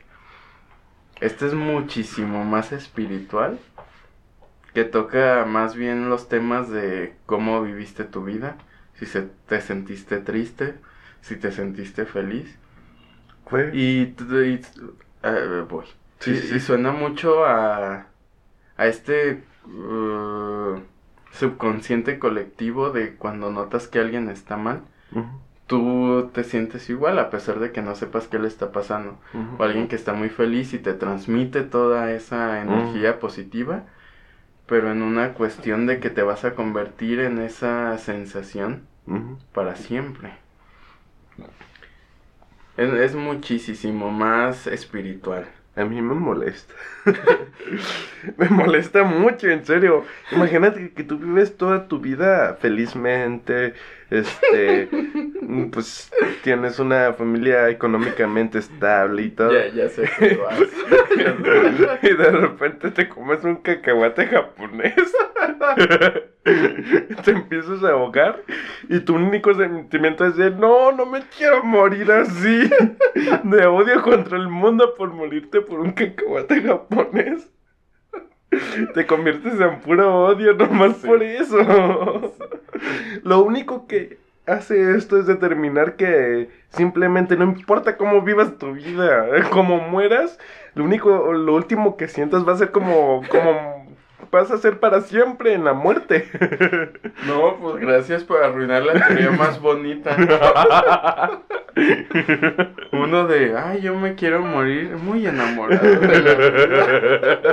Este 1.19 1.47
es 1.47 1.55
muchísimo 1.55 2.45
más 2.45 2.71
espiritual, 2.71 3.57
que 4.75 4.83
toca 4.83 5.45
más 5.45 5.75
bien 5.75 6.11
los 6.11 6.29
temas 6.29 6.69
de 6.69 7.15
cómo 7.25 7.63
viviste 7.63 8.03
tu 8.03 8.23
vida, 8.23 8.57
si 8.93 9.07
se, 9.07 9.23
te 9.47 9.61
sentiste 9.61 10.19
triste, 10.19 10.75
si 11.21 11.37
te 11.37 11.51
sentiste 11.51 12.05
feliz. 12.05 12.55
Fue. 13.47 13.71
Y, 13.73 14.13
voy. 15.67 15.85
Sí, 16.19 16.31
y, 16.31 16.35
sí, 16.35 16.55
y 16.55 16.59
suena 16.59 16.91
mucho 16.91 17.45
a, 17.45 18.07
a 18.77 18.87
este 18.87 19.43
uh, 19.67 20.79
subconsciente 21.33 22.19
colectivo 22.19 22.89
de 22.91 23.15
cuando 23.15 23.51
notas 23.51 23.87
que 23.87 23.99
alguien 23.99 24.29
está 24.29 24.57
mal, 24.57 24.81
Ujú, 25.11 25.25
tú 25.67 26.29
te 26.33 26.43
sientes 26.43 26.89
igual 26.89 27.19
a 27.19 27.29
pesar 27.29 27.59
de 27.59 27.71
que 27.71 27.81
no 27.81 27.95
sepas 27.95 28.27
qué 28.27 28.39
le 28.39 28.47
está 28.47 28.71
pasando. 28.71 29.17
O 29.59 29.63
alguien 29.63 29.87
que 29.87 29.95
está 29.95 30.13
muy 30.13 30.29
feliz 30.29 30.73
y 30.73 30.79
te 30.79 30.93
transmite 30.93 31.63
toda 31.63 32.11
esa 32.11 32.61
energía 32.61 33.19
positiva, 33.19 33.83
pero 34.67 34.91
en 34.91 35.01
una 35.01 35.33
cuestión 35.33 35.85
de 35.87 35.99
que 35.99 36.09
te 36.09 36.23
vas 36.23 36.45
a 36.45 36.55
convertir 36.55 37.19
en 37.19 37.39
esa 37.39 37.97
sensación 37.97 38.83
para 39.53 39.75
siempre. 39.75 40.33
Es, 42.77 42.93
es 42.93 43.15
muchísimo 43.15 44.11
más 44.11 44.67
espiritual. 44.67 45.47
A 45.75 45.83
mí 45.83 46.01
me 46.01 46.13
molesta. 46.13 46.73
me 48.37 48.49
molesta 48.49 49.03
mucho, 49.03 49.47
en 49.49 49.65
serio. 49.65 50.05
Imagínate 50.31 50.91
que 50.91 51.03
tú 51.03 51.17
vives 51.17 51.57
toda 51.57 51.87
tu 51.87 51.99
vida 51.99 52.57
felizmente, 52.61 53.73
este, 54.09 54.89
pues 55.71 56.11
tienes 56.43 56.79
una 56.79 57.13
familia 57.13 57.69
económicamente 57.69 58.59
estable 58.59 59.23
y 59.23 59.29
todo. 59.31 59.51
Ya, 59.51 59.67
ya 59.67 59.89
sé 59.89 60.09
que 60.17 60.35
lo 60.35 60.47
y 62.01 62.13
de 62.13 62.31
repente 62.31 62.91
te 62.91 63.09
comes 63.09 63.43
un 63.43 63.57
cacahuate 63.57 64.27
japonés. 64.27 64.93
te 67.23 67.31
empiezas 67.31 67.83
a 67.83 67.89
ahogar 67.91 68.41
y 68.89 68.99
tu 68.99 69.15
único 69.15 69.53
sentimiento 69.53 70.25
es 70.25 70.35
de 70.35 70.51
no, 70.51 70.91
no 70.91 71.05
me 71.05 71.21
quiero 71.37 71.63
morir 71.63 72.11
así. 72.11 72.69
De 73.43 73.65
odio 73.65 74.01
contra 74.01 74.37
el 74.37 74.47
mundo 74.47 74.93
por 74.95 75.11
morirte 75.13 75.61
por 75.61 75.79
un 75.79 75.91
cacahuate 75.91 76.61
japonés. 76.61 77.51
Te 78.93 79.05
conviertes 79.05 79.59
en 79.59 79.79
puro 79.81 80.25
odio 80.27 80.53
nomás 80.53 80.97
Sí. 80.97 81.07
por 81.07 81.23
eso. 81.23 82.33
Lo 83.23 83.41
único 83.43 83.87
que 83.87 84.17
hace 84.47 84.95
esto 84.95 85.17
es 85.17 85.25
determinar 85.25 85.95
que 85.95 86.49
simplemente 86.69 87.35
no 87.35 87.45
importa 87.45 87.97
cómo 87.97 88.21
vivas 88.21 88.57
tu 88.57 88.73
vida, 88.73 89.27
como 89.51 89.77
mueras, 89.77 90.39
lo 90.73 90.83
único, 90.83 91.33
lo 91.33 91.55
último 91.55 91.97
que 91.97 92.07
sientas 92.07 92.47
va 92.47 92.53
a 92.53 92.57
ser 92.57 92.71
como, 92.71 93.21
como 93.29 93.74
vas 94.35 94.51
a 94.51 94.57
ser 94.57 94.79
para 94.79 95.01
siempre 95.01 95.53
en 95.53 95.63
la 95.63 95.73
muerte. 95.73 96.29
No, 97.25 97.57
pues 97.59 97.77
gracias 97.77 98.23
por 98.23 98.43
arruinar 98.43 98.83
la 98.83 99.07
teoría 99.07 99.31
más 99.31 99.59
bonita. 99.59 100.15
Uno 102.91 103.25
de, 103.27 103.57
ay, 103.57 103.81
yo 103.81 103.97
me 103.97 104.15
quiero 104.15 104.41
morir 104.41 104.91
muy 104.91 105.25
enamorado 105.25 105.99
de 105.99 106.21
la 106.21 106.33
vida. 106.35 107.51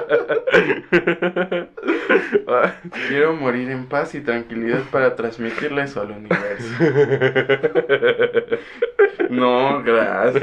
Quiero 3.08 3.32
morir 3.34 3.70
en 3.70 3.86
paz 3.86 4.14
y 4.14 4.20
tranquilidad 4.20 4.82
para 4.90 5.16
transmitirle 5.16 5.82
eso 5.82 6.02
al 6.02 6.10
universo. 6.10 6.68
No, 9.30 9.82
gracias. 9.82 10.42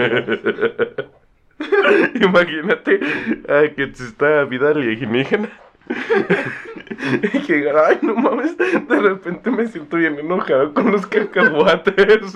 Imagínate 2.16 3.00
ay, 3.48 3.74
que 3.76 3.84
está 3.84 4.46
vida 4.46 4.70
alienígena. 4.70 5.50
Y 5.90 7.40
que 7.42 7.56
digan, 7.56 7.76
ay, 7.84 8.00
no 8.02 8.16
mames, 8.16 8.58
de 8.58 9.00
repente 9.00 9.50
me 9.50 9.68
siento 9.68 9.98
bien 9.98 10.20
enojado 10.20 10.74
con 10.74 10.92
los 10.92 11.06
cacahuates. 11.08 12.36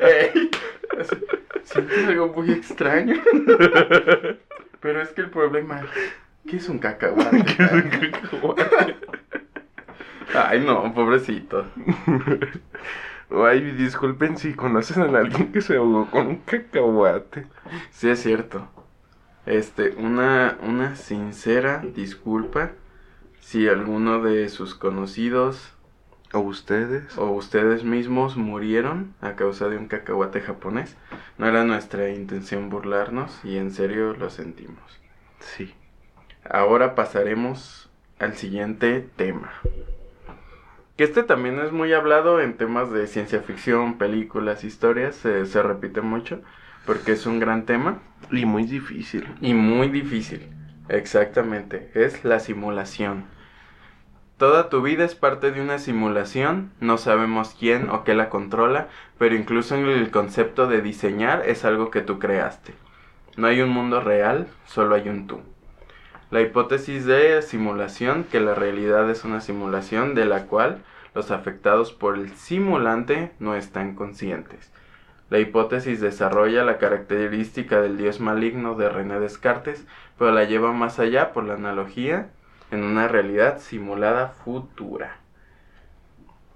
Ey, 0.00 0.50
sientes 1.64 2.06
algo 2.06 2.28
muy 2.28 2.52
extraño. 2.52 3.20
Pero 4.80 5.02
es 5.02 5.08
que 5.10 5.22
el 5.22 5.30
problema, 5.30 5.82
¿qué 6.46 6.56
es 6.56 6.68
un 6.68 6.78
cacahuate? 6.78 7.44
¿Qué 7.44 7.62
es 7.64 7.72
un 7.72 7.90
cacahuate? 7.90 8.96
Ay, 10.34 10.60
no, 10.60 10.92
pobrecito. 10.94 11.66
Ay, 13.30 13.72
disculpen 13.72 14.36
si 14.36 14.54
conocen 14.54 15.02
a 15.02 15.18
alguien 15.18 15.50
que 15.50 15.60
se 15.60 15.76
ahogó 15.76 16.10
con 16.10 16.26
un 16.28 16.36
cacahuate. 16.36 17.46
Sí, 17.90 18.08
es 18.08 18.22
cierto. 18.22 18.68
Este, 19.46 19.90
una, 19.96 20.58
una 20.62 20.96
sincera 20.96 21.82
disculpa 21.94 22.70
si 23.44 23.68
alguno 23.68 24.22
de 24.22 24.48
sus 24.48 24.74
conocidos 24.74 25.70
¿O 26.32 26.40
ustedes? 26.40 27.16
o 27.16 27.30
ustedes 27.30 27.84
mismos 27.84 28.36
murieron 28.36 29.14
a 29.20 29.36
causa 29.36 29.68
de 29.68 29.76
un 29.76 29.86
cacahuate 29.86 30.40
japonés. 30.40 30.96
No 31.38 31.46
era 31.46 31.64
nuestra 31.64 32.10
intención 32.10 32.70
burlarnos 32.70 33.38
y 33.44 33.56
en 33.56 33.70
serio 33.70 34.14
lo 34.14 34.30
sentimos. 34.30 34.82
Sí. 35.38 35.72
Ahora 36.48 36.94
pasaremos 36.94 37.88
al 38.18 38.34
siguiente 38.36 39.08
tema. 39.16 39.52
Que 40.96 41.04
este 41.04 41.22
también 41.22 41.58
es 41.60 41.72
muy 41.72 41.92
hablado 41.92 42.40
en 42.40 42.56
temas 42.56 42.90
de 42.90 43.06
ciencia 43.06 43.42
ficción, 43.42 43.98
películas, 43.98 44.64
historias, 44.64 45.14
se, 45.16 45.46
se 45.46 45.62
repite 45.62 46.00
mucho 46.00 46.42
porque 46.86 47.12
es 47.12 47.26
un 47.26 47.40
gran 47.40 47.64
tema 47.66 48.00
Y 48.30 48.44
muy 48.44 48.64
difícil. 48.64 49.26
y 49.40 49.54
muy 49.54 49.88
difícil. 49.88 50.48
Exactamente, 50.88 51.90
es 51.94 52.24
la 52.24 52.40
simulación. 52.40 53.24
Toda 54.36 54.68
tu 54.68 54.82
vida 54.82 55.04
es 55.04 55.14
parte 55.14 55.52
de 55.52 55.60
una 55.60 55.78
simulación, 55.78 56.72
no 56.80 56.98
sabemos 56.98 57.54
quién 57.56 57.88
o 57.88 58.02
qué 58.02 58.14
la 58.14 58.30
controla, 58.30 58.88
pero 59.16 59.36
incluso 59.36 59.76
en 59.76 59.86
el 59.86 60.10
concepto 60.10 60.66
de 60.66 60.82
diseñar 60.82 61.44
es 61.46 61.64
algo 61.64 61.92
que 61.92 62.00
tú 62.00 62.18
creaste. 62.18 62.74
No 63.36 63.46
hay 63.46 63.60
un 63.60 63.68
mundo 63.68 64.00
real, 64.00 64.48
solo 64.66 64.96
hay 64.96 65.08
un 65.08 65.28
tú. 65.28 65.40
La 66.32 66.40
hipótesis 66.40 67.06
de 67.06 67.42
simulación, 67.42 68.24
que 68.24 68.40
la 68.40 68.56
realidad 68.56 69.08
es 69.08 69.22
una 69.24 69.40
simulación 69.40 70.16
de 70.16 70.24
la 70.24 70.46
cual 70.46 70.82
los 71.14 71.30
afectados 71.30 71.92
por 71.92 72.16
el 72.16 72.30
simulante 72.30 73.30
no 73.38 73.54
están 73.54 73.94
conscientes. 73.94 74.72
La 75.30 75.38
hipótesis 75.38 76.00
desarrolla 76.00 76.64
la 76.64 76.78
característica 76.78 77.80
del 77.80 77.96
dios 77.96 78.18
maligno 78.18 78.74
de 78.74 78.88
René 78.88 79.20
Descartes, 79.20 79.86
pero 80.18 80.32
la 80.32 80.42
lleva 80.42 80.72
más 80.72 80.98
allá 80.98 81.32
por 81.32 81.44
la 81.44 81.54
analogía 81.54 82.30
en 82.70 82.82
una 82.82 83.08
realidad 83.08 83.58
simulada 83.60 84.28
futura. 84.28 85.18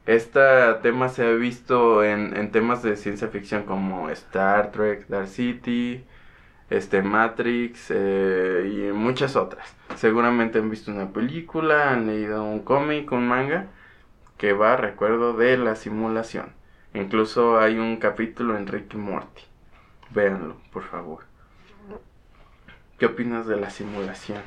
Este 0.07 0.41
tema 0.83 1.09
se 1.09 1.27
ha 1.27 1.31
visto 1.33 2.03
en, 2.03 2.37
en 2.37 2.51
temas 2.51 2.83
de 2.83 2.97
ciencia 2.97 3.29
ficción 3.29 3.65
como 3.65 4.09
Star 4.11 4.73
Trek, 4.73 5.07
Dark 5.09 5.29
City, 5.29 6.05
este 6.71 7.03
Matrix 7.03 7.87
eh, 7.91 8.89
y 8.91 8.93
muchas 8.93 9.37
otras. 9.37 9.75
Seguramente 9.97 10.59
han 10.59 10.71
visto 10.71 10.91
una 10.91 11.13
película, 11.13 11.93
han 11.93 12.07
leído 12.07 12.45
un 12.45 12.61
cómic, 12.61 13.11
un 13.13 13.29
manga 13.29 13.67
que 14.37 14.53
va, 14.53 14.77
recuerdo, 14.77 15.35
de 15.35 15.57
la 15.57 15.77
simulación. 15.77 16.53
Incluso 16.95 17.59
hay 17.59 17.79
un 17.79 17.97
capítulo 17.97 18.57
en 18.57 18.67
Rick 18.67 18.95
y 18.95 18.97
Morty. 18.97 19.43
Véanlo, 20.11 20.57
por 20.73 20.85
favor. 20.85 21.25
¿Qué 22.99 23.07
opinas 23.07 23.47
de 23.47 23.57
la 23.57 23.71
simulación? 23.71 24.43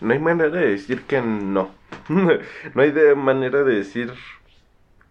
No 0.00 0.12
hay 0.12 0.18
manera 0.18 0.50
de 0.50 0.68
decir 0.68 1.02
que 1.02 1.20
no. 1.20 1.70
no 2.08 2.82
hay 2.82 2.90
de 2.90 3.14
manera 3.14 3.62
de 3.62 3.76
decir 3.76 4.12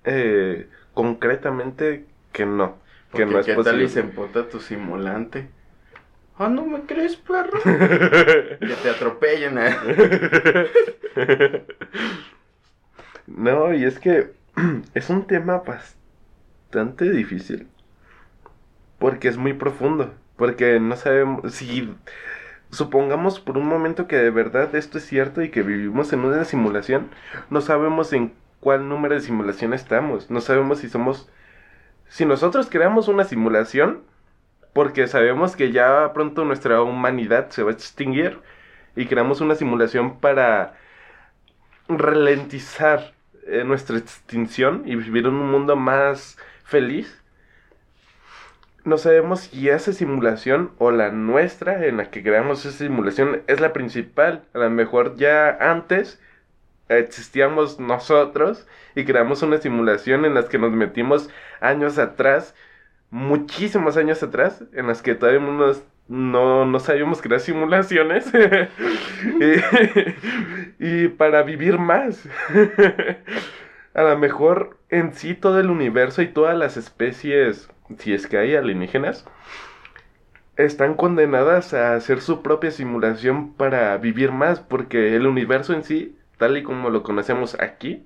eh, 0.04 0.70
concretamente 0.94 2.06
que 2.32 2.46
no. 2.46 2.78
Porque 3.12 3.26
Que 3.26 3.32
no 3.32 3.40
es 3.40 3.46
¿Qué 3.46 3.56
tal 3.56 3.82
y 3.82 3.90
se 3.90 4.02
emputa 4.02 4.48
tu 4.48 4.60
simulante? 4.60 5.48
Ah, 6.38 6.50
¿no 6.50 6.66
me 6.66 6.82
crees, 6.82 7.16
perro? 7.16 7.60
que 7.64 8.76
te 8.84 8.90
atropellen, 8.90 9.58
¿eh? 9.58 10.72
no, 13.28 13.74
y 13.74 13.86
es 13.86 14.00
que 14.00 14.34
es 14.94 15.10
un 15.10 15.26
tema 15.28 15.60
bastante 15.60 17.10
difícil. 17.10 17.68
Porque 19.00 19.30
es 19.30 19.38
muy 19.38 19.54
profundo. 19.54 20.14
Porque 20.36 20.80
no 20.80 20.98
sabemos 20.98 21.54
si 21.54 21.94
supongamos 22.76 23.40
por 23.40 23.58
un 23.58 23.68
momento 23.68 24.08
que 24.08 24.18
de 24.18 24.30
verdad 24.30 24.76
esto 24.76 24.98
es 24.98 25.06
cierto 25.06 25.42
y 25.42 25.50
que 25.50 25.64
vivimos 25.64 26.14
en 26.14 26.20
una 26.22 26.46
simulación, 26.46 27.10
no 27.50 27.62
sabemos 27.62 28.14
en 28.14 28.34
cuál 28.60 28.90
número 28.90 29.16
de 29.16 29.22
simulación 29.22 29.74
estamos. 29.74 30.30
No 30.30 30.42
sabemos 30.42 30.80
si 30.80 30.90
somos 30.90 31.30
si 32.08 32.26
nosotros 32.26 32.68
creamos 32.70 33.08
una 33.08 33.24
simulación 33.24 34.04
porque 34.74 35.08
sabemos 35.08 35.56
que 35.56 35.72
ya 35.72 36.12
pronto 36.14 36.46
nuestra 36.46 36.82
humanidad 36.82 37.50
se 37.50 37.64
va 37.64 37.72
a 37.72 37.74
extinguir 37.74 38.40
y 38.96 39.06
creamos 39.08 39.42
una 39.42 39.56
simulación 39.56 40.20
para 40.20 40.76
ralentizar 41.88 43.14
eh, 43.48 43.64
nuestra 43.64 43.98
extinción 43.98 44.84
y 44.86 44.96
vivir 44.96 45.26
en 45.26 45.36
un 45.36 45.52
mundo 45.52 45.76
más 45.76 46.38
feliz. 46.64 47.22
No 48.86 48.98
sabemos 48.98 49.42
si 49.42 49.70
esa 49.70 49.94
simulación 49.94 50.72
o 50.78 50.92
la 50.92 51.12
nuestra 51.12 51.86
en 51.88 51.98
la 51.98 52.10
que 52.12 52.24
creamos 52.24 52.66
esa 52.66 52.78
simulación 52.86 53.42
es 53.48 53.60
la 53.60 53.74
principal. 53.74 54.44
A 54.54 54.60
lo 54.60 54.70
mejor 54.70 55.16
ya 55.18 55.50
antes 55.60 56.20
existíamos 56.90 57.80
nosotros 57.80 58.68
y 58.96 59.06
creamos 59.06 59.44
una 59.44 59.60
simulación 59.60 60.26
en 60.26 60.36
las 60.36 60.48
que 60.50 60.60
nos 60.60 60.74
metimos 60.74 61.30
años 61.62 62.00
atrás, 62.00 62.56
muchísimos 63.12 63.98
años 63.98 64.22
atrás, 64.24 64.64
en 64.74 64.88
las 64.88 65.02
que 65.02 65.16
todavía 65.16 65.42
no, 65.42 65.54
nos- 65.54 65.84
no, 66.10 66.66
no 66.66 66.80
sabíamos 66.80 67.22
crear 67.22 67.40
simulaciones 67.42 68.26
y, 70.80 71.06
y 71.06 71.08
para 71.10 71.44
vivir 71.44 71.78
más. 71.80 72.28
A 73.94 74.04
lo 74.04 74.18
mejor 74.18 74.78
en 74.90 75.14
sí 75.14 75.36
todo 75.36 75.60
el 75.60 75.70
universo 75.70 76.22
y 76.22 76.28
todas 76.28 76.58
las 76.58 76.76
especies, 76.78 77.70
si 77.98 78.14
es 78.14 78.28
que 78.28 78.38
hay 78.38 78.56
alienígenas, 78.56 79.26
están 80.58 80.96
condenadas 80.96 81.74
a 81.74 81.96
hacer 81.96 82.22
su 82.22 82.42
propia 82.42 82.72
simulación 82.72 83.54
para 83.54 83.98
vivir 83.98 84.32
más, 84.32 84.60
porque 84.60 85.16
el 85.16 85.28
universo 85.28 85.74
en 85.74 85.84
sí, 85.84 86.18
tal 86.38 86.58
y 86.58 86.64
como 86.64 86.90
lo 86.90 87.04
conocemos 87.04 87.60
aquí, 87.60 88.06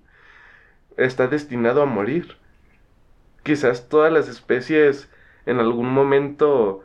está 0.98 1.28
destinado 1.28 1.82
a 1.82 1.86
morir. 1.86 2.38
Quizás 3.44 3.90
todas 3.90 4.12
las 4.12 4.28
especies 4.28 5.10
en 5.46 5.60
algún 5.60 5.92
momento 5.92 6.84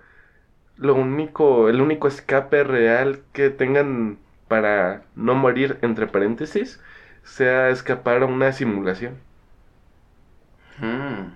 lo 0.76 0.94
único, 0.94 1.68
el 1.68 1.80
único 1.80 2.08
escape 2.08 2.64
real 2.64 3.22
que 3.32 3.50
tengan 3.50 4.18
para 4.48 5.04
no 5.14 5.34
morir, 5.34 5.78
entre 5.82 6.06
paréntesis, 6.06 6.80
sea 7.22 7.70
escapar 7.70 8.22
a 8.22 8.26
una 8.26 8.52
simulación. 8.52 9.18
Mm, 10.78 11.34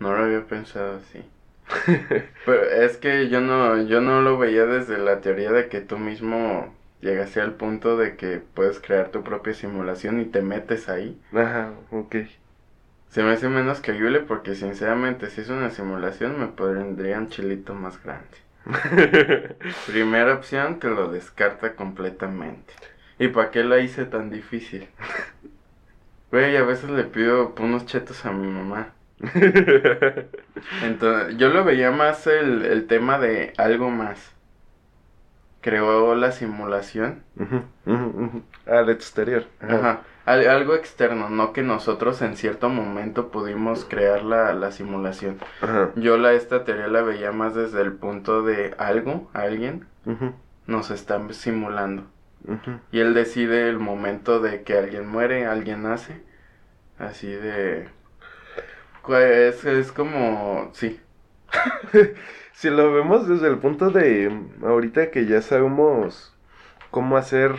no 0.00 0.16
lo 0.16 0.24
había 0.24 0.46
pensado 0.46 0.98
así. 0.98 1.24
Pero 2.46 2.62
es 2.64 2.96
que 2.96 3.28
yo 3.28 3.40
no, 3.40 3.82
yo 3.82 4.00
no 4.00 4.22
lo 4.22 4.38
veía 4.38 4.64
desde 4.64 4.98
la 4.98 5.20
teoría 5.20 5.52
de 5.52 5.68
que 5.68 5.80
tú 5.80 5.98
mismo 5.98 6.74
llegaste 7.00 7.40
al 7.40 7.54
punto 7.54 7.96
de 7.96 8.16
que 8.16 8.38
puedes 8.38 8.80
crear 8.80 9.10
tu 9.10 9.22
propia 9.22 9.54
simulación 9.54 10.20
y 10.20 10.24
te 10.24 10.42
metes 10.42 10.88
ahí. 10.88 11.20
Ajá, 11.32 11.72
ok. 11.90 12.16
Se 13.08 13.22
me 13.22 13.32
hace 13.32 13.48
menos 13.48 13.80
creíble 13.80 14.20
porque 14.20 14.54
sinceramente 14.54 15.30
si 15.30 15.40
es 15.40 15.48
una 15.48 15.70
simulación 15.70 16.38
me 16.38 16.46
pondría 16.48 17.18
un 17.18 17.28
chilito 17.28 17.74
más 17.74 18.02
grande. 18.02 18.26
Primera 19.86 20.34
opción 20.34 20.78
que 20.78 20.88
lo 20.88 21.08
descarta 21.10 21.74
completamente. 21.74 22.74
¿Y 23.18 23.28
para 23.28 23.50
qué 23.50 23.64
la 23.64 23.78
hice 23.78 24.04
tan 24.04 24.30
difícil? 24.30 24.88
Güey, 26.30 26.58
a 26.58 26.62
veces 26.62 26.90
le 26.90 27.04
pido 27.04 27.54
unos 27.58 27.86
chetos 27.86 28.26
a 28.26 28.32
mi 28.32 28.46
mamá. 28.46 28.92
Entonces, 30.82 31.36
yo 31.36 31.48
lo 31.48 31.64
veía 31.64 31.90
más 31.90 32.26
el, 32.26 32.64
el 32.64 32.86
tema 32.86 33.18
de 33.18 33.52
algo 33.56 33.90
más. 33.90 34.34
Creó 35.60 36.14
la 36.14 36.30
simulación. 36.32 37.24
Al 38.66 38.90
exterior. 38.90 39.44
Ajá. 39.60 40.02
Al- 40.24 40.46
algo 40.48 40.74
externo, 40.74 41.30
no 41.30 41.52
que 41.52 41.62
nosotros 41.62 42.22
en 42.22 42.36
cierto 42.36 42.68
momento 42.68 43.30
pudimos 43.30 43.84
crear 43.84 44.22
la, 44.22 44.52
la 44.52 44.70
simulación. 44.70 45.38
Ajá. 45.60 45.90
Yo 45.96 46.16
la, 46.16 46.32
esta 46.34 46.64
teoría 46.64 46.86
la 46.86 47.02
veía 47.02 47.32
más 47.32 47.54
desde 47.54 47.80
el 47.82 47.92
punto 47.92 48.42
de 48.42 48.74
algo, 48.78 49.28
alguien, 49.32 49.86
nos 50.66 50.90
está 50.90 51.20
simulando. 51.32 52.04
Y 52.92 53.00
él 53.00 53.14
decide 53.14 53.68
el 53.68 53.78
momento 53.78 54.40
de 54.40 54.62
que 54.62 54.78
alguien 54.78 55.08
muere, 55.08 55.44
alguien 55.46 55.82
nace. 55.82 56.22
Así 56.98 57.28
de... 57.28 57.88
Pues 59.08 59.64
es 59.64 59.90
como... 59.90 60.68
Sí. 60.74 61.00
si 62.52 62.68
lo 62.68 62.92
vemos 62.92 63.26
desde 63.26 63.48
el 63.48 63.56
punto 63.56 63.88
de 63.88 64.30
ahorita 64.62 65.10
que 65.10 65.24
ya 65.24 65.40
sabemos 65.40 66.36
cómo 66.90 67.16
hacer 67.16 67.54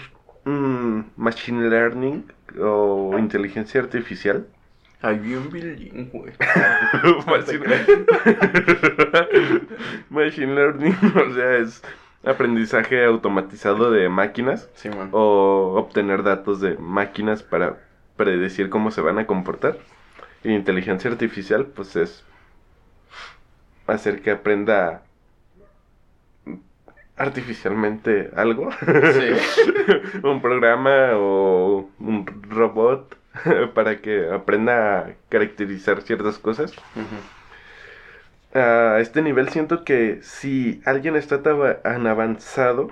mm, 0.46 1.00
machine 1.18 1.68
learning 1.68 2.32
o 2.62 3.16
inteligencia 3.18 3.82
artificial. 3.82 4.46
Hay 5.02 5.18
bien 5.18 5.50
bilingüe. 5.50 6.34
machine, 7.26 7.66
machine 10.12 10.54
learning, 10.54 10.96
o 11.32 11.34
sea, 11.34 11.58
es 11.58 11.82
aprendizaje 12.24 13.04
automatizado 13.06 13.90
de 13.90 14.08
máquinas 14.08 14.70
Sí, 14.76 14.90
man. 14.90 15.10
o 15.14 15.74
obtener 15.78 16.22
datos 16.22 16.62
de 16.62 16.78
máquinas 16.78 17.42
para 17.42 17.80
predecir 18.18 18.70
cómo 18.70 18.92
se 18.92 19.02
van 19.02 19.18
a 19.18 19.26
comportar. 19.26 19.80
Y 20.44 20.54
inteligencia 20.54 21.12
artificial, 21.12 21.66
pues 21.66 21.96
es 21.96 22.24
hacer 23.88 24.22
que 24.22 24.32
aprenda 24.32 25.04
artificialmente 27.18 28.32
algo. 28.36 28.70
Sí. 28.72 30.20
un 30.24 30.42
programa 30.42 31.12
o 31.16 31.90
un 32.00 32.26
robot 32.50 33.18
para 33.74 34.02
que 34.02 34.30
aprenda 34.32 35.00
a 35.00 35.14
caracterizar 35.30 36.02
ciertas 36.02 36.40
cosas. 36.40 36.74
A 38.54 38.98
este 39.00 39.22
nivel 39.22 39.50
siento 39.50 39.84
que 39.84 40.20
si 40.24 40.82
alguien 40.86 41.16
está 41.16 41.44
tan 41.44 42.08
avanzado 42.08 42.92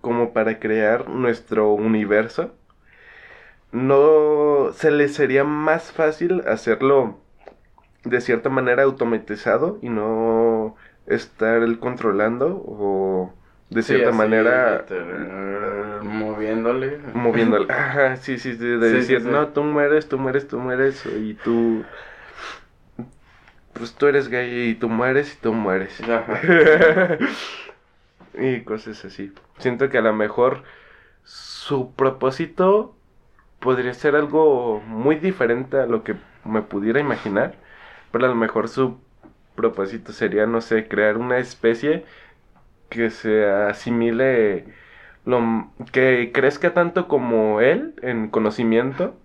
como 0.00 0.32
para 0.32 0.58
crear 0.60 1.08
nuestro 1.08 1.72
universo, 1.72 2.54
no 3.72 4.70
se 4.74 4.90
le 4.90 5.08
sería 5.08 5.44
más 5.44 5.92
fácil 5.92 6.42
hacerlo 6.46 7.18
de 8.04 8.20
cierta 8.20 8.50
manera 8.50 8.84
automatizado 8.84 9.78
y 9.82 9.88
no 9.90 10.76
estar 11.06 11.62
él 11.62 11.78
controlando 11.80 12.62
o 12.66 13.34
de 13.70 13.82
Sí, 13.82 13.94
cierta 13.94 14.10
así, 14.10 14.18
manera 14.18 14.84
moviéndole. 16.02 16.98
moviéndole. 17.14 17.66
Ajá, 17.72 18.16
sí, 18.16 18.38
sí, 18.38 18.52
de, 18.54 18.78
de 18.78 18.90
Sí, 18.90 19.02
sí, 19.02 19.16
decir, 19.16 19.22
no, 19.22 19.48
tú 19.48 19.62
mueres, 19.62 20.08
tú 20.08 20.18
mueres, 20.18 20.48
tú 20.48 20.58
mueres, 20.58 21.04
y 21.06 21.34
tú, 21.34 21.84
pues 23.72 23.94
tú 23.94 24.06
eres 24.06 24.28
gay 24.28 24.70
y 24.70 24.74
tú 24.74 24.88
mueres 24.88 25.34
y 25.34 25.40
tú 25.40 25.52
mueres. 25.52 26.00
Ajá. 26.02 26.40
y 28.34 28.62
cosas 28.64 29.04
así. 29.04 29.32
Siento 29.58 29.88
que 29.88 29.98
a 29.98 30.02
lo 30.02 30.12
mejor 30.12 30.62
su 31.24 31.94
propósito 31.94 32.97
podría 33.60 33.94
ser 33.94 34.16
algo 34.16 34.80
muy 34.86 35.16
diferente 35.16 35.78
a 35.78 35.86
lo 35.86 36.04
que 36.04 36.16
me 36.44 36.62
pudiera 36.62 37.00
imaginar, 37.00 37.56
pero 38.12 38.26
a 38.26 38.28
lo 38.28 38.34
mejor 38.34 38.68
su 38.68 38.98
propósito 39.56 40.12
sería, 40.12 40.46
no 40.46 40.60
sé, 40.60 40.88
crear 40.88 41.16
una 41.18 41.38
especie 41.38 42.04
que 42.90 43.10
se 43.10 43.46
asimile, 43.50 44.66
lo, 45.24 45.70
que 45.92 46.30
crezca 46.32 46.74
tanto 46.74 47.08
como 47.08 47.60
él 47.60 47.94
en 48.02 48.28
conocimiento, 48.28 49.16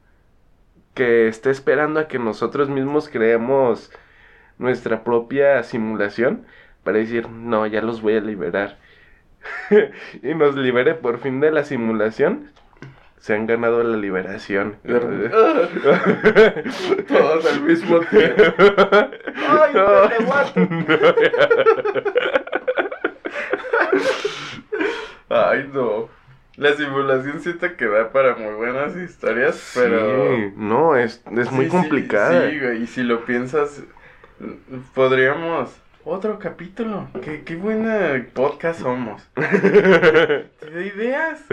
que 0.94 1.28
esté 1.28 1.50
esperando 1.52 2.00
a 2.00 2.08
que 2.08 2.20
nosotros 2.20 2.70
mismos 2.70 3.10
creemos 3.10 3.92
nuestra 4.60 5.04
propia 5.04 5.64
simulación 5.64 6.46
para 6.84 7.00
decir, 7.00 7.30
no, 7.30 7.66
ya 7.68 7.82
los 7.82 8.02
voy 8.02 8.18
a 8.18 8.22
liberar. 8.22 8.78
y 10.24 10.36
nos 10.36 10.56
libere 10.56 10.96
por 10.96 11.20
fin 11.20 11.40
de 11.40 11.52
la 11.52 11.64
simulación. 11.64 12.52
Se 13.24 13.34
han 13.34 13.48
ganado 13.48 13.82
la 13.84 13.96
liberación. 13.96 14.76
Todos 17.08 17.46
al 17.46 17.62
mismo 17.62 18.02
tiempo. 18.02 18.44
¡Ay, 19.48 19.72
No. 19.74 20.10
te! 20.10 20.18
Ay, 25.30 25.70
no. 25.74 26.10
La 26.58 26.74
simulación 26.74 27.40
siento 27.40 27.78
que 27.78 27.88
da 27.88 28.12
para 28.12 28.36
muy 28.36 28.56
buenas 28.56 28.94
historias, 28.98 29.72
pero... 29.74 30.36
Sí, 30.36 30.52
no, 30.58 30.98
es, 30.98 31.24
es 31.38 31.50
muy 31.50 31.66
Sí, 31.66 31.72
sí, 31.72 31.78
complicada. 31.78 32.50
Sí, 32.50 32.60
güey, 32.60 32.84
y 32.84 32.88
si 32.88 33.04
lo 33.04 33.24
piensas, 33.24 33.84
podríamos... 34.94 35.70
Otro 36.06 36.38
capítulo. 36.38 37.08
Qué, 37.22 37.44
qué 37.44 37.56
buena 37.56 38.26
podcast 38.34 38.82
somos. 38.82 39.22
¿Te 39.36 40.70
da 40.72 40.82
ideas? 40.82 41.46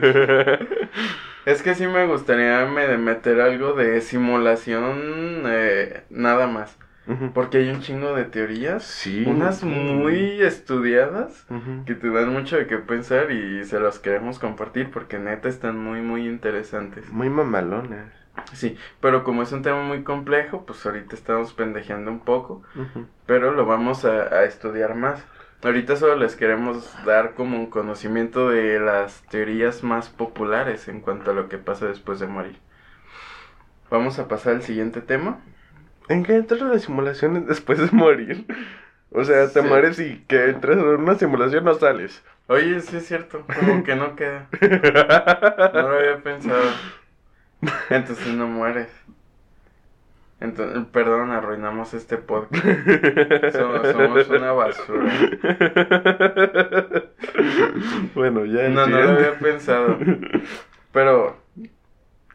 Es 1.46 1.62
que 1.62 1.74
sí 1.74 1.86
me 1.86 2.06
gustaría 2.06 2.66
me- 2.66 2.98
meter 2.98 3.40
algo 3.40 3.74
de 3.74 4.00
simulación 4.00 5.42
eh, 5.46 6.02
nada 6.10 6.46
más. 6.46 6.76
Porque 7.34 7.58
hay 7.58 7.70
un 7.70 7.80
chingo 7.80 8.14
de 8.14 8.24
teorías. 8.24 8.84
Sí. 8.84 9.24
Unas 9.26 9.64
muy 9.64 10.40
estudiadas 10.42 11.44
que 11.84 11.94
te 11.96 12.08
dan 12.08 12.32
mucho 12.32 12.56
de 12.56 12.68
qué 12.68 12.76
pensar 12.78 13.32
y 13.32 13.64
se 13.64 13.80
los 13.80 13.98
queremos 13.98 14.38
compartir 14.38 14.90
porque 14.92 15.18
neta 15.18 15.48
están 15.48 15.76
muy 15.76 16.02
muy 16.02 16.28
interesantes. 16.28 17.08
Muy 17.10 17.28
mamalonas. 17.28 18.12
Sí, 18.52 18.76
pero 19.00 19.22
como 19.24 19.42
es 19.42 19.52
un 19.52 19.62
tema 19.62 19.82
muy 19.82 20.02
complejo, 20.02 20.64
pues 20.66 20.84
ahorita 20.86 21.14
estamos 21.14 21.52
pendejeando 21.52 22.10
un 22.10 22.20
poco, 22.20 22.62
pero 23.26 23.52
lo 23.52 23.66
vamos 23.66 24.04
a, 24.04 24.22
a 24.34 24.44
estudiar 24.44 24.94
más. 24.94 25.24
Ahorita 25.62 25.94
solo 25.96 26.16
les 26.16 26.36
queremos 26.36 26.90
dar 27.04 27.34
como 27.34 27.58
un 27.58 27.66
conocimiento 27.66 28.48
de 28.48 28.80
las 28.80 29.22
teorías 29.28 29.82
más 29.84 30.08
populares 30.08 30.88
en 30.88 31.00
cuanto 31.00 31.30
a 31.30 31.34
lo 31.34 31.48
que 31.48 31.58
pasa 31.58 31.86
después 31.86 32.18
de 32.18 32.26
morir. 32.28 32.58
Vamos 33.90 34.18
a 34.18 34.28
pasar 34.28 34.54
al 34.54 34.62
siguiente 34.62 35.00
tema. 35.00 35.40
¿En 36.08 36.22
qué 36.24 36.36
entran 36.36 36.70
las 36.70 36.82
simulaciones 36.82 37.46
después 37.46 37.78
de 37.78 37.96
morir? 37.96 38.46
O 39.12 39.24
sea, 39.24 39.48
te 39.48 39.60
Sí. 39.60 39.66
mueres 39.68 39.98
y 39.98 40.24
que 40.28 40.46
entras 40.50 40.76
en 40.78 40.84
una 40.84 41.16
simulación 41.16 41.64
no 41.64 41.74
sales. 41.74 42.24
Oye, 42.46 42.80
sí 42.80 42.96
es 42.96 43.06
cierto, 43.06 43.44
como 43.46 43.82
que 43.84 43.94
no 43.96 44.16
queda. 44.16 44.46
No 45.74 45.82
lo 45.88 45.98
había 45.98 46.22
pensado. 46.22 46.62
Entonces 47.90 48.28
no 48.34 48.46
mueres. 48.46 48.88
Entonces, 50.40 50.84
perdón, 50.90 51.32
arruinamos 51.32 51.92
este 51.92 52.16
podcast. 52.16 52.64
Somos, 53.52 53.88
somos 53.92 54.28
una 54.30 54.52
basura. 54.52 55.12
bueno, 58.14 58.44
ya 58.46 58.68
No, 58.68 58.86
no 58.86 59.00
lo 59.02 59.10
había 59.10 59.38
pensado. 59.38 59.98
Pero 60.92 61.36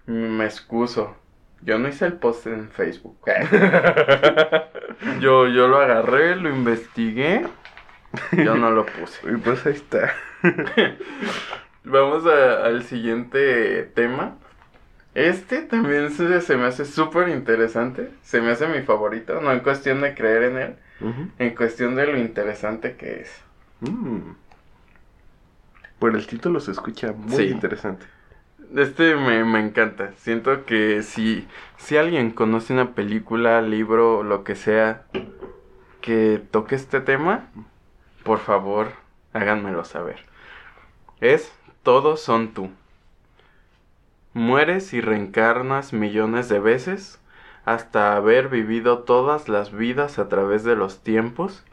me 0.06 0.46
excuso. 0.46 1.18
Yo 1.62 1.80
no 1.80 1.88
hice 1.88 2.06
el 2.06 2.14
post 2.14 2.46
en 2.46 2.70
Facebook. 2.70 3.18
Yo, 5.20 5.48
yo 5.48 5.68
lo 5.68 5.80
agarré, 5.80 6.36
lo 6.36 6.50
investigué. 6.50 7.42
Yo 8.34 8.56
no 8.56 8.70
lo 8.70 8.86
puse. 8.86 9.20
Y 9.32 9.38
pues 9.38 9.66
ahí 9.66 9.74
está. 9.74 10.14
Vamos 11.84 12.26
a- 12.28 12.66
al 12.66 12.84
siguiente 12.84 13.82
tema. 13.96 14.38
Este 15.16 15.62
también 15.62 16.12
se, 16.12 16.42
se 16.42 16.58
me 16.58 16.66
hace 16.66 16.86
súper 16.86 17.30
interesante. 17.30 18.12
Se 18.22 18.42
me 18.42 18.52
hace 18.52 18.68
mi 18.68 18.82
favorito. 18.84 19.42
No 19.42 19.52
en 19.52 19.62
cuestión 19.62 20.02
de 20.02 20.14
creer 20.14 20.44
en 20.44 20.58
él. 20.58 20.76
En 21.40 21.56
cuestión 21.56 21.96
de 21.96 22.06
lo 22.08 22.18
interesante 22.18 22.96
que 22.96 23.22
es. 23.22 23.42
Mm. 23.82 24.32
Por 26.00 26.16
el 26.16 26.28
título 26.28 26.60
se 26.60 26.72
escucha 26.72 27.14
muy 27.14 27.36
Sí. 27.36 27.44
interesante. 27.46 28.06
Este 28.76 29.16
me, 29.16 29.44
me 29.46 29.60
encanta. 29.60 30.12
Siento 30.18 30.66
que 30.66 31.02
si, 31.04 31.48
si 31.78 31.98
alguien 31.98 32.32
conoce 32.32 32.74
una 32.74 32.94
película, 32.94 33.62
libro, 33.62 34.24
lo 34.24 34.44
que 34.44 34.56
sea, 34.56 35.04
que 36.02 36.42
toque 36.52 36.76
este 36.76 37.00
tema, 37.02 37.48
por 38.24 38.40
favor, 38.40 38.88
háganmelo 39.34 39.86
saber. 39.86 40.20
Es 41.22 41.54
Todos 41.84 42.20
son 42.22 42.54
tú. 42.54 42.70
Mueres 44.36 44.94
y 44.94 45.00
reencarnas 45.00 45.94
millones 45.94 46.50
de 46.50 46.60
veces 46.60 47.22
hasta 47.64 48.18
haber 48.18 48.50
vivido 48.50 49.00
todas 49.00 49.48
las 49.48 49.72
vidas 49.72 50.20
a 50.20 50.28
través 50.28 50.66
de 50.66 50.76
los 50.76 51.02
tiempos, 51.02 51.64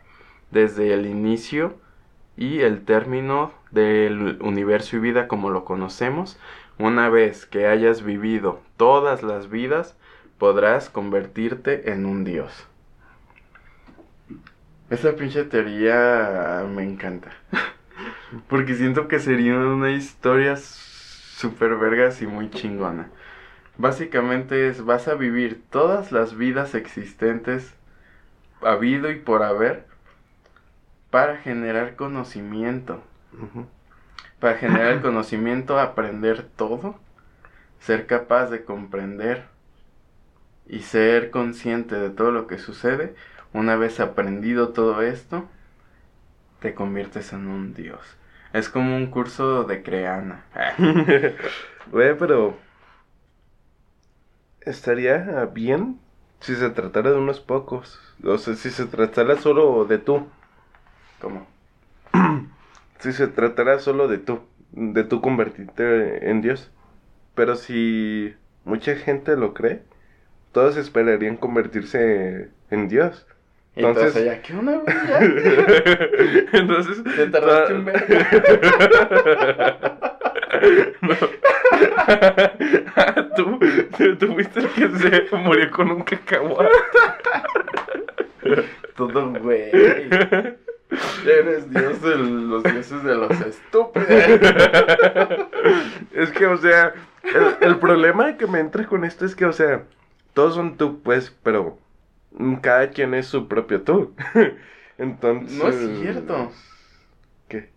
desde 0.52 0.94
el 0.94 1.06
inicio 1.06 1.74
y 2.36 2.60
el 2.60 2.84
término 2.84 3.50
del 3.72 4.38
universo 4.40 4.96
y 4.96 5.00
vida 5.00 5.26
como 5.26 5.50
lo 5.50 5.64
conocemos. 5.64 6.38
Una 6.78 7.08
vez 7.08 7.46
que 7.46 7.66
hayas 7.66 8.04
vivido 8.04 8.60
todas 8.76 9.24
las 9.24 9.50
vidas, 9.50 9.96
podrás 10.38 10.88
convertirte 10.88 11.90
en 11.90 12.06
un 12.06 12.22
dios. 12.22 12.68
Esa 14.88 15.16
pinche 15.16 15.42
teoría 15.42 16.64
me 16.72 16.84
encanta. 16.84 17.32
Porque 18.48 18.76
siento 18.76 19.08
que 19.08 19.18
sería 19.18 19.58
una 19.58 19.90
historia 19.90 20.54
super 21.42 21.74
vergas 21.76 22.22
y 22.22 22.26
muy 22.28 22.50
chingona. 22.50 23.10
Básicamente 23.76 24.68
es, 24.68 24.84
vas 24.84 25.08
a 25.08 25.14
vivir 25.14 25.60
todas 25.70 26.12
las 26.12 26.36
vidas 26.36 26.76
existentes, 26.76 27.74
habido 28.62 29.10
y 29.10 29.16
por 29.16 29.42
haber, 29.42 29.86
para 31.10 31.38
generar 31.38 31.96
conocimiento. 31.96 33.02
Para 34.38 34.56
generar 34.56 34.92
el 34.92 35.02
conocimiento, 35.02 35.80
aprender 35.80 36.46
todo, 36.56 36.94
ser 37.80 38.06
capaz 38.06 38.46
de 38.50 38.64
comprender 38.64 39.44
y 40.68 40.80
ser 40.80 41.30
consciente 41.32 41.96
de 41.96 42.10
todo 42.10 42.30
lo 42.30 42.46
que 42.46 42.58
sucede, 42.58 43.14
Una 43.54 43.76
vez 43.76 44.00
aprendido 44.00 44.70
todo 44.70 45.02
esto, 45.02 45.46
te 46.60 46.74
conviertes 46.74 47.32
en 47.34 47.48
un 47.48 47.74
dios. 47.74 48.00
Es 48.52 48.68
como 48.68 48.96
un 48.96 49.06
curso 49.06 49.64
de 49.64 49.82
creana. 49.82 50.44
Güey, 51.90 52.16
pero... 52.16 52.56
Estaría 54.60 55.44
bien 55.46 55.98
si 56.40 56.54
se 56.54 56.70
tratara 56.70 57.10
de 57.10 57.18
unos 57.18 57.40
pocos. 57.40 57.98
O 58.24 58.38
sea, 58.38 58.54
si 58.54 58.70
se 58.70 58.86
tratara 58.86 59.36
solo 59.36 59.84
de 59.84 59.98
tú. 59.98 60.26
¿Cómo? 61.20 61.46
Si 62.98 63.12
se 63.12 63.26
tratara 63.26 63.80
solo 63.80 64.06
de 64.06 64.18
tú. 64.18 64.42
De 64.70 65.02
tú 65.02 65.20
convertirte 65.20 66.30
en 66.30 66.40
Dios. 66.40 66.70
Pero 67.34 67.56
si 67.56 68.32
mucha 68.64 68.94
gente 68.94 69.36
lo 69.36 69.54
cree, 69.54 69.82
todos 70.52 70.76
esperarían 70.76 71.36
convertirse 71.36 72.50
en 72.70 72.88
Dios. 72.88 73.26
Entonces, 73.74 74.14
Entonces- 74.16 74.24
ya, 74.26 74.42
¿qué 74.42 74.54
onda, 74.54 74.78
güey? 74.78 76.46
Entonces... 76.52 77.02
Te 77.16 77.26
tardaste 77.28 77.72
un 77.74 77.84
vergo. 77.86 78.06
tú, 83.36 83.58
tú, 83.96 84.16
tú 84.16 84.32
fuiste 84.34 84.60
el 84.60 84.68
que 84.68 84.88
se 84.98 85.36
murió 85.36 85.70
con 85.70 85.90
un 85.90 86.02
cacahuate. 86.02 86.68
Todo 88.96 89.32
güey. 89.40 89.70
Eres 91.26 91.70
dios 91.70 92.02
de 92.02 92.16
los 92.18 92.62
dioses 92.62 93.02
de 93.02 93.14
los 93.14 93.30
estúpidos. 93.40 94.08
Es 96.12 96.30
que, 96.32 96.46
o 96.46 96.56
sea, 96.58 96.92
el, 97.22 97.56
el 97.68 97.76
problema 97.78 98.36
que 98.36 98.46
me 98.46 98.60
entra 98.60 98.86
con 98.86 99.04
esto 99.04 99.24
es 99.24 99.34
que, 99.34 99.46
o 99.46 99.52
sea, 99.52 99.84
todos 100.34 100.54
son 100.54 100.76
tú, 100.76 101.00
pues, 101.02 101.34
pero 101.42 101.78
cada 102.60 102.90
quien 102.90 103.14
es 103.14 103.26
su 103.26 103.48
propio 103.48 103.82
tú. 103.82 104.14
Entonces... 104.98 105.58
No 105.58 105.68
es 105.68 106.00
cierto. 106.00 106.52
¿Qué? 107.48 107.70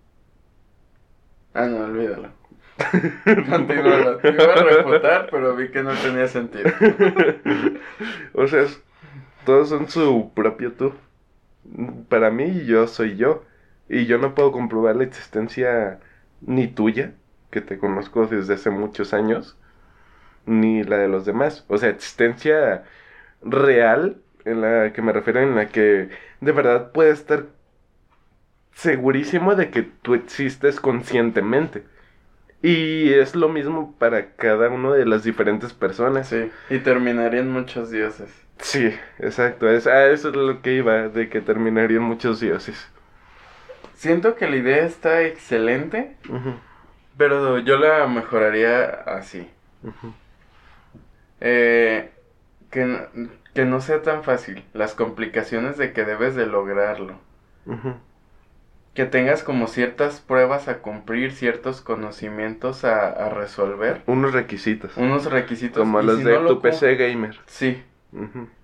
Ah, 1.54 1.66
no, 1.66 1.86
olvídalo. 1.86 2.30
Continúalo. 3.50 4.18
Te 4.18 4.30
iba 4.30 4.54
a 4.54 4.64
refutar, 4.64 5.28
pero 5.32 5.56
vi 5.56 5.70
que 5.70 5.82
no 5.82 5.94
tenía 5.94 6.28
sentido. 6.28 6.70
o 8.34 8.48
sea, 8.48 8.66
todos 9.46 9.70
son 9.70 9.90
su 9.90 10.32
propio 10.34 10.74
tú. 10.74 10.94
Para 12.10 12.32
mí, 12.32 12.66
yo 12.66 12.88
soy 12.88 13.16
yo. 13.16 13.44
Y 13.88 14.06
yo 14.08 14.18
no 14.18 14.34
puedo 14.36 14.52
comprobar 14.52 14.96
la 14.96 15.04
existencia 15.04 16.00
ni 16.42 16.68
tuya, 16.68 17.14
que 17.52 17.62
te 17.62 17.78
conozco 17.78 18.26
desde 18.28 18.56
hace 18.56 18.70
muchos 18.72 19.14
años, 19.14 19.58
ni 20.46 20.84
la 20.84 20.98
de 20.98 21.08
los 21.08 21.26
demás. 21.26 21.66
O 21.68 21.78
sea, 21.78 21.90
existencia 21.90 22.84
real, 23.42 24.18
en 24.46 24.62
la 24.62 24.94
que 24.94 25.02
me 25.02 25.12
refiero, 25.12 25.42
en 25.42 25.56
la 25.56 25.68
que 25.68 26.10
de 26.42 26.52
verdad 26.52 26.92
puedes 26.92 27.20
estar 27.20 27.46
segurísimo 28.74 29.56
de 29.56 29.70
que 29.70 29.84
tú 29.84 30.14
existes 30.14 30.80
conscientemente. 30.80 31.84
Y 32.62 33.14
es 33.14 33.36
lo 33.36 33.50
mismo 33.50 33.96
para 34.00 34.32
cada 34.36 34.70
una 34.70 34.94
de 34.94 35.06
las 35.06 35.24
diferentes 35.24 35.74
personas. 35.74 36.30
Sí, 36.30 36.50
y 36.70 36.80
terminarían 36.80 37.52
muchos 37.52 37.92
dioses. 37.92 38.30
Sí, 38.60 38.96
exacto. 39.20 39.70
Es, 39.70 39.86
a 39.88 40.08
eso 40.08 40.30
es 40.30 40.36
lo 40.36 40.62
que 40.62 40.74
iba, 40.74 41.10
de 41.10 41.30
que 41.30 41.42
terminarían 41.42 42.02
muchos 42.02 42.40
dioses. 42.40 42.90
Siento 43.94 44.36
que 44.36 44.48
la 44.48 44.58
idea 44.58 44.86
está 44.86 45.24
excelente, 45.24 46.16
pero 47.18 47.60
yo 47.60 47.78
la 47.78 48.08
mejoraría 48.08 48.86
así. 49.06 49.48
Eh, 51.40 52.10
que, 52.72 53.08
que 53.56 53.66
no 53.66 53.82
sea 53.82 54.04
tan 54.04 54.24
fácil. 54.24 54.64
Las 54.74 54.94
complicaciones 54.94 55.78
de 55.78 55.94
que 55.94 56.04
debes 56.04 56.36
de 56.36 56.46
lograrlo. 56.46 57.16
Que 58.94 59.06
tengas 59.06 59.44
como 59.44 59.68
ciertas 59.68 60.20
pruebas 60.20 60.68
a 60.68 60.80
cumplir, 60.80 61.32
ciertos 61.32 61.82
conocimientos 61.82 62.84
a, 62.84 63.10
a 63.10 63.30
resolver. 63.30 64.04
Unos 64.06 64.34
requisitos. 64.34 64.96
Unos 64.98 65.26
requisitos. 65.32 65.80
Como 65.80 66.02
los 66.02 66.20
si 66.20 66.24
de 66.26 66.40
no 66.40 66.48
tu 66.48 66.62
PC 66.62 66.96
gamer. 66.96 67.40
Sí. 67.48 67.82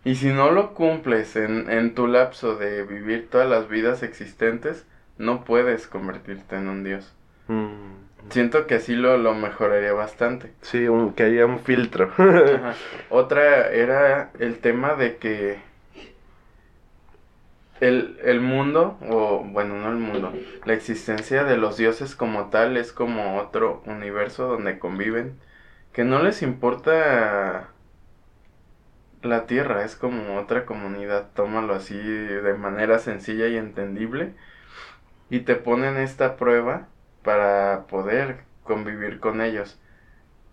Y 0.05 0.15
si 0.15 0.27
no 0.27 0.51
lo 0.51 0.73
cumples 0.73 1.35
en, 1.35 1.69
en 1.69 1.95
tu 1.95 2.07
lapso 2.07 2.55
de 2.55 2.83
vivir 2.83 3.29
todas 3.29 3.49
las 3.49 3.67
vidas 3.67 4.03
existentes, 4.03 4.85
no 5.17 5.43
puedes 5.43 5.87
convertirte 5.87 6.57
en 6.57 6.67
un 6.67 6.83
dios. 6.83 7.13
Mm. 7.47 8.00
Siento 8.29 8.65
que 8.67 8.75
así 8.75 8.95
lo, 8.95 9.17
lo 9.17 9.33
mejoraría 9.33 9.93
bastante. 9.93 10.51
Sí, 10.61 10.87
un- 10.87 11.13
que 11.13 11.23
haya 11.23 11.45
un 11.45 11.59
filtro. 11.59 12.05
Ajá. 12.17 12.73
Otra 13.09 13.69
era 13.71 14.31
el 14.39 14.59
tema 14.59 14.95
de 14.95 15.17
que 15.17 15.59
el, 17.79 18.19
el 18.23 18.41
mundo, 18.41 18.97
o 19.09 19.43
bueno, 19.43 19.75
no 19.75 19.89
el 19.89 19.97
mundo, 19.97 20.31
la 20.65 20.73
existencia 20.73 21.43
de 21.43 21.57
los 21.57 21.77
dioses 21.77 22.15
como 22.15 22.49
tal 22.49 22.77
es 22.77 22.93
como 22.93 23.37
otro 23.39 23.81
universo 23.85 24.47
donde 24.47 24.77
conviven, 24.79 25.39
que 25.93 26.03
no 26.03 26.21
les 26.21 26.41
importa 26.43 27.69
la 29.21 29.45
tierra, 29.45 29.83
es 29.85 29.95
como 29.95 30.37
otra 30.39 30.65
comunidad, 30.65 31.29
tómalo 31.35 31.73
así 31.75 31.95
de 31.97 32.53
manera 32.55 32.99
sencilla 32.99 33.47
y 33.47 33.57
entendible, 33.57 34.33
y 35.29 35.41
te 35.41 35.55
ponen 35.55 35.97
esta 35.97 36.37
prueba 36.37 36.87
para 37.23 37.85
poder 37.87 38.43
convivir 38.63 39.19
con 39.19 39.41
ellos. 39.41 39.79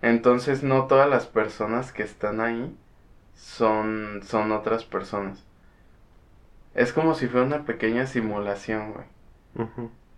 Entonces 0.03 0.63
no 0.63 0.87
todas 0.87 1.09
las 1.09 1.27
personas 1.27 1.93
que 1.93 2.03
están 2.03 2.41
ahí 2.41 2.77
son, 3.35 4.21
son 4.25 4.53
otras 4.53 4.85
personas. 4.85 5.45
Es 6.75 6.93
como 6.93 7.15
si 7.15 7.27
fuera 7.27 7.47
una 7.47 7.65
pequeña 7.65 8.07
simulación, 8.07 8.93
güey. 8.93 9.07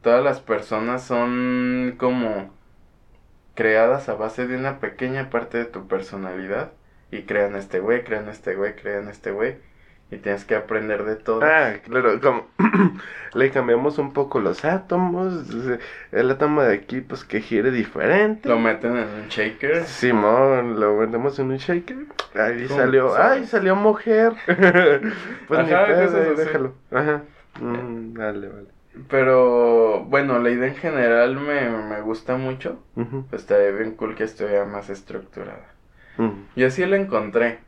Todas 0.02 0.22
las 0.22 0.40
personas 0.40 1.02
son 1.02 1.94
como 1.98 2.50
creadas 3.54 4.08
a 4.08 4.14
base 4.14 4.46
de 4.46 4.56
una 4.56 4.80
pequeña 4.80 5.30
parte 5.30 5.58
de 5.58 5.64
tu 5.64 5.88
personalidad. 5.88 6.72
Y 7.10 7.22
crean 7.22 7.56
este 7.56 7.80
güey, 7.80 8.04
crean 8.04 8.28
este 8.28 8.54
güey, 8.54 8.76
crean 8.76 9.08
este 9.08 9.30
güey. 9.32 9.58
Y 10.10 10.16
tienes 10.16 10.44
que 10.44 10.56
aprender 10.56 11.04
de 11.04 11.14
todo. 11.16 11.40
Ah, 11.44 11.74
claro, 11.84 12.20
como 12.20 12.46
le 13.34 13.50
cambiamos 13.50 13.98
un 13.98 14.12
poco 14.12 14.40
los 14.40 14.64
átomos, 14.64 15.44
el 16.10 16.30
átomo 16.30 16.62
de 16.62 16.74
aquí 16.74 17.00
pues 17.00 17.24
que 17.24 17.40
gire 17.40 17.70
diferente. 17.70 18.48
Lo 18.48 18.58
meten 18.58 18.96
en 18.96 19.08
un 19.08 19.28
shaker. 19.28 19.84
Simón, 19.84 20.80
lo 20.80 20.98
vendemos 20.98 21.38
en 21.38 21.52
un 21.52 21.58
shaker. 21.58 22.06
Ahí 22.34 22.66
¿Cómo 22.66 22.80
salió, 22.80 23.16
ay, 23.16 23.46
salió 23.46 23.76
mujer. 23.76 24.32
pues 24.46 25.66
ni 25.66 25.72
Ajá, 25.72 25.86
pedo, 25.86 26.16
ahí 26.22 26.28
así. 26.32 26.44
déjalo. 26.44 26.74
Ajá. 26.90 27.22
Mm, 27.60 28.14
dale, 28.14 28.48
vale. 28.48 28.66
Pero 29.08 30.04
bueno, 30.04 30.40
la 30.40 30.50
idea 30.50 30.66
en 30.68 30.76
general 30.76 31.36
me, 31.38 31.70
me 31.70 32.00
gusta 32.00 32.36
mucho. 32.36 32.82
Pues 33.30 33.42
estaría 33.42 33.70
bien 33.70 33.92
cool 33.94 34.16
que 34.16 34.24
estuviera 34.24 34.64
más 34.64 34.90
estructurada. 34.90 35.66
Y 36.56 36.64
así 36.64 36.84
la 36.84 36.96
encontré. 36.96 37.60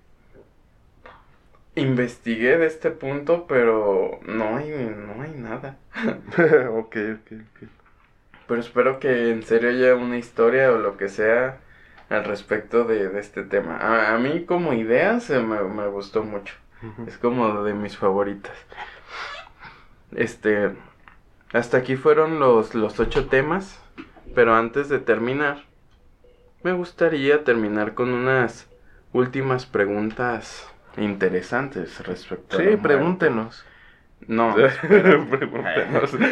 Investigué 1.74 2.58
de 2.58 2.66
este 2.66 2.90
punto, 2.90 3.46
pero 3.46 4.20
no 4.26 4.56
hay, 4.56 4.70
no 4.70 5.22
hay 5.22 5.32
nada. 5.32 5.78
ok, 6.70 6.96
ok, 7.14 7.32
ok. 7.32 7.68
Pero 8.46 8.60
espero 8.60 9.00
que 9.00 9.30
en 9.30 9.42
serio 9.42 9.70
haya 9.70 9.94
una 9.94 10.18
historia 10.18 10.72
o 10.72 10.78
lo 10.78 10.96
que 10.98 11.08
sea 11.08 11.60
al 12.10 12.24
respecto 12.24 12.84
de, 12.84 13.08
de 13.08 13.20
este 13.20 13.44
tema. 13.44 13.78
A, 13.78 14.14
a 14.14 14.18
mí 14.18 14.44
como 14.44 14.74
idea 14.74 15.20
se 15.20 15.40
me, 15.40 15.62
me 15.62 15.86
gustó 15.88 16.22
mucho. 16.24 16.54
Es 17.06 17.16
como 17.16 17.62
de 17.62 17.74
mis 17.74 17.96
favoritas. 17.96 18.56
Este, 20.12 20.72
hasta 21.52 21.78
aquí 21.78 21.96
fueron 21.96 22.38
los, 22.40 22.74
los 22.74 23.00
ocho 23.00 23.28
temas. 23.28 23.80
Pero 24.34 24.54
antes 24.54 24.88
de 24.88 24.98
terminar, 24.98 25.64
me 26.62 26.72
gustaría 26.72 27.44
terminar 27.44 27.94
con 27.94 28.12
unas 28.12 28.68
últimas 29.12 29.66
preguntas 29.66 30.66
interesantes 30.96 31.98
respecto 32.06 32.56
a 32.56 32.62
la 32.62 32.70
Sí, 32.70 32.76
pregúntenos. 32.76 33.64
No, 34.26 34.54
pregúntenos. 34.88 36.16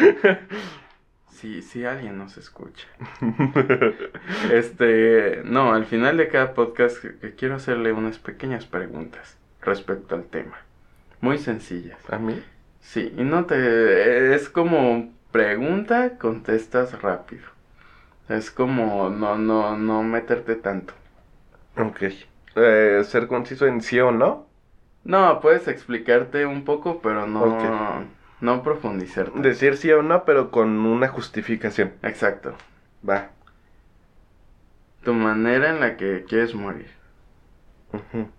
Sí, 1.29 1.63
sí, 1.63 1.85
alguien 1.85 2.19
nos 2.19 2.37
escucha. 2.37 2.87
Este, 4.51 5.41
no, 5.43 5.73
al 5.73 5.85
final 5.85 6.17
de 6.17 6.27
cada 6.27 6.53
podcast 6.53 7.01
que- 7.01 7.15
que 7.17 7.33
quiero 7.35 7.55
hacerle 7.55 7.91
unas 7.93 8.19
pequeñas 8.19 8.65
preguntas 8.65 9.37
respecto 9.61 10.15
al 10.15 10.25
tema. 10.25 10.57
Muy 11.19 11.37
sencillas. 11.39 11.97
¿A 12.11 12.17
mí? 12.19 12.43
Sí, 12.79 13.13
y 13.17 13.23
no 13.23 13.45
te... 13.45 14.35
Es 14.35 14.49
como 14.49 15.11
pregunta, 15.31 16.17
contestas 16.19 17.01
rápido. 17.01 17.43
Es 18.29 18.51
como 18.51 19.09
no, 19.09 19.37
no, 19.37 19.77
no 19.77 20.03
meterte 20.03 20.55
tanto. 20.55 20.93
Ok. 21.77 22.03
Eh, 22.55 23.01
ser 23.05 23.27
conciso 23.27 23.65
en 23.67 23.81
sí 23.81 23.99
o 23.99 24.11
no. 24.11 24.47
No, 25.03 25.39
puedes 25.41 25.67
explicarte 25.67 26.45
un 26.45 26.63
poco, 26.63 27.01
pero 27.01 27.25
no, 27.27 28.05
no 28.39 28.63
profundizar. 28.63 29.31
Decir 29.33 29.77
sí 29.77 29.91
o 29.91 30.03
no, 30.03 30.23
pero 30.25 30.51
con 30.51 30.69
una 30.85 31.07
justificación. 31.07 31.93
Exacto. 32.03 32.53
Va. 33.07 33.29
Tu 35.03 35.13
manera 35.13 35.69
en 35.69 35.79
la 35.79 35.97
que 35.97 36.23
quieres 36.27 36.53
morir. 36.53 36.89
Ujú. 37.93 38.29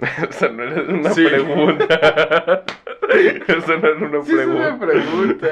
Eso 0.30 0.48
no 0.50 0.62
era 0.62 0.82
una 0.82 1.10
Sí. 1.10 1.24
pregunta. 1.26 2.64
Eso 3.48 3.76
no 3.78 3.88
era 3.88 4.06
una 4.06 4.22
Sí, 4.24 4.32
es 4.32 4.36
pregunta. 4.36 4.68
una 4.68 4.78
pregunta. 4.78 5.48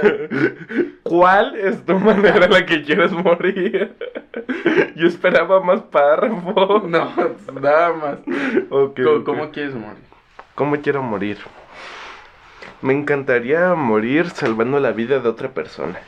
¿Cuál 1.03 1.57
es 1.57 1.85
tu 1.85 1.99
manera 1.99 2.45
en 2.47 2.51
la 2.53 2.67
que 2.67 2.83
quieres 2.83 3.13
morir? 3.13 3.95
Yo 4.97 5.07
esperaba 5.09 5.61
más 5.61 5.83
párrafo. 5.83 6.83
No, 6.87 7.13
nada 7.61 7.93
más. 7.93 8.19
¿Cómo, 8.69 9.25
cómo 9.25 9.51
quieres 9.51 9.75
morir? 9.75 10.03
¿Cómo 10.55 10.77
quiero 10.81 11.03
morir? 11.03 11.39
Me 12.81 12.93
encantaría 12.93 13.75
morir 13.75 14.29
salvando 14.31 14.81
la 14.81 14.93
vida 14.93 15.21
de 15.21 15.29
otra 15.29 15.51
persona. 15.51 16.01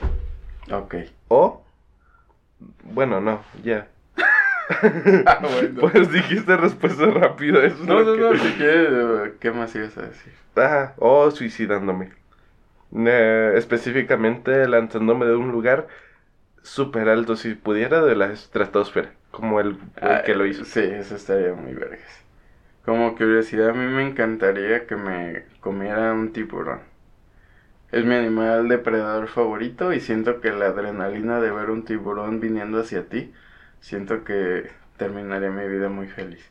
Ok. 0.72 0.96
O. 1.28 1.62
Bueno, 2.82 3.20
no, 3.20 3.40
ya. 3.62 3.88
Ah, 5.26 5.40
bueno. 5.52 5.80
Pues 5.92 6.10
dijiste 6.12 6.56
respuesta 6.56 7.06
rápida. 7.06 7.64
Eso 7.64 7.82
es 7.82 7.88
No, 7.88 8.02
no, 8.02 8.14
que- 8.14 8.20
no, 8.20 8.36
si 8.36 8.52
quieres, 8.56 9.32
¿qué 9.40 9.50
más 9.50 9.74
ibas 9.74 9.96
a 9.98 10.02
decir? 10.02 10.32
Ajá, 10.56 10.94
o 10.98 11.30
suicidándome. 11.30 12.12
Eh, 12.96 13.52
específicamente 13.56 14.68
lanzándome 14.68 15.26
de 15.26 15.36
un 15.36 15.50
lugar 15.52 15.88
súper 16.62 17.08
alto, 17.08 17.36
si 17.36 17.54
pudiera, 17.54 18.02
de 18.02 18.16
la 18.16 18.32
estratosfera. 18.32 19.14
Como 19.30 19.60
el, 19.60 19.78
el 19.96 20.02
Ah, 20.02 20.22
que 20.24 20.34
lo 20.34 20.46
hizo. 20.46 20.64
Sí, 20.64 20.80
eso 20.80 21.16
estaría 21.16 21.54
muy 21.54 21.74
vergas. 21.74 22.24
Como 22.84 23.16
curiosidad, 23.16 23.70
a 23.70 23.72
mí 23.74 23.86
me 23.86 24.06
encantaría 24.06 24.86
que 24.86 24.96
me 24.96 25.44
comiera 25.60 26.12
un 26.12 26.32
tiburón. 26.32 26.82
Es 27.92 28.04
mi 28.04 28.14
animal 28.14 28.68
depredador 28.68 29.28
favorito 29.28 29.92
y 29.94 30.00
siento 30.00 30.40
que 30.42 30.50
la 30.52 30.66
adrenalina 30.66 31.40
de 31.40 31.50
ver 31.50 31.70
un 31.70 31.84
tiburón 31.86 32.40
viniendo 32.40 32.78
hacia 32.80 33.08
ti, 33.08 33.32
siento 33.85 34.24
que 34.24 34.70
terminaría 34.97 35.51
mi 35.51 35.68
vida 35.68 35.91
muy 35.91 36.09
feliz. 36.09 36.43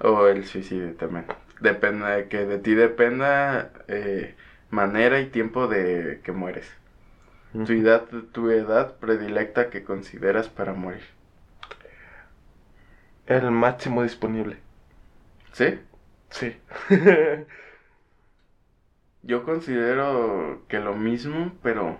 O 0.00 0.28
el 0.28 0.44
suicidio 0.46 0.94
también. 0.94 1.26
Depende 1.60 2.06
de 2.06 2.28
que 2.28 2.46
de 2.46 2.58
ti 2.58 2.74
dependa 2.74 3.72
eh, 3.88 4.36
manera 4.70 5.20
y 5.20 5.26
tiempo 5.26 5.66
de 5.66 6.20
que 6.22 6.30
mueres. 6.30 6.72
Tu 7.52 7.72
edad, 7.72 8.04
tu 8.30 8.50
edad 8.50 8.96
predilecta 8.98 9.68
que 9.68 9.82
consideras 9.82 10.48
para 10.48 10.74
morir. 10.74 11.02
El 13.26 13.50
máximo 13.50 14.04
disponible. 14.04 14.58
¿Sí? 15.52 15.80
Sí. 16.30 16.56
Yo 19.22 19.42
considero 19.42 20.62
que 20.68 20.78
lo 20.78 20.94
mismo, 20.94 21.52
pero 21.62 21.98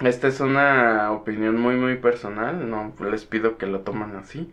esta 0.00 0.28
es 0.28 0.40
una 0.40 1.10
opinión 1.12 1.60
muy 1.60 1.76
muy 1.76 1.96
personal, 1.96 2.68
no 2.68 2.92
les 3.10 3.24
pido 3.24 3.56
que 3.58 3.66
lo 3.66 3.80
tomen 3.80 4.16
así, 4.16 4.52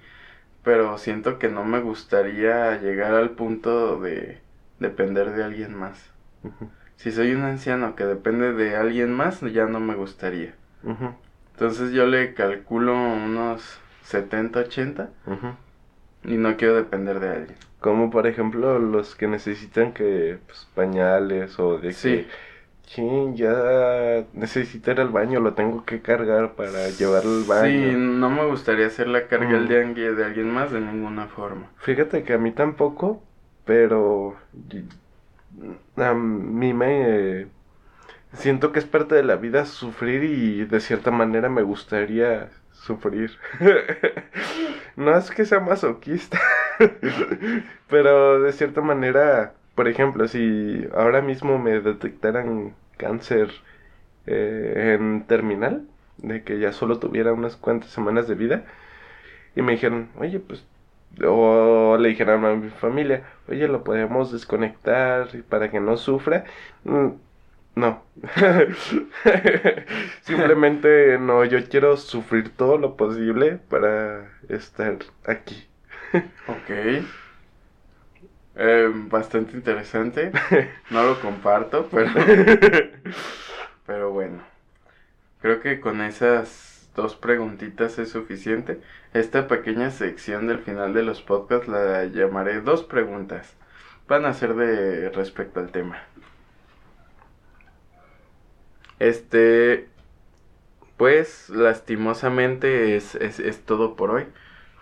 pero 0.63 0.97
siento 0.97 1.39
que 1.39 1.49
no 1.49 1.65
me 1.65 1.79
gustaría 1.81 2.79
llegar 2.79 3.13
al 3.13 3.31
punto 3.31 3.99
de 3.99 4.39
depender 4.79 5.31
de 5.31 5.43
alguien 5.43 5.75
más. 5.75 6.09
Si 6.95 7.11
soy 7.11 7.33
un 7.33 7.43
anciano 7.43 7.95
que 7.95 8.05
depende 8.05 8.53
de 8.53 8.75
alguien 8.75 9.11
más, 9.11 9.41
ya 9.41 9.65
no 9.65 9.79
me 9.79 9.95
gustaría. 9.95 10.53
Entonces 11.53 11.91
yo 11.91 12.05
le 12.05 12.33
calculo 12.33 12.93
unos 12.95 13.79
70, 14.03 14.59
80 14.59 15.09
ujú. 15.25 15.53
y 16.23 16.37
no 16.37 16.55
quiero 16.57 16.75
depender 16.75 17.19
de 17.19 17.29
alguien. 17.29 17.57
Como 17.79 18.09
por 18.09 18.27
ejemplo 18.27 18.79
los 18.79 19.15
que 19.15 19.27
necesitan 19.27 19.93
que 19.93 20.37
pues, 20.45 20.67
pañales 20.73 21.59
o 21.59 21.77
de 21.79 21.91
Sí. 21.93 22.09
que 22.09 22.27
"Sí, 22.87 23.03
ya 23.35 24.25
necesito 24.33 24.91
ir 24.91 24.99
al 24.99 25.09
baño, 25.09 25.39
lo 25.39 25.53
tengo 25.53 25.83
que 25.85 26.01
cargar 26.01 26.53
para 26.53 26.89
llevarlo 26.89 27.37
al 27.37 27.43
baño. 27.43 27.89
Sí, 27.91 27.95
no 27.97 28.29
me 28.29 28.45
gustaría 28.45 28.87
hacer 28.87 29.07
la 29.07 29.27
carga 29.27 29.57
Mm. 29.59 29.93
día 29.93 30.11
de 30.11 30.25
alguien 30.25 30.51
más 30.51 30.71
de 30.71 30.79
ninguna 30.79 31.27
forma. 31.27 31.67
Fíjate 31.79 32.23
que 32.23 32.33
a 32.33 32.37
mí 32.37 32.51
tampoco, 32.51 33.23
pero 33.65 34.35
a 35.97 36.13
mí 36.13 36.73
me 36.73 37.47
siento 38.33 38.71
que 38.71 38.79
es 38.79 38.85
parte 38.85 39.15
de 39.15 39.23
la 39.23 39.35
vida 39.35 39.65
sufrir 39.65 40.23
y 40.23 40.65
de 40.65 40.79
cierta 40.79 41.11
manera 41.11 41.49
me 41.49 41.61
gustaría 41.61 42.49
sufrir. 42.71 43.37
no 44.95 45.17
es 45.17 45.31
que 45.31 45.45
sea 45.45 45.59
masoquista, 45.59 46.39
pero 47.89 48.41
de 48.41 48.51
cierta 48.51 48.81
manera, 48.81 49.53
por 49.75 49.87
ejemplo, 49.87 50.27
si 50.27 50.87
ahora 50.95 51.21
mismo 51.21 51.59
me 51.59 51.79
detectaran 51.81 52.75
cáncer 52.97 53.51
eh, 54.27 54.95
en 54.99 55.25
terminal, 55.27 55.87
de 56.17 56.43
que 56.43 56.59
ya 56.59 56.73
solo 56.73 56.99
tuviera 56.99 57.33
unas 57.33 57.57
cuantas 57.57 57.91
semanas 57.91 58.27
de 58.27 58.35
vida, 58.35 58.65
y 59.55 59.61
me 59.61 59.73
dijeron, 59.73 60.09
oye, 60.17 60.39
pues 60.39 60.65
o 61.25 61.97
le 61.99 62.09
dijeron 62.09 62.43
a 62.45 62.55
mi 62.55 62.69
familia, 62.71 63.23
oye, 63.47 63.67
lo 63.67 63.83
podemos 63.83 64.31
desconectar 64.31 65.27
para 65.49 65.69
que 65.71 65.79
no 65.79 65.97
sufra. 65.97 66.45
Mm, 66.83 67.09
No. 67.75 68.03
Simplemente 70.21 71.17
no, 71.19 71.45
yo 71.45 71.59
quiero 71.69 71.97
sufrir 71.97 72.49
todo 72.55 72.77
lo 72.77 72.95
posible 72.97 73.57
para 73.69 74.31
estar 74.49 74.97
aquí. 75.25 75.67
Ok. 76.47 76.69
Eh, 78.55 78.91
bastante 78.93 79.55
interesante. 79.57 80.31
No 80.89 81.03
lo 81.03 81.19
comparto, 81.19 81.87
pero, 81.91 82.11
pero 83.85 84.11
bueno. 84.11 84.43
Creo 85.41 85.59
que 85.59 85.79
con 85.79 86.01
esas 86.01 86.89
dos 86.95 87.15
preguntitas 87.15 87.99
es 87.99 88.09
suficiente. 88.09 88.81
Esta 89.13 89.47
pequeña 89.47 89.91
sección 89.91 90.47
del 90.47 90.59
final 90.59 90.93
de 90.93 91.03
los 91.03 91.21
podcasts 91.21 91.67
la 91.67 92.05
llamaré 92.05 92.61
dos 92.61 92.83
preguntas. 92.83 93.55
Van 94.07 94.25
a 94.25 94.33
ser 94.33 94.55
de 94.55 95.09
respecto 95.09 95.59
al 95.59 95.71
tema. 95.71 96.01
Este, 98.99 99.87
pues 100.97 101.49
lastimosamente 101.49 102.95
es, 102.95 103.15
es, 103.15 103.39
es 103.39 103.61
todo 103.65 103.95
por 103.95 104.11
hoy. 104.11 104.25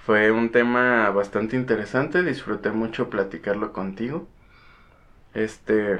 Fue 0.05 0.31
un 0.31 0.51
tema 0.51 1.09
bastante 1.11 1.55
interesante, 1.55 2.23
disfruté 2.23 2.71
mucho 2.71 3.09
platicarlo 3.09 3.71
contigo. 3.71 4.27
Este... 5.33 5.99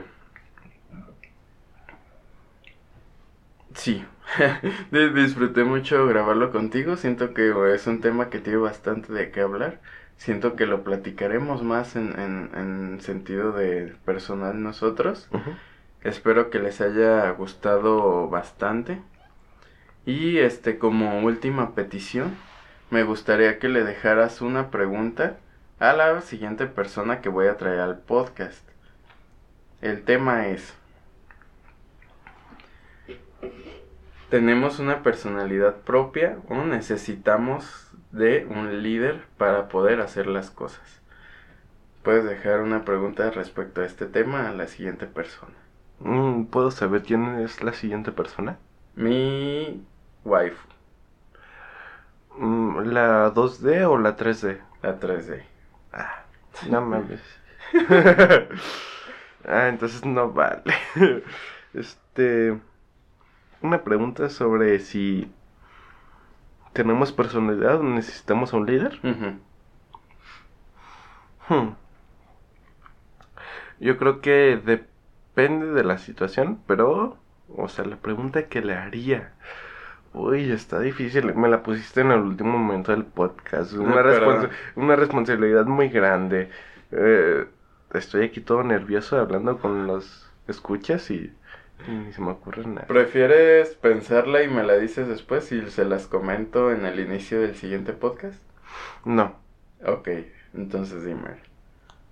Sí, 3.75 4.03
Di- 4.91 5.09
disfruté 5.13 5.63
mucho 5.63 6.05
grabarlo 6.07 6.51
contigo, 6.51 6.95
siento 6.97 7.33
que 7.33 7.53
es 7.73 7.87
un 7.87 8.01
tema 8.01 8.29
que 8.29 8.39
tiene 8.39 8.59
bastante 8.59 9.13
de 9.13 9.31
qué 9.31 9.41
hablar. 9.41 9.81
Siento 10.17 10.55
que 10.55 10.65
lo 10.67 10.83
platicaremos 10.83 11.63
más 11.63 11.95
en, 11.95 12.17
en, 12.19 12.51
en 12.55 13.01
sentido 13.01 13.51
de 13.53 13.95
personal 14.05 14.61
nosotros. 14.61 15.29
Espero 16.01 16.49
que 16.51 16.59
les 16.59 16.81
haya 16.81 17.29
gustado 17.31 18.29
bastante. 18.29 19.01
Y 20.05 20.37
este 20.39 20.77
como 20.77 21.21
última 21.23 21.73
petición, 21.75 22.35
me 22.91 23.03
gustaría 23.03 23.57
que 23.57 23.69
le 23.69 23.83
dejaras 23.83 24.41
una 24.41 24.69
pregunta 24.69 25.37
a 25.79 25.93
la 25.93 26.21
siguiente 26.21 26.67
persona 26.67 27.21
que 27.21 27.29
voy 27.29 27.47
a 27.47 27.57
traer 27.57 27.79
al 27.79 27.97
podcast. 27.97 28.67
El 29.81 30.03
tema 30.03 30.47
es 30.49 30.75
¿Tenemos 34.29 34.79
una 34.79 35.03
personalidad 35.03 35.77
propia 35.77 36.37
o 36.47 36.63
necesitamos 36.63 37.91
de 38.11 38.45
un 38.45 38.83
líder 38.83 39.23
para 39.37 39.67
poder 39.67 39.99
hacer 40.01 40.27
las 40.27 40.51
cosas? 40.51 41.01
Puedes 42.03 42.25
dejar 42.25 42.61
una 42.61 42.85
pregunta 42.85 43.29
respecto 43.31 43.81
a 43.81 43.85
este 43.85 44.05
tema 44.05 44.49
a 44.49 44.53
la 44.53 44.67
siguiente 44.67 45.05
persona. 45.05 45.53
Mm, 45.99 46.45
¿Puedo 46.45 46.71
saber 46.71 47.03
quién 47.03 47.39
es 47.39 47.63
la 47.63 47.73
siguiente 47.73 48.11
persona? 48.11 48.57
Mi 48.95 49.81
Mm, 50.23 50.80
¿La 52.39 53.33
2D 53.33 53.85
o 53.87 53.97
la 53.97 54.15
3D? 54.15 54.59
la 54.81 54.99
3D. 54.99 55.43
Ah, 55.93 56.23
no 56.69 56.81
mames. 56.81 57.21
ah, 59.47 59.67
entonces 59.67 60.05
no 60.05 60.31
vale. 60.31 60.73
este. 61.73 62.59
Una 63.61 63.83
pregunta 63.83 64.29
sobre 64.29 64.79
si 64.79 65.31
tenemos 66.73 67.11
personalidad 67.11 67.79
o 67.79 67.83
necesitamos 67.83 68.53
a 68.53 68.57
un 68.57 68.65
líder. 68.65 68.99
Hmm. 71.47 71.73
Yo 73.79 73.97
creo 73.97 74.21
que 74.21 74.59
depende 74.63 75.67
de 75.67 75.83
la 75.83 75.97
situación, 75.99 76.59
pero, 76.65 77.17
o 77.55 77.67
sea, 77.67 77.85
la 77.85 77.97
pregunta 77.97 78.47
que 78.47 78.61
le 78.61 78.73
haría. 78.73 79.33
Uy, 80.13 80.51
está 80.51 80.79
difícil. 80.79 81.33
Me 81.35 81.47
la 81.47 81.63
pusiste 81.63 82.01
en 82.01 82.11
el 82.11 82.19
último 82.19 82.57
momento 82.57 82.91
del 82.91 83.05
podcast. 83.05 83.73
Una, 83.73 83.93
Pero- 83.95 84.09
responsa- 84.09 84.49
una 84.75 84.95
responsabilidad 84.95 85.65
muy 85.65 85.89
grande. 85.89 86.49
Eh, 86.91 87.45
estoy 87.93 88.25
aquí 88.25 88.41
todo 88.41 88.63
nervioso 88.63 89.17
hablando 89.19 89.59
con 89.59 89.87
los 89.87 90.29
escuchas 90.47 91.09
y, 91.11 91.33
y 91.87 91.91
ni 91.91 92.11
se 92.11 92.21
me 92.21 92.31
ocurre 92.31 92.65
nada. 92.67 92.87
¿Prefieres 92.87 93.75
pensarla 93.75 94.43
y 94.43 94.49
me 94.49 94.63
la 94.63 94.75
dices 94.77 95.07
después 95.07 95.49
y 95.53 95.69
se 95.69 95.85
las 95.85 96.07
comento 96.07 96.71
en 96.71 96.85
el 96.85 96.99
inicio 96.99 97.39
del 97.39 97.55
siguiente 97.55 97.93
podcast? 97.93 98.41
No, 99.05 99.35
Ok, 99.85 100.09
entonces 100.53 101.05
dime. 101.05 101.29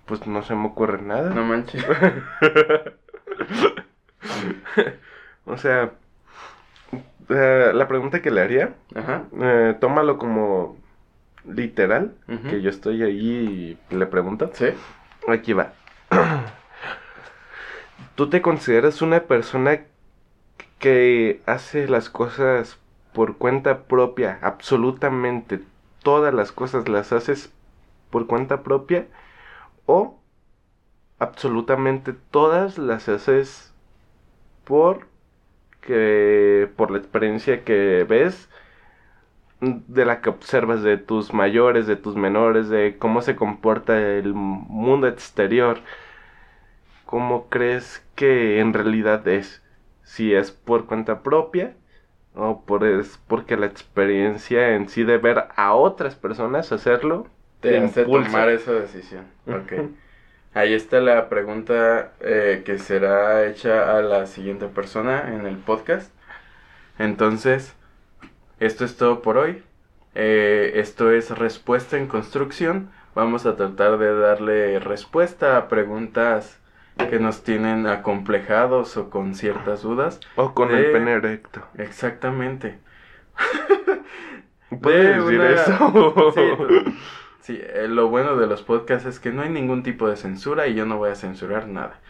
Pues 0.06 0.26
no 0.26 0.42
se 0.42 0.54
me 0.56 0.66
ocurre 0.66 1.00
nada. 1.02 1.30
No 1.30 1.44
manches. 1.44 1.84
o 5.44 5.56
sea, 5.56 5.92
eh, 7.28 7.72
la 7.74 7.88
pregunta 7.88 8.22
que 8.22 8.30
le 8.30 8.40
haría, 8.40 8.74
Ajá. 8.94 9.24
eh, 9.40 9.76
tómalo 9.80 10.18
como 10.18 10.76
literal, 11.46 12.14
que 12.48 12.60
yo 12.60 12.70
estoy 12.70 13.02
ahí 13.02 13.78
y 13.90 13.94
le 13.94 14.06
pregunto. 14.06 14.50
Sí. 14.52 14.66
Aquí 15.28 15.52
va. 15.52 15.72
¿Tú 18.14 18.28
te 18.28 18.42
consideras 18.42 19.02
una 19.02 19.20
persona 19.20 19.80
que 20.78 21.40
hace 21.46 21.88
las 21.88 22.10
cosas 22.10 22.78
por 23.12 23.36
cuenta 23.36 23.84
propia? 23.84 24.38
Absolutamente 24.42 25.60
todas 26.02 26.34
las 26.34 26.52
cosas 26.52 26.88
las 26.88 27.12
haces 27.12 27.52
por 28.10 28.26
cuenta 28.26 28.62
propia 28.62 29.06
o 29.86 30.18
absolutamente 31.18 32.14
todas 32.30 32.78
las 32.78 33.08
haces 33.08 33.72
por 34.64 35.06
que 35.80 36.70
por 36.76 36.90
la 36.90 36.98
experiencia 36.98 37.64
que 37.64 38.04
ves 38.08 38.48
de 39.60 40.04
la 40.06 40.20
que 40.22 40.30
observas 40.30 40.82
de 40.82 40.96
tus 40.96 41.34
mayores, 41.34 41.86
de 41.86 41.96
tus 41.96 42.16
menores, 42.16 42.68
de 42.70 42.96
cómo 42.98 43.20
se 43.22 43.36
comporta 43.36 43.98
el 44.00 44.32
mundo 44.34 45.06
exterior, 45.06 45.80
cómo 47.04 47.48
crees 47.48 48.06
que 48.14 48.60
en 48.60 48.72
realidad 48.74 49.26
es, 49.28 49.62
si 50.02 50.34
es 50.34 50.50
por 50.52 50.86
cuenta 50.86 51.22
propia 51.22 51.76
o 52.34 52.64
por 52.64 52.84
es 52.86 53.18
porque 53.28 53.56
la 53.56 53.66
experiencia 53.66 54.74
en 54.76 54.88
sí 54.88 55.04
de 55.04 55.18
ver 55.18 55.46
a 55.56 55.74
otras 55.74 56.14
personas 56.16 56.72
hacerlo 56.72 57.28
Te 57.60 57.76
hace 57.76 58.04
impulsa. 58.04 58.20
tomar 58.20 58.48
esa 58.50 58.72
decisión. 58.72 59.26
Ok. 59.46 59.72
Ahí 60.52 60.74
está 60.74 61.00
la 61.00 61.28
pregunta 61.28 62.12
eh, 62.20 62.62
que 62.64 62.78
será 62.78 63.46
hecha 63.46 63.96
a 63.96 64.02
la 64.02 64.26
siguiente 64.26 64.66
persona 64.66 65.32
en 65.34 65.46
el 65.46 65.56
podcast. 65.56 66.12
Entonces, 66.98 67.76
esto 68.58 68.84
es 68.84 68.96
todo 68.96 69.22
por 69.22 69.38
hoy. 69.38 69.62
Eh, 70.14 70.72
esto 70.74 71.12
es 71.12 71.30
respuesta 71.38 71.96
en 71.96 72.08
construcción. 72.08 72.90
Vamos 73.14 73.46
a 73.46 73.54
tratar 73.56 73.98
de 73.98 74.12
darle 74.18 74.80
respuesta 74.80 75.56
a 75.56 75.68
preguntas 75.68 76.58
que 77.08 77.20
nos 77.20 77.44
tienen 77.44 77.86
acomplejados 77.86 78.96
o 78.96 79.08
con 79.08 79.34
ciertas 79.36 79.82
dudas. 79.82 80.18
O 80.36 80.52
con 80.52 80.68
de- 80.70 80.78
el 80.86 80.92
pene 80.92 81.12
erecto. 81.12 81.62
Exactamente. 81.78 82.78
¿Puedes 84.82 85.16
de 85.16 85.38
decir 85.38 85.40
una- 85.40 85.50
eso? 85.50 86.32
Sí, 86.34 86.94
sí, 87.40 87.58
eh, 87.60 87.86
lo 87.88 88.08
bueno 88.08 88.36
de 88.36 88.46
los 88.46 88.62
podcasts 88.62 89.06
es 89.06 89.20
que 89.20 89.30
no 89.32 89.42
hay 89.42 89.50
ningún 89.50 89.82
tipo 89.82 90.08
de 90.08 90.16
censura 90.16 90.66
y 90.66 90.74
yo 90.74 90.86
no 90.86 90.98
voy 90.98 91.10
a 91.10 91.14
censurar 91.14 91.68
nada. 91.68 92.00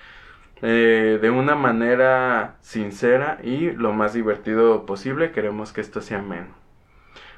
Eh, 0.63 1.19
de 1.21 1.31
una 1.31 1.55
manera 1.55 2.57
sincera 2.61 3.39
y 3.43 3.71
lo 3.73 3.93
más 3.93 4.13
divertido 4.13 4.85
posible, 4.85 5.33
queremos 5.33 5.73
que 5.73 5.81
esto 5.81 6.01
sea 6.03 6.19
ameno. 6.19 6.49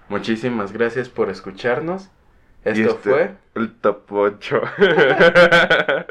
Muchísimas 0.08 0.72
gracias 0.72 1.08
por 1.08 1.30
escucharnos. 1.30 2.10
Esto 2.64 2.90
este- 2.90 3.10
fue, 3.10 3.34
El 3.54 3.72
top 3.74 4.12
8. 4.12 4.60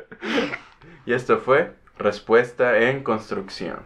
y 1.05 1.13
esto 1.13 1.37
fue 1.39 1.73
Respuesta 1.97 2.77
en 2.79 3.03
Construcción. 3.03 3.79